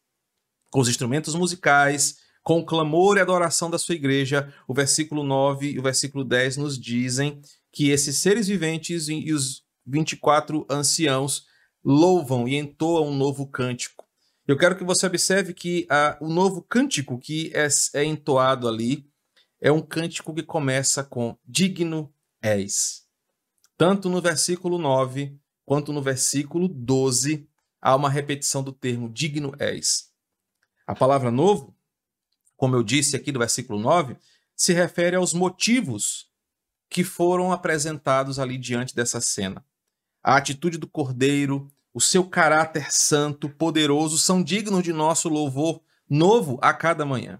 com 0.70 0.80
os 0.80 0.88
instrumentos 0.88 1.34
musicais, 1.34 2.16
com 2.42 2.60
o 2.60 2.64
clamor 2.64 3.16
e 3.16 3.20
adoração 3.20 3.68
da 3.68 3.78
sua 3.78 3.94
igreja, 3.94 4.52
o 4.66 4.72
versículo 4.72 5.22
9 5.22 5.72
e 5.72 5.78
o 5.78 5.82
versículo 5.82 6.24
10 6.24 6.56
nos 6.56 6.78
dizem 6.78 7.40
que 7.76 7.90
esses 7.90 8.16
seres 8.16 8.48
viventes 8.48 9.08
e 9.10 9.34
os 9.34 9.62
24 9.84 10.66
anciãos 10.70 11.44
louvam 11.84 12.48
e 12.48 12.56
entoam 12.56 13.08
um 13.08 13.14
novo 13.14 13.46
cântico. 13.46 14.06
Eu 14.46 14.56
quero 14.56 14.78
que 14.78 14.82
você 14.82 15.06
observe 15.06 15.52
que 15.52 15.86
o 16.18 16.30
novo 16.30 16.62
cântico 16.62 17.18
que 17.18 17.52
é, 17.54 17.68
é 17.92 18.02
entoado 18.02 18.66
ali 18.66 19.06
é 19.60 19.70
um 19.70 19.82
cântico 19.82 20.32
que 20.32 20.42
começa 20.42 21.04
com 21.04 21.36
digno 21.44 22.10
és. 22.40 23.06
Tanto 23.76 24.08
no 24.08 24.22
versículo 24.22 24.78
9 24.78 25.38
quanto 25.66 25.92
no 25.92 26.00
versículo 26.00 26.68
12 26.68 27.46
há 27.78 27.94
uma 27.94 28.08
repetição 28.08 28.62
do 28.62 28.72
termo 28.72 29.06
digno 29.10 29.54
és. 29.58 30.10
A 30.86 30.94
palavra 30.94 31.30
novo, 31.30 31.76
como 32.56 32.74
eu 32.74 32.82
disse 32.82 33.16
aqui 33.16 33.30
do 33.30 33.38
versículo 33.38 33.78
9, 33.78 34.16
se 34.56 34.72
refere 34.72 35.14
aos 35.14 35.34
motivos 35.34 36.34
que 36.88 37.04
foram 37.04 37.52
apresentados 37.52 38.38
ali 38.38 38.58
diante 38.58 38.94
dessa 38.94 39.20
cena. 39.20 39.64
A 40.22 40.36
atitude 40.36 40.78
do 40.78 40.88
cordeiro, 40.88 41.68
o 41.92 42.00
seu 42.00 42.24
caráter 42.24 42.90
santo, 42.90 43.48
poderoso, 43.48 44.18
são 44.18 44.42
dignos 44.42 44.82
de 44.82 44.92
nosso 44.92 45.28
louvor 45.28 45.80
novo 46.08 46.58
a 46.60 46.72
cada 46.72 47.04
manhã. 47.04 47.38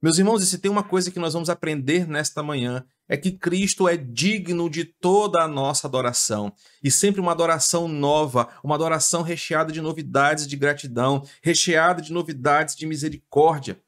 Meus 0.00 0.18
irmãos, 0.18 0.42
e 0.42 0.46
se 0.46 0.58
tem 0.58 0.70
uma 0.70 0.84
coisa 0.84 1.10
que 1.10 1.18
nós 1.18 1.32
vamos 1.32 1.48
aprender 1.48 2.06
nesta 2.06 2.42
manhã, 2.42 2.84
é 3.08 3.16
que 3.16 3.32
Cristo 3.32 3.88
é 3.88 3.96
digno 3.96 4.68
de 4.68 4.84
toda 4.84 5.42
a 5.42 5.48
nossa 5.48 5.86
adoração. 5.86 6.52
E 6.82 6.90
sempre 6.90 7.20
uma 7.20 7.32
adoração 7.32 7.88
nova, 7.88 8.48
uma 8.62 8.74
adoração 8.74 9.22
recheada 9.22 9.72
de 9.72 9.80
novidades 9.80 10.46
de 10.46 10.56
gratidão, 10.56 11.22
recheada 11.42 12.02
de 12.02 12.12
novidades 12.12 12.76
de 12.76 12.86
misericórdia. 12.86 13.80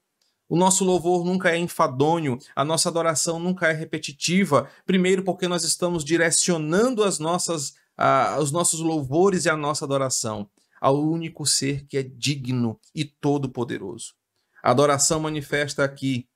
O 0.48 0.56
nosso 0.56 0.84
louvor 0.84 1.24
nunca 1.24 1.50
é 1.50 1.58
enfadonho, 1.58 2.38
a 2.56 2.64
nossa 2.64 2.88
adoração 2.88 3.38
nunca 3.38 3.68
é 3.68 3.72
repetitiva. 3.72 4.70
Primeiro, 4.86 5.22
porque 5.22 5.46
nós 5.46 5.62
estamos 5.62 6.04
direcionando 6.04 7.04
as 7.04 7.18
nossas, 7.18 7.70
uh, 7.98 8.40
os 8.40 8.50
nossos 8.50 8.80
louvores 8.80 9.44
e 9.44 9.50
a 9.50 9.56
nossa 9.56 9.84
adoração 9.84 10.48
ao 10.80 11.02
único 11.02 11.44
ser 11.44 11.86
que 11.86 11.98
é 11.98 12.02
digno 12.02 12.80
e 12.94 13.04
todo-poderoso. 13.04 14.14
A 14.62 14.70
adoração 14.70 15.20
manifesta 15.20 15.84
aqui 15.84 16.28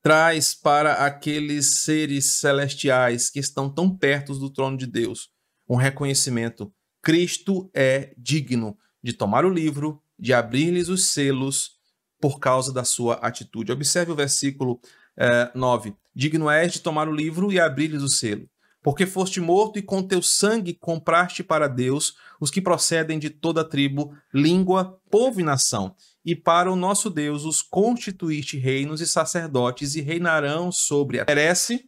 traz 0.00 0.54
para 0.54 1.04
aqueles 1.04 1.80
seres 1.80 2.24
celestiais 2.26 3.30
que 3.30 3.38
estão 3.38 3.68
tão 3.68 3.94
perto 3.96 4.34
do 4.34 4.50
trono 4.50 4.76
de 4.76 4.86
Deus 4.86 5.30
um 5.68 5.76
reconhecimento. 5.76 6.72
Cristo 7.00 7.70
é 7.74 8.14
digno 8.16 8.76
de 9.02 9.12
tomar 9.12 9.44
o 9.44 9.50
livro, 9.50 10.02
de 10.18 10.32
abrir-lhes 10.32 10.88
os 10.88 11.06
selos 11.06 11.81
por 12.22 12.38
causa 12.38 12.72
da 12.72 12.84
sua 12.84 13.14
atitude. 13.14 13.72
Observe 13.72 14.12
o 14.12 14.14
versículo 14.14 14.80
eh, 15.18 15.50
9. 15.56 15.92
Digno 16.14 16.48
és 16.48 16.72
de 16.72 16.80
tomar 16.80 17.08
o 17.08 17.12
livro 17.12 17.50
e 17.50 17.58
abrir-lhes 17.58 18.00
o 18.00 18.08
selo, 18.08 18.48
porque 18.80 19.06
foste 19.06 19.40
morto 19.40 19.76
e 19.76 19.82
com 19.82 20.04
teu 20.04 20.22
sangue 20.22 20.72
compraste 20.72 21.42
para 21.42 21.66
Deus 21.66 22.14
os 22.40 22.48
que 22.48 22.60
procedem 22.60 23.18
de 23.18 23.28
toda 23.28 23.68
tribo, 23.68 24.16
língua, 24.32 25.00
povo 25.10 25.40
e 25.40 25.42
nação. 25.42 25.96
E 26.24 26.36
para 26.36 26.70
o 26.70 26.76
nosso 26.76 27.10
Deus 27.10 27.44
os 27.44 27.60
constituíste 27.60 28.56
reinos 28.56 29.00
e 29.00 29.06
sacerdotes 29.06 29.96
e 29.96 30.00
reinarão 30.00 30.70
sobre 30.70 31.18
a 31.18 31.24
merece 31.26 31.84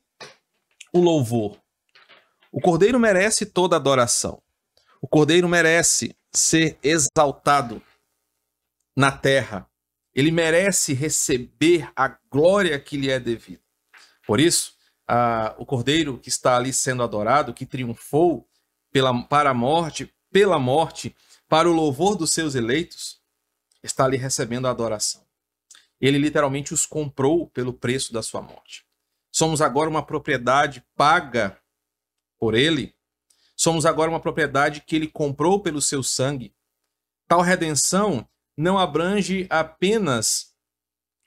o 0.92 1.00
louvor. 1.00 1.56
O 2.50 2.60
Cordeiro 2.60 2.98
merece 2.98 3.46
toda 3.46 3.76
adoração. 3.76 4.42
O 5.00 5.06
Cordeiro 5.06 5.48
merece 5.48 6.16
ser 6.32 6.76
exaltado 6.82 7.80
na 8.96 9.12
terra 9.12 9.68
ele 10.14 10.30
merece 10.30 10.94
receber 10.94 11.90
a 11.96 12.08
glória 12.30 12.78
que 12.78 12.96
lhe 12.96 13.10
é 13.10 13.18
devida. 13.18 13.62
Por 14.26 14.38
isso, 14.38 14.74
a, 15.06 15.54
o 15.58 15.66
cordeiro 15.66 16.18
que 16.18 16.28
está 16.28 16.56
ali 16.56 16.72
sendo 16.72 17.02
adorado, 17.02 17.52
que 17.52 17.66
triunfou 17.66 18.48
pela, 18.92 19.22
para 19.24 19.50
a 19.50 19.54
morte, 19.54 20.14
pela 20.30 20.58
morte, 20.58 21.14
para 21.48 21.68
o 21.68 21.72
louvor 21.72 22.16
dos 22.16 22.32
seus 22.32 22.54
eleitos, 22.54 23.20
está 23.82 24.04
ali 24.04 24.16
recebendo 24.16 24.66
a 24.66 24.70
adoração. 24.70 25.24
Ele 26.00 26.18
literalmente 26.18 26.72
os 26.72 26.86
comprou 26.86 27.48
pelo 27.48 27.72
preço 27.72 28.12
da 28.12 28.22
sua 28.22 28.40
morte. 28.40 28.84
Somos 29.30 29.60
agora 29.60 29.90
uma 29.90 30.04
propriedade 30.04 30.84
paga 30.96 31.58
por 32.38 32.54
ele. 32.54 32.94
Somos 33.56 33.84
agora 33.84 34.10
uma 34.10 34.20
propriedade 34.20 34.80
que 34.80 34.94
ele 34.94 35.08
comprou 35.08 35.60
pelo 35.60 35.82
seu 35.82 36.02
sangue. 36.02 36.54
Tal 37.26 37.40
redenção 37.40 38.28
não 38.56 38.78
abrange 38.78 39.46
apenas 39.50 40.54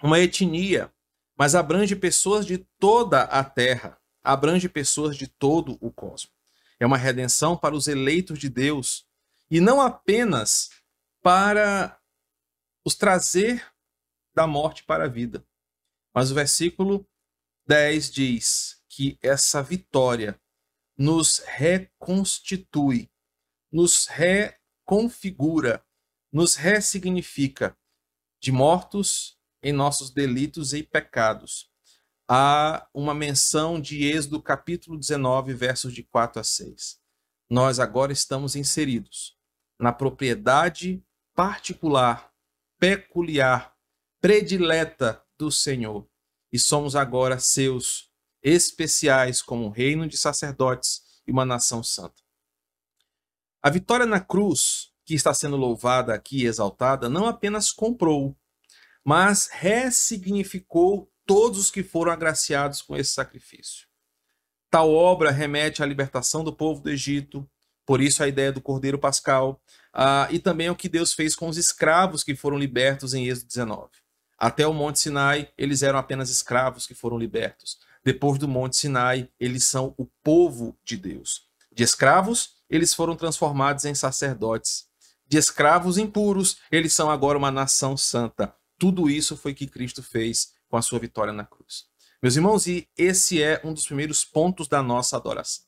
uma 0.02 0.20
etnia, 0.20 0.94
mas 1.38 1.56
abrange 1.56 1.96
pessoas 1.96 2.46
de 2.46 2.60
toda 2.80 3.24
a 3.24 3.44
terra, 3.44 4.00
abrange 4.24 4.70
pessoas 4.70 5.16
de 5.16 5.28
todo 5.28 5.78
o 5.82 5.92
cosmos. 5.92 6.34
É 6.80 6.86
uma 6.86 6.98
redenção 6.98 7.58
para 7.58 7.76
os 7.76 7.88
eleitos 7.88 8.40
de 8.40 8.50
Deus 8.50 9.06
e 9.50 9.60
não 9.60 9.82
apenas 9.82 10.70
para 11.22 12.00
os 12.86 12.96
trazer 12.96 13.66
da 14.36 14.46
morte 14.46 14.84
para 14.84 15.06
a 15.06 15.10
vida. 15.10 15.46
Mas 16.14 16.32
o 16.32 16.36
versículo 16.36 17.08
10 17.68 18.12
diz 18.12 18.82
que 18.88 19.18
essa 19.22 19.62
vitória 19.62 20.40
nos 20.98 21.40
reconstitui, 21.40 23.10
nos 23.72 24.08
reconfigura 24.08 25.84
nos 26.32 26.56
ressignifica 26.56 27.78
de 28.40 28.52
mortos 28.52 29.38
em 29.64 29.72
nossos 29.72 30.12
delitos 30.12 30.74
e 30.74 30.84
pecados. 30.84 31.72
Há 32.30 32.88
uma 32.94 33.14
menção 33.14 33.80
de 33.80 34.04
Êxodo 34.04 34.42
capítulo 34.42 34.98
19, 34.98 35.54
versos 35.54 35.94
de 35.94 36.04
4 36.04 36.42
a 36.42 36.44
6. 36.44 37.00
Nós 37.50 37.80
agora 37.80 38.12
estamos 38.12 38.56
inseridos 38.56 39.38
na 39.80 39.94
propriedade 39.94 41.04
particular, 41.34 42.34
peculiar, 42.80 43.74
predileta 44.20 45.24
do 45.38 45.52
Senhor 45.52 46.10
e 46.52 46.60
somos 46.60 46.96
agora 46.96 47.40
seus 47.40 48.12
especiais 48.42 49.42
como 49.42 49.66
um 49.66 49.70
reino 49.70 50.08
de 50.08 50.18
sacerdotes 50.18 51.02
e 51.26 51.32
uma 51.32 51.46
nação 51.46 51.84
santa. 51.84 52.22
A 53.62 53.70
vitória 53.70 54.06
na 54.06 54.20
cruz 54.20 54.94
que 55.08 55.16
está 55.16 55.34
sendo 55.34 55.56
louvada 55.56 56.14
aqui 56.14 56.46
exaltada, 56.46 57.08
não 57.08 57.28
apenas 57.28 57.72
comprou, 57.72 58.36
mas 59.06 59.48
ressignificou 59.50 61.10
todos 61.26 61.58
os 61.58 61.72
que 61.72 61.82
foram 61.82 62.12
agraciados 62.12 62.82
com 62.82 62.94
esse 62.94 63.12
sacrifício. 63.12 63.88
Tal 64.70 64.94
obra 64.94 65.32
remete 65.32 65.82
à 65.82 65.86
libertação 65.86 66.44
do 66.44 66.52
povo 66.52 66.82
do 66.82 66.90
Egito, 66.90 67.50
por 67.86 68.02
isso 68.02 68.22
a 68.22 68.28
ideia 68.28 68.52
do 68.52 68.60
Cordeiro 68.60 69.00
Pascal, 69.00 69.62
uh, 69.96 70.30
e 70.30 70.40
também 70.40 70.70
o 70.70 70.76
que 70.76 70.90
Deus 70.90 71.14
fez 71.14 71.38
com 71.38 71.48
os 71.48 71.58
escravos 71.58 72.22
que 72.22 72.36
foram 72.36 72.58
libertos 72.58 73.14
em 73.14 73.30
Êxodo 73.30 73.48
19. 73.48 73.90
Até 74.38 74.68
o 74.68 74.74
Monte 74.74 75.00
Sinai, 75.00 75.50
eles 75.58 75.84
eram 75.84 75.98
apenas 75.98 76.30
escravos 76.30 76.86
que 76.86 76.94
foram 76.94 77.18
libertos. 77.18 77.78
Depois 78.04 78.38
do 78.38 78.48
Monte 78.48 78.76
Sinai, 78.76 79.30
eles 79.40 79.64
são 79.64 79.96
o 79.98 80.06
povo 80.22 80.78
de 80.84 80.98
Deus. 80.98 81.44
De 81.72 81.84
escravos, 81.84 82.58
eles 82.70 82.94
foram 82.94 83.16
transformados 83.16 83.86
em 83.86 83.96
sacerdotes 83.96 84.87
de 85.28 85.38
escravos 85.38 85.98
impuros, 85.98 86.58
eles 86.72 86.94
são 86.94 87.10
agora 87.10 87.38
uma 87.38 87.52
nação 87.52 87.98
santa. 87.98 88.56
Tudo 88.78 89.10
isso 89.10 89.36
foi 89.36 89.54
que 89.54 89.68
Cristo 89.68 90.02
fez 90.04 90.54
com 90.70 90.78
a 90.78 90.82
sua 90.82 91.00
vitória 91.00 91.34
na 91.34 91.46
cruz. 91.46 91.86
Meus 92.22 92.36
irmãos, 92.36 92.68
e 92.68 92.88
esse 92.98 93.42
é 93.42 93.62
um 93.64 93.74
dos 93.74 93.86
primeiros 93.86 94.24
pontos 94.26 94.68
da 94.68 94.82
nossa 94.82 95.16
adoração. 95.18 95.66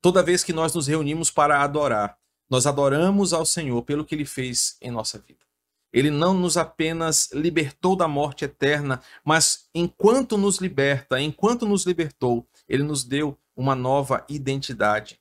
Toda 0.00 0.22
vez 0.22 0.44
que 0.44 0.52
nós 0.52 0.74
nos 0.74 0.86
reunimos 0.86 1.30
para 1.30 1.62
adorar, 1.62 2.18
nós 2.50 2.66
adoramos 2.66 3.32
ao 3.32 3.46
Senhor 3.46 3.82
pelo 3.82 4.04
que 4.04 4.14
ele 4.14 4.26
fez 4.26 4.76
em 4.80 4.90
nossa 4.90 5.18
vida. 5.18 5.44
Ele 5.92 6.10
não 6.10 6.34
nos 6.34 6.56
apenas 6.56 7.30
libertou 7.32 7.94
da 7.94 8.08
morte 8.08 8.44
eterna, 8.44 9.00
mas 9.24 9.68
enquanto 9.74 10.36
nos 10.36 10.58
liberta, 10.58 11.20
enquanto 11.20 11.66
nos 11.66 11.86
libertou, 11.86 12.46
ele 12.68 12.82
nos 12.82 13.04
deu 13.04 13.38
uma 13.56 13.76
nova 13.76 14.24
identidade. 14.28 15.20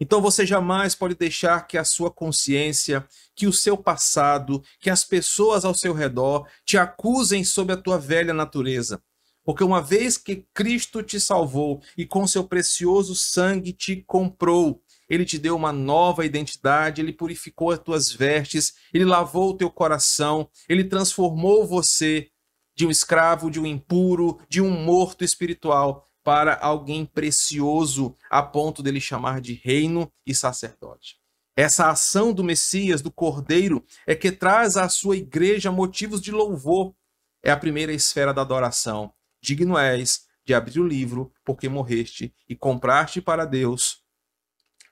Então 0.00 0.22
você 0.22 0.46
jamais 0.46 0.94
pode 0.94 1.14
deixar 1.14 1.66
que 1.66 1.76
a 1.76 1.84
sua 1.84 2.10
consciência, 2.10 3.06
que 3.36 3.46
o 3.46 3.52
seu 3.52 3.76
passado, 3.76 4.62
que 4.80 4.88
as 4.88 5.04
pessoas 5.04 5.62
ao 5.62 5.74
seu 5.74 5.92
redor 5.92 6.48
te 6.64 6.78
acusem 6.78 7.44
sobre 7.44 7.74
a 7.74 7.76
tua 7.76 7.98
velha 7.98 8.32
natureza. 8.32 9.02
Porque 9.44 9.62
uma 9.62 9.82
vez 9.82 10.16
que 10.16 10.46
Cristo 10.54 11.02
te 11.02 11.20
salvou 11.20 11.82
e 11.98 12.06
com 12.06 12.26
seu 12.26 12.44
precioso 12.44 13.14
sangue 13.14 13.72
te 13.72 14.02
comprou, 14.06 14.82
ele 15.08 15.24
te 15.24 15.38
deu 15.38 15.56
uma 15.56 15.72
nova 15.72 16.24
identidade, 16.24 17.00
ele 17.00 17.12
purificou 17.12 17.70
as 17.70 17.78
tuas 17.78 18.10
vestes, 18.10 18.74
ele 18.94 19.04
lavou 19.04 19.50
o 19.50 19.56
teu 19.56 19.70
coração, 19.70 20.48
ele 20.68 20.84
transformou 20.84 21.66
você 21.66 22.28
de 22.76 22.86
um 22.86 22.90
escravo, 22.90 23.50
de 23.50 23.60
um 23.60 23.66
impuro, 23.66 24.38
de 24.48 24.62
um 24.62 24.70
morto 24.70 25.24
espiritual 25.24 26.09
para 26.22 26.56
alguém 26.56 27.04
precioso 27.04 28.16
a 28.30 28.42
ponto 28.42 28.82
dele 28.82 29.00
chamar 29.00 29.40
de 29.40 29.54
reino 29.54 30.10
e 30.26 30.34
sacerdote. 30.34 31.18
Essa 31.56 31.90
ação 31.90 32.32
do 32.32 32.44
Messias, 32.44 33.02
do 33.02 33.10
Cordeiro, 33.10 33.84
é 34.06 34.14
que 34.14 34.32
traz 34.32 34.76
à 34.76 34.88
sua 34.88 35.16
igreja 35.16 35.70
motivos 35.70 36.20
de 36.20 36.30
louvor. 36.30 36.94
É 37.42 37.50
a 37.50 37.56
primeira 37.56 37.92
esfera 37.92 38.32
da 38.32 38.42
adoração. 38.42 39.12
Digno 39.42 39.76
és 39.76 40.26
de 40.44 40.54
abrir 40.54 40.80
o 40.80 40.86
livro, 40.86 41.32
porque 41.44 41.68
morreste 41.68 42.34
e 42.48 42.56
compraste 42.56 43.20
para 43.20 43.44
Deus 43.44 44.02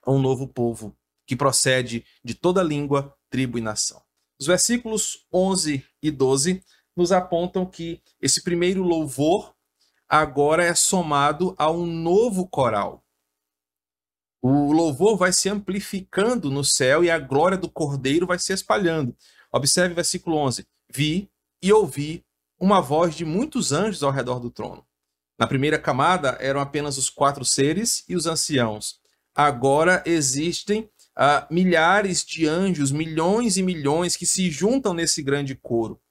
um 0.05 0.19
novo 0.19 0.47
povo 0.47 0.95
que 1.25 1.35
procede 1.35 2.05
de 2.23 2.33
toda 2.33 2.63
língua, 2.63 3.15
tribo 3.29 3.57
e 3.57 3.61
nação. 3.61 4.01
Os 4.39 4.47
versículos 4.47 5.27
11 5.33 5.85
e 6.01 6.09
12 6.09 6.63
nos 6.95 7.11
apontam 7.11 7.65
que 7.65 8.01
esse 8.21 8.43
primeiro 8.43 8.83
louvor 8.83 9.53
agora 10.09 10.65
é 10.65 10.73
somado 10.73 11.53
a 11.57 11.69
um 11.69 11.85
novo 11.85 12.47
coral. 12.47 13.05
O 14.41 14.71
louvor 14.71 15.17
vai 15.17 15.31
se 15.31 15.47
amplificando 15.49 16.49
no 16.49 16.63
céu 16.63 17.03
e 17.03 17.11
a 17.11 17.19
glória 17.19 17.57
do 17.57 17.69
Cordeiro 17.69 18.25
vai 18.25 18.39
se 18.39 18.51
espalhando. 18.51 19.15
Observe 19.51 19.91
o 19.91 19.95
versículo 19.95 20.37
11. 20.37 20.65
Vi 20.89 21.29
e 21.61 21.71
ouvi 21.71 22.25
uma 22.59 22.81
voz 22.81 23.15
de 23.15 23.25
muitos 23.25 23.71
anjos 23.71 24.01
ao 24.01 24.11
redor 24.11 24.39
do 24.39 24.49
trono. 24.49 24.85
Na 25.37 25.45
primeira 25.47 25.77
camada 25.77 26.37
eram 26.39 26.59
apenas 26.59 26.97
os 26.97 27.09
quatro 27.09 27.45
seres 27.45 28.03
e 28.07 28.15
os 28.15 28.25
anciãos. 28.25 28.99
Agora 29.35 30.03
existem 30.05 30.89
uh, 31.17 31.53
milhares 31.53 32.25
de 32.25 32.47
anjos, 32.47 32.91
milhões 32.91 33.57
e 33.57 33.63
milhões 33.63 34.15
que 34.15 34.25
se 34.25 34.49
juntam 34.49 34.93
nesse 34.93 35.21
grande 35.21 35.55
coro. 35.55 36.01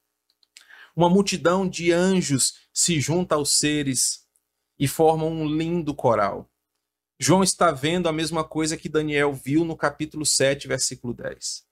Uma 0.94 1.10
multidão 1.10 1.68
de 1.68 1.92
anjos 1.92 2.67
se 2.78 3.00
junta 3.00 3.34
aos 3.34 3.58
seres 3.58 4.24
e 4.78 4.86
formam 4.86 5.32
um 5.32 5.48
lindo 5.48 5.92
coral. 5.92 6.48
João 7.18 7.42
está 7.42 7.72
vendo 7.72 8.08
a 8.08 8.12
mesma 8.12 8.44
coisa 8.44 8.76
que 8.76 8.88
Daniel 8.88 9.34
viu 9.34 9.64
no 9.64 9.76
capítulo 9.76 10.24
7, 10.24 10.68
versículo 10.68 11.12
10. 11.12 11.66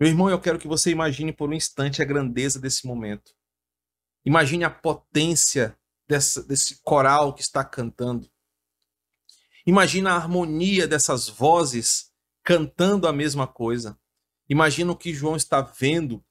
Meu 0.00 0.08
irmão, 0.08 0.28
eu 0.28 0.40
quero 0.40 0.58
que 0.58 0.66
você 0.66 0.90
imagine 0.90 1.32
por 1.32 1.48
um 1.48 1.52
instante 1.52 2.02
a 2.02 2.04
grandeza 2.04 2.58
desse 2.58 2.84
momento. 2.84 3.32
Imagine 4.24 4.64
a 4.64 4.70
potência 4.70 5.78
dessa, 6.08 6.42
desse 6.42 6.82
coral 6.82 7.32
que 7.32 7.42
está 7.42 7.64
cantando. 7.64 8.28
Imagina 9.64 10.14
a 10.14 10.16
harmonia 10.16 10.88
dessas 10.88 11.28
vozes 11.28 12.10
cantando 12.42 13.06
a 13.06 13.12
mesma 13.12 13.46
coisa. 13.46 13.96
Imagina 14.48 14.90
o 14.90 14.96
que 14.96 15.14
João 15.14 15.36
está 15.36 15.60
vendo 15.60 16.24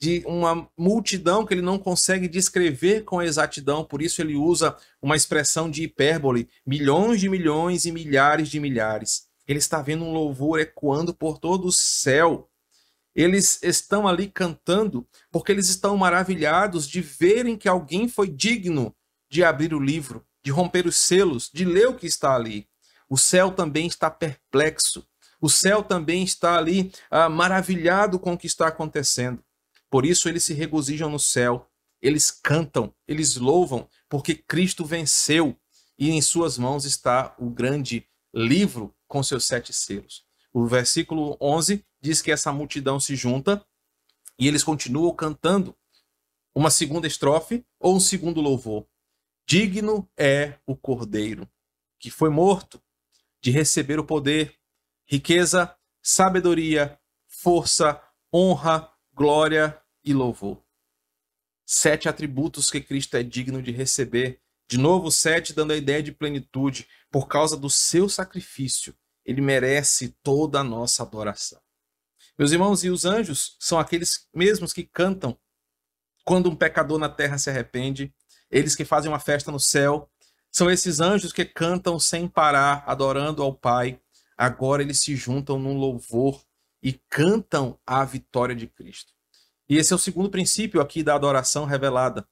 de 0.00 0.22
uma 0.26 0.68
multidão 0.76 1.44
que 1.44 1.52
ele 1.52 1.62
não 1.62 1.78
consegue 1.78 2.28
descrever 2.28 3.02
com 3.04 3.20
exatidão, 3.20 3.84
por 3.84 4.00
isso 4.00 4.22
ele 4.22 4.36
usa 4.36 4.76
uma 5.02 5.16
expressão 5.16 5.68
de 5.70 5.82
hipérbole, 5.82 6.48
milhões 6.64 7.20
de 7.20 7.28
milhões 7.28 7.84
e 7.84 7.92
milhares 7.92 8.48
de 8.48 8.60
milhares. 8.60 9.26
Ele 9.46 9.58
está 9.58 9.82
vendo 9.82 10.04
um 10.04 10.12
louvor 10.12 10.60
ecoando 10.60 11.12
por 11.12 11.38
todo 11.38 11.66
o 11.68 11.72
céu. 11.72 12.48
Eles 13.14 13.60
estão 13.62 14.06
ali 14.06 14.28
cantando 14.28 15.06
porque 15.32 15.50
eles 15.50 15.68
estão 15.68 15.96
maravilhados 15.96 16.86
de 16.86 17.00
verem 17.00 17.56
que 17.56 17.68
alguém 17.68 18.08
foi 18.08 18.28
digno 18.28 18.94
de 19.28 19.42
abrir 19.42 19.74
o 19.74 19.80
livro, 19.80 20.24
de 20.44 20.50
romper 20.50 20.86
os 20.86 20.96
selos, 20.96 21.50
de 21.52 21.64
ler 21.64 21.88
o 21.88 21.94
que 21.94 22.06
está 22.06 22.34
ali. 22.34 22.68
O 23.08 23.16
céu 23.16 23.50
também 23.50 23.86
está 23.86 24.10
perplexo. 24.10 25.04
O 25.40 25.48
céu 25.48 25.82
também 25.82 26.22
está 26.22 26.56
ali 26.56 26.92
ah, 27.10 27.28
maravilhado 27.28 28.18
com 28.18 28.34
o 28.34 28.38
que 28.38 28.46
está 28.46 28.68
acontecendo. 28.68 29.42
Por 29.90 30.04
isso 30.04 30.28
eles 30.28 30.44
se 30.44 30.52
regozijam 30.52 31.10
no 31.10 31.18
céu, 31.18 31.68
eles 32.00 32.30
cantam, 32.30 32.94
eles 33.06 33.36
louvam, 33.36 33.88
porque 34.08 34.34
Cristo 34.34 34.84
venceu 34.84 35.56
e 35.98 36.10
em 36.10 36.20
suas 36.22 36.58
mãos 36.58 36.84
está 36.84 37.34
o 37.38 37.50
grande 37.50 38.06
livro 38.32 38.94
com 39.06 39.22
seus 39.22 39.44
sete 39.44 39.72
selos. 39.72 40.24
O 40.52 40.66
versículo 40.66 41.36
11 41.40 41.84
diz 42.00 42.22
que 42.22 42.30
essa 42.30 42.52
multidão 42.52 43.00
se 43.00 43.16
junta 43.16 43.64
e 44.38 44.46
eles 44.46 44.62
continuam 44.62 45.14
cantando 45.14 45.76
uma 46.54 46.70
segunda 46.70 47.06
estrofe 47.06 47.64
ou 47.78 47.96
um 47.96 48.00
segundo 48.00 48.40
louvor. 48.40 48.86
Digno 49.46 50.08
é 50.16 50.58
o 50.66 50.76
Cordeiro, 50.76 51.48
que 51.98 52.10
foi 52.10 52.30
morto, 52.30 52.80
de 53.40 53.50
receber 53.50 53.98
o 53.98 54.04
poder, 54.04 54.56
riqueza, 55.06 55.74
sabedoria, 56.02 56.98
força, 57.26 58.00
honra, 58.32 58.92
glória 59.18 59.76
e 60.04 60.14
louvor. 60.14 60.62
Sete 61.66 62.08
atributos 62.08 62.70
que 62.70 62.80
Cristo 62.80 63.16
é 63.16 63.22
digno 63.24 63.60
de 63.60 63.72
receber. 63.72 64.40
De 64.68 64.78
novo, 64.78 65.10
sete 65.10 65.52
dando 65.52 65.72
a 65.72 65.76
ideia 65.76 66.00
de 66.00 66.12
plenitude. 66.12 66.86
Por 67.10 67.26
causa 67.26 67.56
do 67.56 67.68
seu 67.68 68.08
sacrifício, 68.08 68.94
ele 69.24 69.40
merece 69.40 70.16
toda 70.22 70.60
a 70.60 70.64
nossa 70.64 71.02
adoração. 71.02 71.60
Meus 72.38 72.52
irmãos, 72.52 72.84
e 72.84 72.90
os 72.90 73.04
anjos 73.04 73.56
são 73.58 73.80
aqueles 73.80 74.28
mesmos 74.32 74.72
que 74.72 74.84
cantam 74.84 75.36
quando 76.24 76.48
um 76.48 76.54
pecador 76.54 76.98
na 76.98 77.08
terra 77.08 77.38
se 77.38 77.50
arrepende, 77.50 78.14
eles 78.48 78.76
que 78.76 78.84
fazem 78.84 79.10
uma 79.10 79.18
festa 79.18 79.50
no 79.50 79.58
céu. 79.58 80.08
São 80.52 80.70
esses 80.70 81.00
anjos 81.00 81.32
que 81.32 81.44
cantam 81.44 81.98
sem 81.98 82.28
parar, 82.28 82.84
adorando 82.86 83.42
ao 83.42 83.52
Pai. 83.52 84.00
Agora 84.36 84.80
eles 84.80 85.00
se 85.00 85.16
juntam 85.16 85.58
num 85.58 85.76
louvor 85.76 86.47
e 86.82 86.92
cantam 87.08 87.78
a 87.86 88.04
vitória 88.04 88.54
de 88.54 88.66
Cristo. 88.66 89.12
E 89.68 89.76
esse 89.76 89.92
é 89.92 89.96
o 89.96 89.98
segundo 89.98 90.30
princípio 90.30 90.80
aqui 90.80 91.02
da 91.02 91.14
adoração 91.14 91.64
revelada. 91.64 92.26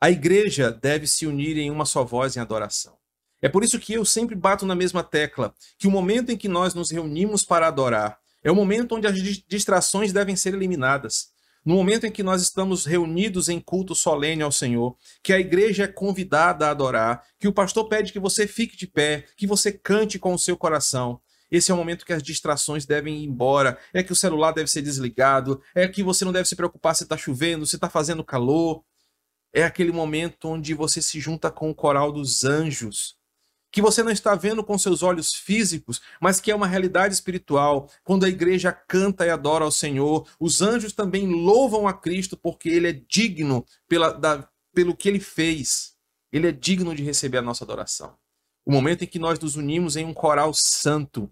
A 0.00 0.10
igreja 0.10 0.70
deve 0.70 1.06
se 1.06 1.26
unir 1.26 1.56
em 1.56 1.70
uma 1.70 1.84
só 1.84 2.04
voz 2.04 2.36
em 2.36 2.40
adoração. 2.40 2.96
É 3.40 3.48
por 3.48 3.64
isso 3.64 3.78
que 3.78 3.94
eu 3.94 4.04
sempre 4.04 4.34
bato 4.34 4.64
na 4.64 4.74
mesma 4.74 5.02
tecla, 5.02 5.54
que 5.78 5.86
o 5.86 5.90
momento 5.90 6.30
em 6.30 6.36
que 6.36 6.48
nós 6.48 6.74
nos 6.74 6.90
reunimos 6.90 7.44
para 7.44 7.66
adorar 7.66 8.18
é 8.42 8.50
o 8.50 8.54
momento 8.54 8.94
onde 8.94 9.06
as 9.06 9.18
distrações 9.48 10.12
devem 10.12 10.36
ser 10.36 10.54
eliminadas. 10.54 11.32
No 11.64 11.74
momento 11.74 12.06
em 12.06 12.12
que 12.12 12.22
nós 12.22 12.42
estamos 12.42 12.84
reunidos 12.84 13.48
em 13.48 13.58
culto 13.58 13.94
solene 13.94 14.42
ao 14.42 14.52
Senhor, 14.52 14.94
que 15.22 15.32
a 15.32 15.40
igreja 15.40 15.84
é 15.84 15.88
convidada 15.88 16.66
a 16.66 16.70
adorar, 16.70 17.24
que 17.40 17.48
o 17.48 17.52
pastor 17.52 17.88
pede 17.88 18.12
que 18.12 18.18
você 18.18 18.46
fique 18.46 18.76
de 18.76 18.86
pé, 18.86 19.24
que 19.34 19.46
você 19.46 19.72
cante 19.72 20.18
com 20.18 20.34
o 20.34 20.38
seu 20.38 20.58
coração, 20.58 21.18
esse 21.50 21.70
é 21.70 21.74
o 21.74 21.76
momento 21.76 22.04
que 22.04 22.12
as 22.12 22.22
distrações 22.22 22.86
devem 22.86 23.22
ir 23.22 23.26
embora, 23.26 23.78
é 23.92 24.02
que 24.02 24.12
o 24.12 24.16
celular 24.16 24.52
deve 24.52 24.70
ser 24.70 24.82
desligado, 24.82 25.62
é 25.74 25.86
que 25.86 26.02
você 26.02 26.24
não 26.24 26.32
deve 26.32 26.48
se 26.48 26.56
preocupar 26.56 26.94
se 26.96 27.04
está 27.04 27.16
chovendo, 27.16 27.66
se 27.66 27.76
está 27.76 27.88
fazendo 27.88 28.24
calor. 28.24 28.82
É 29.52 29.62
aquele 29.62 29.92
momento 29.92 30.48
onde 30.48 30.74
você 30.74 31.00
se 31.00 31.20
junta 31.20 31.50
com 31.50 31.70
o 31.70 31.74
coral 31.74 32.10
dos 32.10 32.44
anjos, 32.44 33.16
que 33.70 33.82
você 33.82 34.02
não 34.04 34.10
está 34.10 34.36
vendo 34.36 34.62
com 34.62 34.78
seus 34.78 35.02
olhos 35.02 35.34
físicos, 35.34 36.00
mas 36.20 36.40
que 36.40 36.50
é 36.50 36.54
uma 36.54 36.66
realidade 36.66 37.12
espiritual. 37.12 37.90
Quando 38.04 38.24
a 38.24 38.28
igreja 38.28 38.72
canta 38.72 39.26
e 39.26 39.30
adora 39.30 39.64
ao 39.64 39.70
Senhor, 39.70 40.28
os 40.38 40.62
anjos 40.62 40.92
também 40.92 41.26
louvam 41.26 41.88
a 41.88 41.92
Cristo 41.92 42.36
porque 42.36 42.68
ele 42.68 42.88
é 42.88 42.92
digno 42.92 43.64
pela, 43.88 44.12
da, 44.12 44.48
pelo 44.72 44.96
que 44.96 45.08
ele 45.08 45.18
fez. 45.18 45.96
Ele 46.32 46.48
é 46.48 46.52
digno 46.52 46.94
de 46.94 47.02
receber 47.02 47.38
a 47.38 47.42
nossa 47.42 47.64
adoração. 47.64 48.16
O 48.64 48.72
momento 48.72 49.04
em 49.04 49.06
que 49.06 49.18
nós 49.18 49.38
nos 49.38 49.56
unimos 49.56 49.96
em 49.96 50.04
um 50.04 50.14
coral 50.14 50.52
santo, 50.54 51.30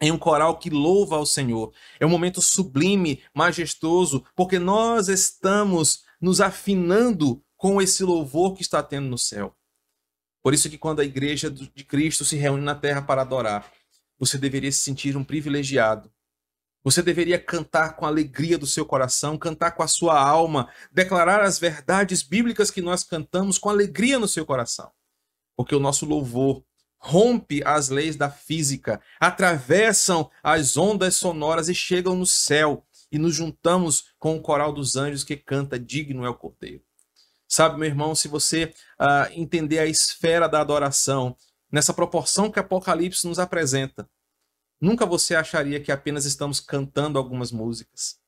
em 0.00 0.10
um 0.10 0.18
coral 0.18 0.58
que 0.58 0.68
louva 0.70 1.16
ao 1.16 1.26
Senhor. 1.26 1.72
É 1.98 2.06
um 2.06 2.10
momento 2.10 2.42
sublime, 2.42 3.22
majestoso, 3.34 4.24
porque 4.34 4.58
nós 4.58 5.08
estamos 5.08 6.04
nos 6.20 6.40
afinando 6.40 7.42
com 7.56 7.80
esse 7.80 8.04
louvor 8.04 8.54
que 8.54 8.62
está 8.62 8.82
tendo 8.82 9.08
no 9.08 9.18
céu. 9.18 9.54
Por 10.42 10.54
isso 10.54 10.70
que 10.70 10.78
quando 10.78 11.00
a 11.00 11.04
igreja 11.04 11.50
de 11.50 11.84
Cristo 11.84 12.24
se 12.24 12.36
reúne 12.36 12.62
na 12.62 12.74
terra 12.74 13.02
para 13.02 13.22
adorar, 13.22 13.70
você 14.18 14.38
deveria 14.38 14.70
se 14.70 14.78
sentir 14.78 15.16
um 15.16 15.24
privilegiado. 15.24 16.10
Você 16.84 17.02
deveria 17.02 17.38
cantar 17.38 17.96
com 17.96 18.04
a 18.04 18.08
alegria 18.08 18.56
do 18.56 18.66
seu 18.66 18.86
coração, 18.86 19.36
cantar 19.36 19.72
com 19.72 19.82
a 19.82 19.88
sua 19.88 20.20
alma, 20.20 20.70
declarar 20.92 21.40
as 21.40 21.58
verdades 21.58 22.22
bíblicas 22.22 22.70
que 22.70 22.80
nós 22.80 23.02
cantamos 23.02 23.58
com 23.58 23.68
alegria 23.68 24.20
no 24.20 24.28
seu 24.28 24.46
coração. 24.46 24.92
Porque 25.56 25.74
o 25.74 25.80
nosso 25.80 26.04
louvor 26.04 26.62
rompe 26.98 27.62
as 27.64 27.88
leis 27.88 28.16
da 28.16 28.30
física, 28.30 29.00
atravessam 29.20 30.30
as 30.42 30.76
ondas 30.76 31.16
sonoras 31.16 31.68
e 31.68 31.74
chegam 31.74 32.14
no 32.14 32.26
céu. 32.26 32.84
E 33.10 33.18
nos 33.18 33.34
juntamos 33.34 34.12
com 34.18 34.36
o 34.36 34.42
coral 34.42 34.72
dos 34.72 34.96
anjos 34.96 35.22
que 35.22 35.36
canta 35.36 35.78
Digno 35.78 36.24
é 36.24 36.28
o 36.28 36.34
Cordeiro. 36.34 36.82
Sabe, 37.48 37.78
meu 37.78 37.86
irmão, 37.86 38.14
se 38.14 38.26
você 38.26 38.74
uh, 39.00 39.32
entender 39.32 39.78
a 39.78 39.86
esfera 39.86 40.48
da 40.48 40.60
adoração, 40.60 41.36
nessa 41.70 41.94
proporção 41.94 42.50
que 42.50 42.58
Apocalipse 42.58 43.26
nos 43.26 43.38
apresenta, 43.38 44.08
nunca 44.80 45.06
você 45.06 45.36
acharia 45.36 45.80
que 45.80 45.92
apenas 45.92 46.24
estamos 46.24 46.58
cantando 46.58 47.18
algumas 47.18 47.52
músicas. 47.52 48.18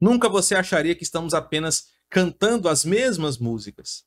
Nunca 0.00 0.28
você 0.28 0.54
acharia 0.54 0.94
que 0.94 1.02
estamos 1.02 1.34
apenas 1.34 1.88
cantando 2.08 2.68
as 2.68 2.84
mesmas 2.84 3.38
músicas. 3.38 4.04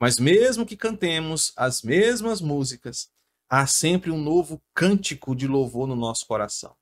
Mas 0.00 0.18
mesmo 0.18 0.64
que 0.64 0.78
cantemos 0.78 1.52
as 1.54 1.82
mesmas 1.82 2.40
músicas, 2.40 3.10
há 3.50 3.66
sempre 3.66 4.10
um 4.10 4.18
novo 4.18 4.62
cântico 4.72 5.36
de 5.36 5.46
louvor 5.46 5.86
no 5.86 5.94
nosso 5.94 6.26
coração. 6.26 6.74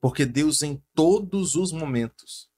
Porque 0.00 0.26
Deus, 0.26 0.62
em 0.62 0.82
todos 0.92 1.54
os 1.54 1.70
momentos, 1.70 2.48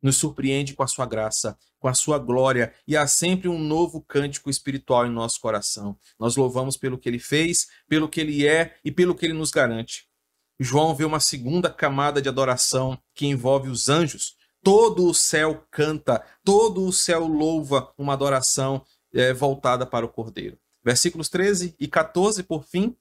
nos 0.00 0.16
surpreende 0.16 0.72
com 0.72 0.84
a 0.84 0.86
sua 0.86 1.04
graça, 1.04 1.58
com 1.80 1.88
a 1.88 1.94
sua 1.94 2.18
glória, 2.18 2.72
e 2.86 2.96
há 2.96 3.06
sempre 3.08 3.48
um 3.48 3.58
novo 3.58 4.00
cântico 4.00 4.48
espiritual 4.48 5.04
em 5.04 5.10
nosso 5.10 5.40
coração. 5.40 5.98
Nós 6.18 6.36
louvamos 6.36 6.76
pelo 6.76 6.96
que 6.96 7.08
ele 7.08 7.18
fez, 7.18 7.66
pelo 7.88 8.08
que 8.08 8.20
ele 8.20 8.46
é 8.46 8.76
e 8.84 8.92
pelo 8.92 9.16
que 9.16 9.26
ele 9.26 9.34
nos 9.34 9.50
garante. 9.50 10.06
João 10.60 10.94
vê 10.94 11.04
uma 11.04 11.20
segunda 11.20 11.68
camada 11.68 12.22
de 12.22 12.28
adoração 12.28 12.98
que 13.14 13.26
envolve 13.26 13.68
os 13.68 13.88
anjos. 13.88 14.36
Todo 14.62 15.06
o 15.06 15.14
céu 15.14 15.66
canta, 15.70 16.24
todo 16.44 16.84
o 16.84 16.92
céu 16.92 17.26
louva 17.26 17.92
uma 17.98 18.14
adoração 18.14 18.84
é, 19.16 19.32
voltada 19.32 19.86
para 19.86 20.04
o 20.04 20.08
Cordeiro. 20.08 20.58
Versículos 20.84 21.28
13 21.28 21.74
e 21.80 21.88
14, 21.88 22.42
por 22.42 22.64
fim, 22.64 22.96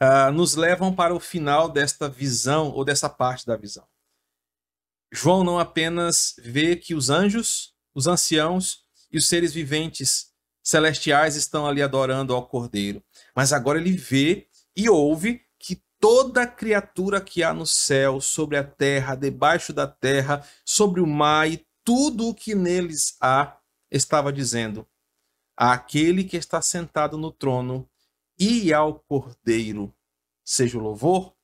uh, 0.00 0.30
nos 0.32 0.54
levam 0.54 0.94
para 0.94 1.14
o 1.14 1.18
final 1.18 1.68
desta 1.68 2.08
visão, 2.08 2.70
ou 2.70 2.84
dessa 2.84 3.08
parte 3.08 3.46
da 3.46 3.56
visão. 3.56 3.84
João 5.12 5.42
não 5.42 5.58
apenas 5.58 6.36
vê 6.38 6.76
que 6.76 6.94
os 6.94 7.10
anjos, 7.10 7.74
os 7.92 8.06
anciãos 8.06 8.84
e 9.10 9.18
os 9.18 9.28
seres 9.28 9.52
viventes 9.52 10.30
celestiais 10.62 11.34
estão 11.34 11.66
ali 11.66 11.82
adorando 11.82 12.34
ao 12.34 12.46
Cordeiro, 12.46 13.02
mas 13.34 13.52
agora 13.52 13.78
ele 13.78 13.96
vê 13.96 14.46
e 14.76 14.88
ouve 14.88 15.42
que 15.58 15.82
toda 15.98 16.46
criatura 16.46 17.20
que 17.20 17.42
há 17.42 17.52
no 17.52 17.66
céu, 17.66 18.20
sobre 18.20 18.56
a 18.56 18.62
terra, 18.62 19.16
debaixo 19.16 19.72
da 19.72 19.88
terra, 19.88 20.46
sobre 20.64 21.00
o 21.00 21.06
mar 21.06 21.50
e 21.50 21.66
tudo 21.82 22.28
o 22.28 22.34
que 22.34 22.54
neles 22.54 23.16
há, 23.20 23.56
estava 23.90 24.32
dizendo: 24.32 24.86
àquele 25.56 26.24
que 26.24 26.36
está 26.36 26.60
sentado 26.62 27.18
no 27.18 27.30
trono 27.30 27.88
e 28.38 28.72
ao 28.72 29.00
Cordeiro, 29.00 29.94
seja 30.44 30.78
o 30.78 30.80
louvor, 30.80 31.34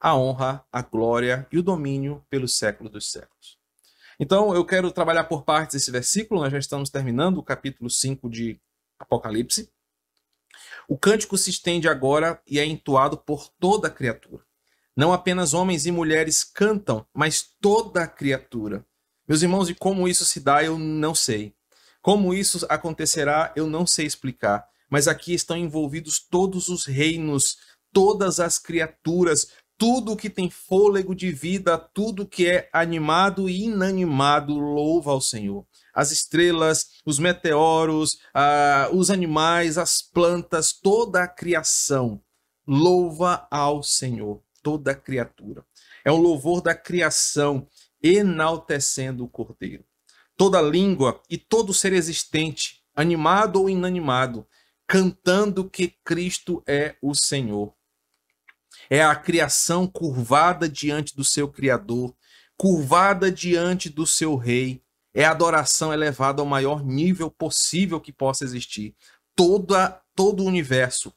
a 0.00 0.16
honra, 0.16 0.64
a 0.72 0.82
glória 0.82 1.46
e 1.52 1.58
o 1.58 1.62
domínio 1.62 2.24
pelos 2.30 2.56
séculos 2.56 2.92
dos 2.92 3.10
séculos. 3.10 3.58
Então, 4.18 4.54
eu 4.54 4.64
quero 4.64 4.90
trabalhar 4.90 5.24
por 5.24 5.44
partes 5.44 5.76
esse 5.76 5.90
versículo, 5.90 6.40
nós 6.40 6.50
já 6.50 6.58
estamos 6.58 6.88
terminando 6.88 7.38
o 7.38 7.42
capítulo 7.42 7.90
5 7.90 8.30
de 8.30 8.58
Apocalipse. 8.98 9.70
O 10.88 10.96
cântico 10.96 11.36
se 11.36 11.50
estende 11.50 11.88
agora 11.88 12.40
e 12.46 12.58
é 12.58 12.64
entoado 12.64 13.18
por 13.18 13.48
toda 13.58 13.88
a 13.88 13.90
criatura. 13.90 14.42
Não 14.96 15.12
apenas 15.12 15.52
homens 15.52 15.84
e 15.84 15.90
mulheres 15.90 16.42
cantam, 16.42 17.06
mas 17.12 17.42
toda 17.60 18.04
a 18.04 18.08
criatura. 18.08 18.86
Meus 19.28 19.42
irmãos, 19.42 19.68
e 19.68 19.74
como 19.74 20.08
isso 20.08 20.24
se 20.24 20.40
dá, 20.40 20.62
eu 20.62 20.78
não 20.78 21.14
sei. 21.14 21.55
Como 22.06 22.32
isso 22.32 22.64
acontecerá, 22.68 23.52
eu 23.56 23.66
não 23.66 23.84
sei 23.84 24.06
explicar. 24.06 24.64
Mas 24.88 25.08
aqui 25.08 25.34
estão 25.34 25.56
envolvidos 25.56 26.20
todos 26.20 26.68
os 26.68 26.84
reinos, 26.84 27.58
todas 27.92 28.38
as 28.38 28.60
criaturas, 28.60 29.48
tudo 29.76 30.16
que 30.16 30.30
tem 30.30 30.48
fôlego 30.48 31.16
de 31.16 31.32
vida, 31.32 31.76
tudo 31.76 32.24
que 32.24 32.46
é 32.46 32.70
animado 32.72 33.50
e 33.50 33.64
inanimado, 33.64 34.56
louva 34.56 35.10
ao 35.10 35.20
Senhor. 35.20 35.66
As 35.92 36.12
estrelas, 36.12 36.92
os 37.04 37.18
meteoros, 37.18 38.20
os 38.92 39.10
animais, 39.10 39.76
as 39.76 40.00
plantas, 40.00 40.72
toda 40.72 41.24
a 41.24 41.28
criação 41.28 42.22
louva 42.64 43.48
ao 43.50 43.82
Senhor, 43.82 44.40
toda 44.62 44.92
a 44.92 44.94
criatura. 44.94 45.66
É 46.04 46.12
um 46.12 46.20
louvor 46.20 46.62
da 46.62 46.72
criação 46.72 47.66
enaltecendo 48.00 49.24
o 49.24 49.28
Cordeiro. 49.28 49.84
Toda 50.36 50.60
língua 50.60 51.22
e 51.30 51.38
todo 51.38 51.72
ser 51.72 51.92
existente, 51.92 52.82
animado 52.94 53.60
ou 53.60 53.70
inanimado, 53.70 54.46
cantando 54.86 55.68
que 55.68 55.94
Cristo 56.04 56.62
é 56.66 56.96
o 57.00 57.14
Senhor 57.14 57.76
é 58.88 59.02
a 59.02 59.14
criação 59.14 59.86
curvada 59.86 60.68
diante 60.68 61.14
do 61.16 61.24
seu 61.24 61.48
Criador, 61.48 62.14
curvada 62.56 63.30
diante 63.30 63.88
do 63.88 64.06
seu 64.06 64.36
Rei. 64.36 64.82
É 65.14 65.24
a 65.24 65.30
adoração 65.30 65.92
elevada 65.92 66.42
ao 66.42 66.46
maior 66.46 66.84
nível 66.84 67.30
possível 67.30 68.00
que 68.00 68.12
possa 68.12 68.44
existir. 68.44 68.94
Toda, 69.34 70.00
todo 70.14 70.42
o 70.42 70.46
universo, 70.46 71.12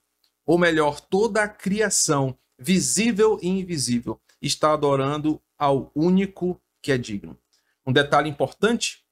ou 0.46 0.58
melhor, 0.58 1.00
toda 1.00 1.44
a 1.44 1.48
criação, 1.48 2.38
visível 2.58 3.38
e 3.42 3.48
invisível, 3.48 4.20
está 4.42 4.74
adorando 4.74 5.42
ao 5.58 5.92
único 5.94 6.62
que 6.82 6.92
é 6.92 6.98
digno. 6.98 7.38
Um 7.86 7.92
detalhe 7.92 8.30
importante 8.30 9.04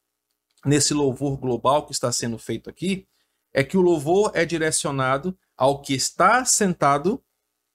nesse 0.68 0.94
louvor 0.94 1.38
global 1.38 1.86
que 1.86 1.94
está 1.94 2.12
sendo 2.12 2.38
feito 2.38 2.70
aqui 2.70 3.08
é 3.54 3.64
que 3.64 3.78
o 3.78 3.82
louvor 3.82 4.32
é 4.36 4.46
direcionado 4.46 5.38
ao 5.56 5.82
que 5.82 5.94
está 5.94 6.44
sentado 6.46 7.24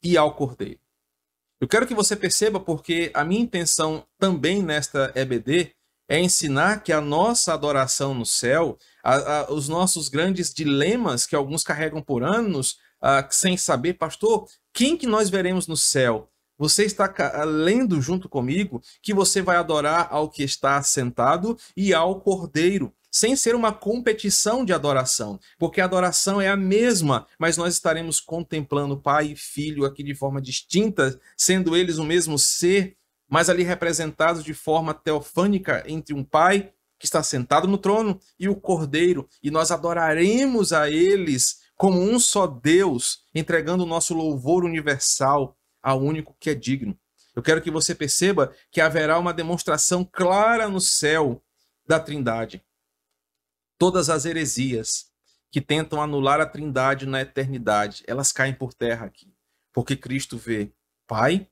e 0.02 0.16
ao 0.16 0.34
Cordeiro. 0.36 0.78
Eu 1.60 1.66
quero 1.66 1.86
que 1.86 1.94
você 1.94 2.14
perceba 2.14 2.60
porque 2.60 3.10
a 3.14 3.24
minha 3.24 3.40
intenção 3.40 4.04
também 4.18 4.62
nesta 4.62 5.12
EBD 5.14 5.74
é 6.08 6.20
ensinar 6.20 6.82
que 6.82 6.92
a 6.92 7.00
nossa 7.00 7.54
adoração 7.54 8.14
no 8.14 8.26
céu, 8.26 8.76
a, 9.02 9.14
a, 9.14 9.52
os 9.52 9.68
nossos 9.68 10.08
grandes 10.08 10.52
dilemas 10.52 11.26
que 11.26 11.34
alguns 11.34 11.64
carregam 11.64 12.02
por 12.02 12.22
anos, 12.22 12.78
a, 13.00 13.26
sem 13.30 13.56
saber, 13.56 13.94
pastor, 13.94 14.46
quem 14.72 14.96
que 14.96 15.06
nós 15.06 15.30
veremos 15.30 15.66
no 15.66 15.76
céu? 15.76 16.31
Você 16.62 16.84
está 16.84 17.12
lendo 17.44 18.00
junto 18.00 18.28
comigo 18.28 18.80
que 19.02 19.12
você 19.12 19.42
vai 19.42 19.56
adorar 19.56 20.06
ao 20.12 20.30
que 20.30 20.44
está 20.44 20.80
sentado 20.80 21.58
e 21.76 21.92
ao 21.92 22.20
Cordeiro 22.20 22.94
sem 23.10 23.34
ser 23.34 23.56
uma 23.56 23.72
competição 23.72 24.64
de 24.64 24.72
adoração, 24.72 25.40
porque 25.58 25.80
a 25.80 25.86
adoração 25.86 26.40
é 26.40 26.48
a 26.48 26.56
mesma, 26.56 27.26
mas 27.36 27.56
nós 27.56 27.74
estaremos 27.74 28.20
contemplando 28.20 28.96
Pai 28.96 29.32
e 29.32 29.36
Filho 29.36 29.84
aqui 29.84 30.04
de 30.04 30.14
forma 30.14 30.40
distinta, 30.40 31.20
sendo 31.36 31.76
eles 31.76 31.98
o 31.98 32.04
mesmo 32.04 32.38
ser, 32.38 32.96
mas 33.28 33.50
ali 33.50 33.64
representados 33.64 34.44
de 34.44 34.54
forma 34.54 34.94
teofânica 34.94 35.82
entre 35.88 36.14
um 36.14 36.22
Pai 36.22 36.72
que 36.96 37.06
está 37.06 37.24
sentado 37.24 37.66
no 37.66 37.76
trono 37.76 38.20
e 38.38 38.48
o 38.48 38.54
Cordeiro, 38.54 39.28
e 39.42 39.50
nós 39.50 39.72
adoraremos 39.72 40.72
a 40.72 40.88
eles 40.88 41.60
como 41.76 42.00
um 42.00 42.20
só 42.20 42.46
Deus, 42.46 43.24
entregando 43.34 43.82
o 43.82 43.86
nosso 43.86 44.14
louvor 44.14 44.64
universal 44.64 45.56
ao 45.82 46.00
único 46.00 46.36
que 46.38 46.50
é 46.50 46.54
digno. 46.54 46.98
Eu 47.34 47.42
quero 47.42 47.62
que 47.62 47.70
você 47.70 47.94
perceba 47.94 48.54
que 48.70 48.80
haverá 48.80 49.18
uma 49.18 49.32
demonstração 49.32 50.04
clara 50.04 50.68
no 50.68 50.80
céu 50.80 51.42
da 51.86 51.98
Trindade 51.98 52.62
todas 53.82 54.08
as 54.08 54.24
heresias 54.24 55.10
que 55.50 55.60
tentam 55.60 56.00
anular 56.00 56.40
a 56.40 56.46
Trindade 56.46 57.04
na 57.04 57.20
eternidade, 57.20 58.04
elas 58.06 58.30
caem 58.30 58.54
por 58.54 58.72
terra 58.72 59.06
aqui. 59.06 59.34
Porque 59.72 59.96
Cristo 59.96 60.38
vê 60.38 60.72
Pai, 61.04 61.50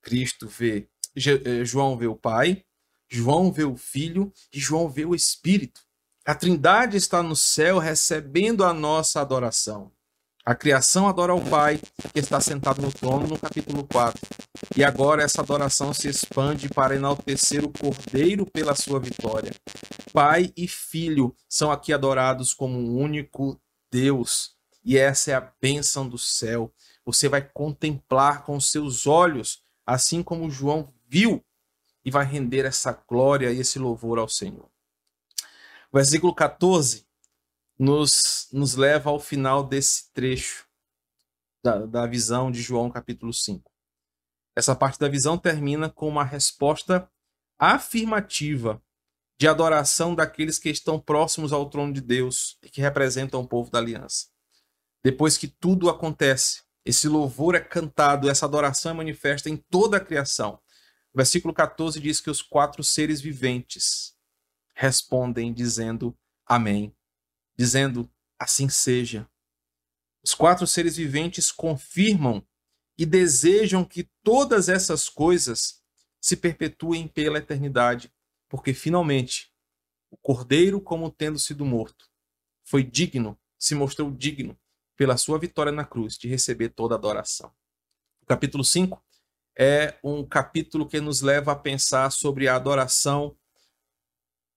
Cristo 0.00 0.48
vê 0.48 0.88
eh, 1.14 1.66
João 1.66 1.94
vê 1.98 2.06
o 2.06 2.16
Pai, 2.16 2.64
João 3.06 3.52
vê 3.52 3.64
o 3.64 3.76
Filho 3.76 4.32
e 4.50 4.58
João 4.58 4.88
vê 4.88 5.04
o 5.04 5.14
Espírito. 5.14 5.82
A 6.24 6.34
Trindade 6.34 6.96
está 6.96 7.22
no 7.22 7.36
céu 7.36 7.78
recebendo 7.78 8.64
a 8.64 8.72
nossa 8.72 9.20
adoração. 9.20 9.92
A 10.48 10.54
criação 10.54 11.06
adora 11.06 11.34
o 11.34 11.44
Pai, 11.44 11.78
que 12.10 12.18
está 12.18 12.40
sentado 12.40 12.80
no 12.80 12.90
trono, 12.90 13.26
no 13.26 13.38
capítulo 13.38 13.86
4. 13.86 14.18
E 14.74 14.82
agora 14.82 15.22
essa 15.22 15.42
adoração 15.42 15.92
se 15.92 16.08
expande 16.08 16.70
para 16.70 16.96
enaltecer 16.96 17.62
o 17.62 17.70
Cordeiro 17.70 18.46
pela 18.46 18.74
sua 18.74 18.98
vitória. 18.98 19.52
Pai 20.10 20.50
e 20.56 20.66
Filho 20.66 21.36
são 21.46 21.70
aqui 21.70 21.92
adorados 21.92 22.54
como 22.54 22.78
um 22.78 22.96
único 22.96 23.60
Deus. 23.92 24.56
E 24.82 24.96
essa 24.96 25.32
é 25.32 25.34
a 25.34 25.52
bênção 25.60 26.08
do 26.08 26.16
céu. 26.16 26.72
Você 27.04 27.28
vai 27.28 27.42
contemplar 27.42 28.42
com 28.42 28.58
seus 28.58 29.06
olhos, 29.06 29.62
assim 29.84 30.22
como 30.22 30.50
João 30.50 30.94
viu, 31.06 31.44
e 32.02 32.10
vai 32.10 32.24
render 32.24 32.64
essa 32.64 32.90
glória 33.06 33.52
e 33.52 33.60
esse 33.60 33.78
louvor 33.78 34.18
ao 34.18 34.30
Senhor. 34.30 34.70
Versículo 35.92 36.34
14 36.34 37.06
nos, 37.78 38.48
nos 38.52 38.74
leva 38.74 39.10
ao 39.10 39.20
final 39.20 39.62
desse 39.62 40.12
trecho 40.12 40.66
da, 41.62 41.86
da 41.86 42.06
visão 42.06 42.50
de 42.50 42.60
João, 42.60 42.90
capítulo 42.90 43.32
5. 43.32 43.70
Essa 44.56 44.74
parte 44.74 44.98
da 44.98 45.08
visão 45.08 45.38
termina 45.38 45.88
com 45.88 46.08
uma 46.08 46.24
resposta 46.24 47.08
afirmativa 47.58 48.82
de 49.38 49.46
adoração 49.46 50.14
daqueles 50.14 50.58
que 50.58 50.68
estão 50.68 50.98
próximos 50.98 51.52
ao 51.52 51.70
trono 51.70 51.92
de 51.92 52.00
Deus 52.00 52.58
e 52.62 52.68
que 52.68 52.80
representam 52.80 53.40
o 53.40 53.46
povo 53.46 53.70
da 53.70 53.78
aliança. 53.78 54.26
Depois 55.04 55.38
que 55.38 55.46
tudo 55.46 55.88
acontece, 55.88 56.62
esse 56.84 57.08
louvor 57.08 57.54
é 57.54 57.60
cantado, 57.60 58.28
essa 58.28 58.46
adoração 58.46 58.90
é 58.90 58.94
manifesta 58.94 59.48
em 59.48 59.56
toda 59.56 59.98
a 59.98 60.04
criação. 60.04 60.60
O 61.14 61.18
versículo 61.18 61.54
14 61.54 62.00
diz 62.00 62.20
que 62.20 62.30
os 62.30 62.42
quatro 62.42 62.82
seres 62.82 63.20
viventes 63.20 64.16
respondem 64.74 65.52
dizendo 65.52 66.16
amém 66.44 66.92
dizendo: 67.58 68.10
Assim 68.38 68.68
seja. 68.68 69.28
Os 70.22 70.34
quatro 70.34 70.66
seres 70.66 70.96
viventes 70.96 71.50
confirmam 71.50 72.46
e 72.96 73.04
desejam 73.04 73.84
que 73.84 74.08
todas 74.22 74.68
essas 74.68 75.08
coisas 75.08 75.82
se 76.20 76.36
perpetuem 76.36 77.08
pela 77.08 77.38
eternidade, 77.38 78.12
porque 78.48 78.74
finalmente 78.74 79.52
o 80.10 80.16
Cordeiro, 80.16 80.80
como 80.80 81.10
tendo 81.10 81.38
sido 81.38 81.64
morto, 81.64 82.08
foi 82.64 82.82
digno, 82.82 83.38
se 83.58 83.74
mostrou 83.74 84.10
digno 84.10 84.58
pela 84.96 85.16
sua 85.16 85.38
vitória 85.38 85.70
na 85.72 85.84
cruz 85.84 86.18
de 86.18 86.28
receber 86.28 86.70
toda 86.70 86.94
a 86.94 86.98
adoração. 86.98 87.52
O 88.20 88.26
capítulo 88.26 88.64
5 88.64 89.02
é 89.56 89.98
um 90.02 90.24
capítulo 90.24 90.88
que 90.88 91.00
nos 91.00 91.20
leva 91.20 91.52
a 91.52 91.56
pensar 91.56 92.10
sobre 92.10 92.48
a 92.48 92.56
adoração 92.56 93.36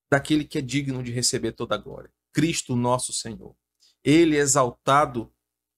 daquele 0.10 0.44
que 0.44 0.58
é 0.58 0.62
digno 0.62 1.02
de 1.04 1.12
receber 1.12 1.54
toda 1.54 1.76
a 1.76 1.78
glória. 1.78 2.12
Cristo 2.34 2.76
nosso 2.76 3.14
Senhor. 3.14 3.56
Ele 4.04 4.38
é 4.38 4.40
exaltado 4.40 5.32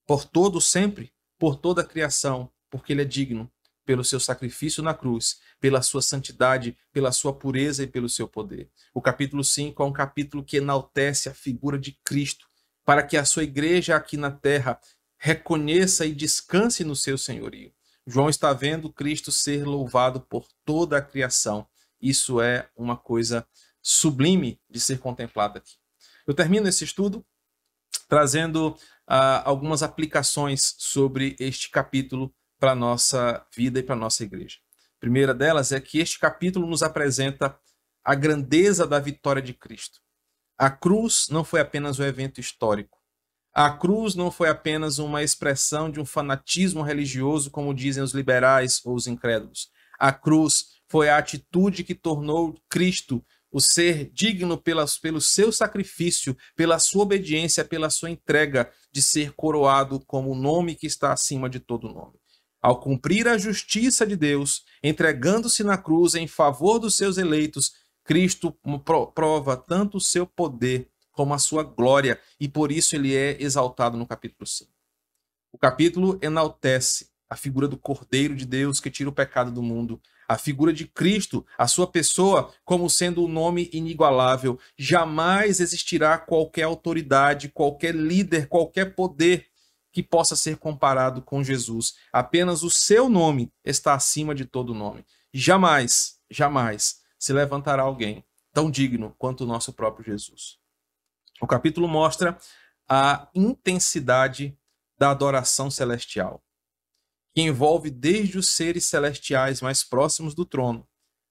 por 0.06 0.24
todo 0.24 0.60
sempre, 0.60 1.12
por 1.38 1.56
toda 1.56 1.82
a 1.82 1.86
criação, 1.86 2.50
porque 2.70 2.92
ele 2.92 3.02
é 3.02 3.04
digno 3.04 3.50
pelo 3.84 4.04
seu 4.04 4.18
sacrifício 4.18 4.82
na 4.82 4.94
cruz, 4.94 5.40
pela 5.60 5.82
sua 5.82 6.00
santidade, 6.00 6.76
pela 6.92 7.12
sua 7.12 7.34
pureza 7.34 7.82
e 7.82 7.86
pelo 7.86 8.08
seu 8.08 8.26
poder. 8.26 8.70
O 8.94 9.00
capítulo 9.00 9.44
5 9.44 9.82
é 9.82 9.86
um 9.86 9.92
capítulo 9.92 10.44
que 10.44 10.56
enaltece 10.56 11.28
a 11.28 11.34
figura 11.34 11.78
de 11.78 11.92
Cristo, 12.04 12.46
para 12.84 13.02
que 13.02 13.16
a 13.16 13.24
sua 13.24 13.44
igreja 13.44 13.96
aqui 13.96 14.16
na 14.16 14.30
terra 14.30 14.80
reconheça 15.18 16.06
e 16.06 16.14
descanse 16.14 16.84
no 16.84 16.96
seu 16.96 17.16
senhorio. 17.16 17.72
João 18.06 18.28
está 18.28 18.52
vendo 18.52 18.92
Cristo 18.92 19.32
ser 19.32 19.64
louvado 19.64 20.20
por 20.20 20.46
toda 20.64 20.98
a 20.98 21.02
criação. 21.02 21.66
Isso 22.00 22.40
é 22.40 22.68
uma 22.76 22.96
coisa 22.96 23.46
sublime 23.82 24.60
de 24.68 24.80
ser 24.80 24.98
contemplada 24.98 25.58
aqui. 25.58 25.76
Eu 26.26 26.34
termino 26.34 26.68
esse 26.68 26.84
estudo 26.84 27.24
trazendo 28.08 28.68
uh, 28.68 29.42
algumas 29.44 29.82
aplicações 29.82 30.74
sobre 30.78 31.36
este 31.38 31.70
capítulo 31.70 32.34
para 32.58 32.74
nossa 32.74 33.44
vida 33.54 33.78
e 33.78 33.82
para 33.82 33.96
nossa 33.96 34.22
igreja. 34.22 34.58
A 34.96 35.00
primeira 35.00 35.34
delas 35.34 35.72
é 35.72 35.80
que 35.80 35.98
este 35.98 36.18
capítulo 36.18 36.66
nos 36.66 36.82
apresenta 36.82 37.58
a 38.04 38.14
grandeza 38.14 38.86
da 38.86 38.98
vitória 38.98 39.42
de 39.42 39.52
Cristo. 39.52 40.00
A 40.56 40.70
cruz 40.70 41.26
não 41.30 41.44
foi 41.44 41.60
apenas 41.60 41.98
um 41.98 42.04
evento 42.04 42.40
histórico. 42.40 42.98
A 43.52 43.70
cruz 43.70 44.14
não 44.14 44.30
foi 44.30 44.48
apenas 44.48 44.98
uma 44.98 45.22
expressão 45.22 45.90
de 45.90 46.00
um 46.00 46.04
fanatismo 46.04 46.82
religioso, 46.82 47.50
como 47.50 47.74
dizem 47.74 48.02
os 48.02 48.12
liberais 48.12 48.80
ou 48.84 48.94
os 48.94 49.06
incrédulos. 49.06 49.70
A 49.98 50.12
cruz 50.12 50.74
foi 50.88 51.08
a 51.08 51.18
atitude 51.18 51.84
que 51.84 51.94
tornou 51.94 52.54
Cristo 52.68 53.24
o 53.54 53.60
ser 53.60 54.10
digno 54.12 54.58
pelas, 54.58 54.98
pelo 54.98 55.20
seu 55.20 55.52
sacrifício, 55.52 56.36
pela 56.56 56.80
sua 56.80 57.04
obediência, 57.04 57.64
pela 57.64 57.88
sua 57.88 58.10
entrega 58.10 58.68
de 58.90 59.00
ser 59.00 59.32
coroado 59.34 60.00
como 60.08 60.32
o 60.32 60.34
nome 60.34 60.74
que 60.74 60.88
está 60.88 61.12
acima 61.12 61.48
de 61.48 61.60
todo 61.60 61.88
nome. 61.88 62.18
Ao 62.60 62.80
cumprir 62.80 63.28
a 63.28 63.38
justiça 63.38 64.04
de 64.04 64.16
Deus, 64.16 64.64
entregando-se 64.82 65.62
na 65.62 65.78
cruz 65.78 66.16
em 66.16 66.26
favor 66.26 66.80
dos 66.80 66.96
seus 66.96 67.16
eleitos, 67.16 67.74
Cristo 68.02 68.50
prova 69.14 69.56
tanto 69.56 69.98
o 69.98 70.00
seu 70.00 70.26
poder 70.26 70.90
como 71.12 71.32
a 71.32 71.38
sua 71.38 71.62
glória, 71.62 72.20
e 72.40 72.48
por 72.48 72.72
isso 72.72 72.96
ele 72.96 73.14
é 73.14 73.40
exaltado 73.40 73.96
no 73.96 74.04
capítulo 74.04 74.44
5. 74.44 74.68
O 75.52 75.58
capítulo 75.58 76.18
enaltece 76.20 77.08
a 77.30 77.36
figura 77.36 77.68
do 77.68 77.78
Cordeiro 77.78 78.34
de 78.34 78.44
Deus 78.44 78.80
que 78.80 78.90
tira 78.90 79.08
o 79.08 79.12
pecado 79.12 79.52
do 79.52 79.62
mundo, 79.62 80.02
a 80.28 80.36
figura 80.38 80.72
de 80.72 80.86
Cristo, 80.86 81.46
a 81.58 81.66
sua 81.66 81.86
pessoa, 81.86 82.52
como 82.64 82.88
sendo 82.90 83.22
o 83.22 83.26
um 83.26 83.28
nome 83.28 83.70
inigualável. 83.72 84.58
Jamais 84.76 85.60
existirá 85.60 86.18
qualquer 86.18 86.64
autoridade, 86.64 87.48
qualquer 87.48 87.94
líder, 87.94 88.48
qualquer 88.48 88.94
poder 88.94 89.46
que 89.92 90.02
possa 90.02 90.34
ser 90.34 90.56
comparado 90.56 91.22
com 91.22 91.42
Jesus. 91.42 91.94
Apenas 92.12 92.62
o 92.62 92.70
seu 92.70 93.08
nome 93.08 93.52
está 93.64 93.94
acima 93.94 94.34
de 94.34 94.44
todo 94.44 94.74
nome. 94.74 95.06
Jamais, 95.32 96.18
jamais 96.30 97.00
se 97.18 97.32
levantará 97.32 97.82
alguém 97.82 98.24
tão 98.52 98.70
digno 98.70 99.14
quanto 99.18 99.42
o 99.42 99.46
nosso 99.46 99.72
próprio 99.72 100.04
Jesus. 100.04 100.58
O 101.40 101.46
capítulo 101.46 101.88
mostra 101.88 102.36
a 102.88 103.28
intensidade 103.34 104.56
da 104.98 105.10
adoração 105.10 105.70
celestial, 105.70 106.43
que 107.34 107.42
envolve 107.42 107.90
desde 107.90 108.38
os 108.38 108.48
seres 108.50 108.84
celestiais 108.86 109.60
mais 109.60 109.82
próximos 109.82 110.34
do 110.34 110.44
trono 110.44 110.86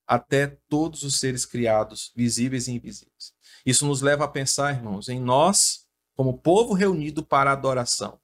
até 0.06 0.58
todos 0.68 1.04
os 1.04 1.20
seres 1.20 1.45
criados, 1.45 2.12
visíveis 2.16 2.68
e 2.68 2.74
invisíveis. 2.74 3.34
Isso 3.66 3.86
nos 3.86 4.01
leva 4.01 4.26
a 4.26 4.28
pensar, 4.28 4.76
irmãos, 4.76 5.08
em 5.08 5.20
nós, 5.20 5.86
como 6.16 6.38
povo 6.38 6.74
reunido 6.74 7.24
para 7.26 7.51
adoração. 7.51 8.20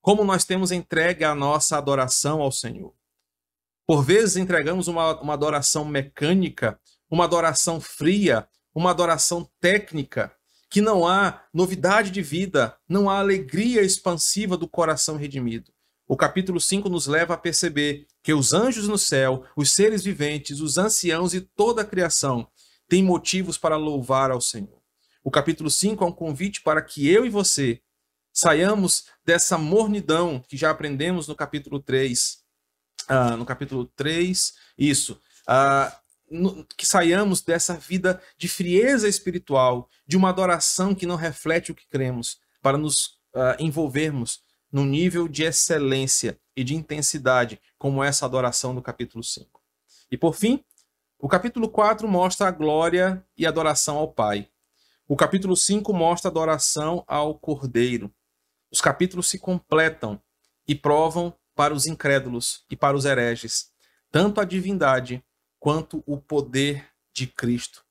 Como 0.00 0.24
nós 0.24 0.44
temos 0.44 0.70
entregue 0.70 1.24
a 1.24 1.34
nossa 1.34 1.76
adoração 1.76 2.40
ao 2.40 2.52
Senhor. 2.52 2.94
Por 3.86 4.04
vezes 4.04 4.36
entregamos 4.36 4.88
uma, 4.88 5.20
uma 5.20 5.34
adoração 5.34 5.84
mecânica, 5.84 6.80
uma 7.10 7.24
adoração 7.24 7.80
fria, 7.80 8.48
uma 8.74 8.90
adoração 8.90 9.50
técnica, 9.60 10.34
que 10.68 10.80
não 10.80 11.06
há 11.06 11.44
novidade 11.52 12.10
de 12.10 12.22
vida, 12.22 12.76
não 12.88 13.08
há 13.08 13.18
alegria 13.18 13.82
expansiva 13.82 14.56
do 14.56 14.68
coração 14.68 15.16
redimido. 15.16 15.72
O 16.08 16.16
capítulo 16.16 16.60
5 16.60 16.88
nos 16.88 17.08
leva 17.08 17.34
a 17.34 17.38
perceber 17.38 18.06
que 18.22 18.32
os 18.32 18.52
anjos 18.52 18.86
no 18.86 18.96
céu, 18.96 19.44
os 19.56 19.72
seres 19.72 20.04
viventes, 20.04 20.60
os 20.60 20.78
anciãos 20.78 21.34
e 21.34 21.40
toda 21.40 21.82
a 21.82 21.84
criação 21.84 22.48
têm 22.88 23.02
motivos 23.02 23.58
para 23.58 23.76
louvar 23.76 24.30
ao 24.30 24.40
Senhor. 24.40 24.80
O 25.24 25.30
capítulo 25.30 25.68
5 25.68 26.04
é 26.04 26.06
um 26.06 26.12
convite 26.12 26.62
para 26.62 26.80
que 26.80 27.08
eu 27.08 27.26
e 27.26 27.30
você 27.30 27.82
saiamos 28.32 29.06
dessa 29.24 29.58
mornidão 29.58 30.40
que 30.46 30.56
já 30.56 30.70
aprendemos 30.70 31.26
no 31.26 31.34
capítulo 31.34 31.80
3. 31.80 32.38
Ah, 33.08 33.36
no 33.36 33.44
capítulo 33.44 33.86
3, 33.96 34.54
isso. 34.78 35.20
Ah, 35.44 35.98
que 36.76 36.86
saiamos 36.86 37.42
dessa 37.42 37.74
vida 37.74 38.20
de 38.38 38.46
frieza 38.46 39.08
espiritual, 39.08 39.88
de 40.06 40.16
uma 40.16 40.28
adoração 40.28 40.94
que 40.94 41.06
não 41.06 41.16
reflete 41.16 41.72
o 41.72 41.74
que 41.74 41.86
cremos, 41.88 42.38
para 42.60 42.76
nos 42.76 43.18
uh, 43.34 43.54
envolvermos 43.58 44.42
num 44.76 44.84
nível 44.84 45.26
de 45.26 45.42
excelência 45.42 46.38
e 46.54 46.62
de 46.62 46.74
intensidade, 46.74 47.58
como 47.78 48.04
essa 48.04 48.26
adoração 48.26 48.74
do 48.74 48.82
capítulo 48.82 49.24
5. 49.24 49.62
E 50.10 50.18
por 50.18 50.34
fim, 50.34 50.62
o 51.18 51.26
capítulo 51.28 51.66
4 51.70 52.06
mostra 52.06 52.48
a 52.48 52.50
glória 52.50 53.24
e 53.38 53.46
adoração 53.46 53.96
ao 53.96 54.12
Pai. 54.12 54.50
O 55.08 55.16
capítulo 55.16 55.56
5 55.56 55.94
mostra 55.94 56.28
a 56.28 56.30
adoração 56.30 57.02
ao 57.06 57.38
Cordeiro. 57.38 58.14
Os 58.70 58.82
capítulos 58.82 59.30
se 59.30 59.38
completam 59.38 60.20
e 60.68 60.74
provam 60.74 61.34
para 61.54 61.72
os 61.72 61.86
incrédulos 61.86 62.66
e 62.70 62.76
para 62.76 62.98
os 62.98 63.06
hereges 63.06 63.72
tanto 64.10 64.42
a 64.42 64.44
divindade 64.44 65.24
quanto 65.58 66.04
o 66.06 66.18
poder 66.18 66.86
de 67.14 67.26
Cristo. 67.26 67.82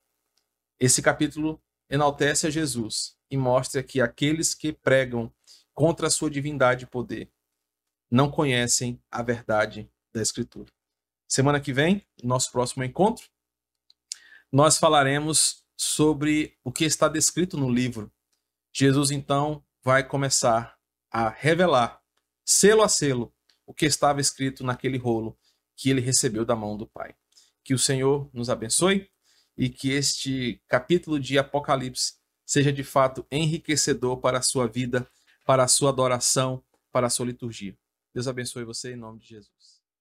Esse 0.79 1.01
capítulo 1.01 1.59
enaltece 1.89 2.45
a 2.45 2.51
Jesus 2.51 3.15
e 3.31 3.37
mostra 3.37 3.81
que 3.81 3.99
aqueles 3.99 4.53
que 4.53 4.71
pregam 4.71 5.33
contra 5.75 6.07
a 6.07 6.09
sua 6.09 6.31
divindade 6.31 6.85
e 6.85 6.87
poder 6.87 7.31
não 8.09 8.31
conhecem 8.31 8.99
a 9.11 9.21
verdade 9.21 9.91
da 10.13 10.21
Escritura. 10.21 10.71
Semana 11.27 11.59
que 11.59 11.73
vem, 11.73 12.07
nosso 12.23 12.51
próximo 12.51 12.83
encontro, 12.83 13.27
nós 14.51 14.77
falaremos 14.77 15.65
sobre 15.75 16.57
o 16.63 16.71
que 16.71 16.85
está 16.85 17.09
descrito 17.09 17.57
no 17.57 17.69
livro. 17.69 18.11
Jesus 18.73 19.11
então 19.11 19.63
vai 19.83 20.07
começar 20.07 20.77
a 21.11 21.29
revelar, 21.29 22.01
selo 22.45 22.81
a 22.81 22.89
selo, 22.89 23.33
o 23.65 23.73
que 23.73 23.85
estava 23.85 24.21
escrito 24.21 24.63
naquele 24.63 24.97
rolo 24.97 25.37
que 25.75 25.89
ele 25.89 25.99
recebeu 25.99 26.45
da 26.45 26.55
mão 26.55 26.77
do 26.77 26.87
Pai. 26.87 27.13
Que 27.63 27.73
o 27.73 27.79
Senhor 27.79 28.29
nos 28.33 28.49
abençoe 28.49 29.09
e 29.57 29.69
que 29.69 29.91
este 29.91 30.61
capítulo 30.67 31.19
de 31.19 31.37
Apocalipse 31.37 32.13
seja 32.45 32.71
de 32.71 32.83
fato 32.83 33.25
enriquecedor 33.31 34.17
para 34.17 34.37
a 34.37 34.43
sua 34.43 34.67
vida, 34.67 35.09
para 35.45 35.63
a 35.63 35.67
sua 35.67 35.89
adoração, 35.89 36.63
para 36.91 37.07
a 37.07 37.09
sua 37.09 37.27
liturgia. 37.27 37.77
Deus 38.13 38.27
abençoe 38.27 38.63
você 38.63 38.93
em 38.93 38.97
nome 38.97 39.19
de 39.19 39.27
Jesus. 39.27 39.74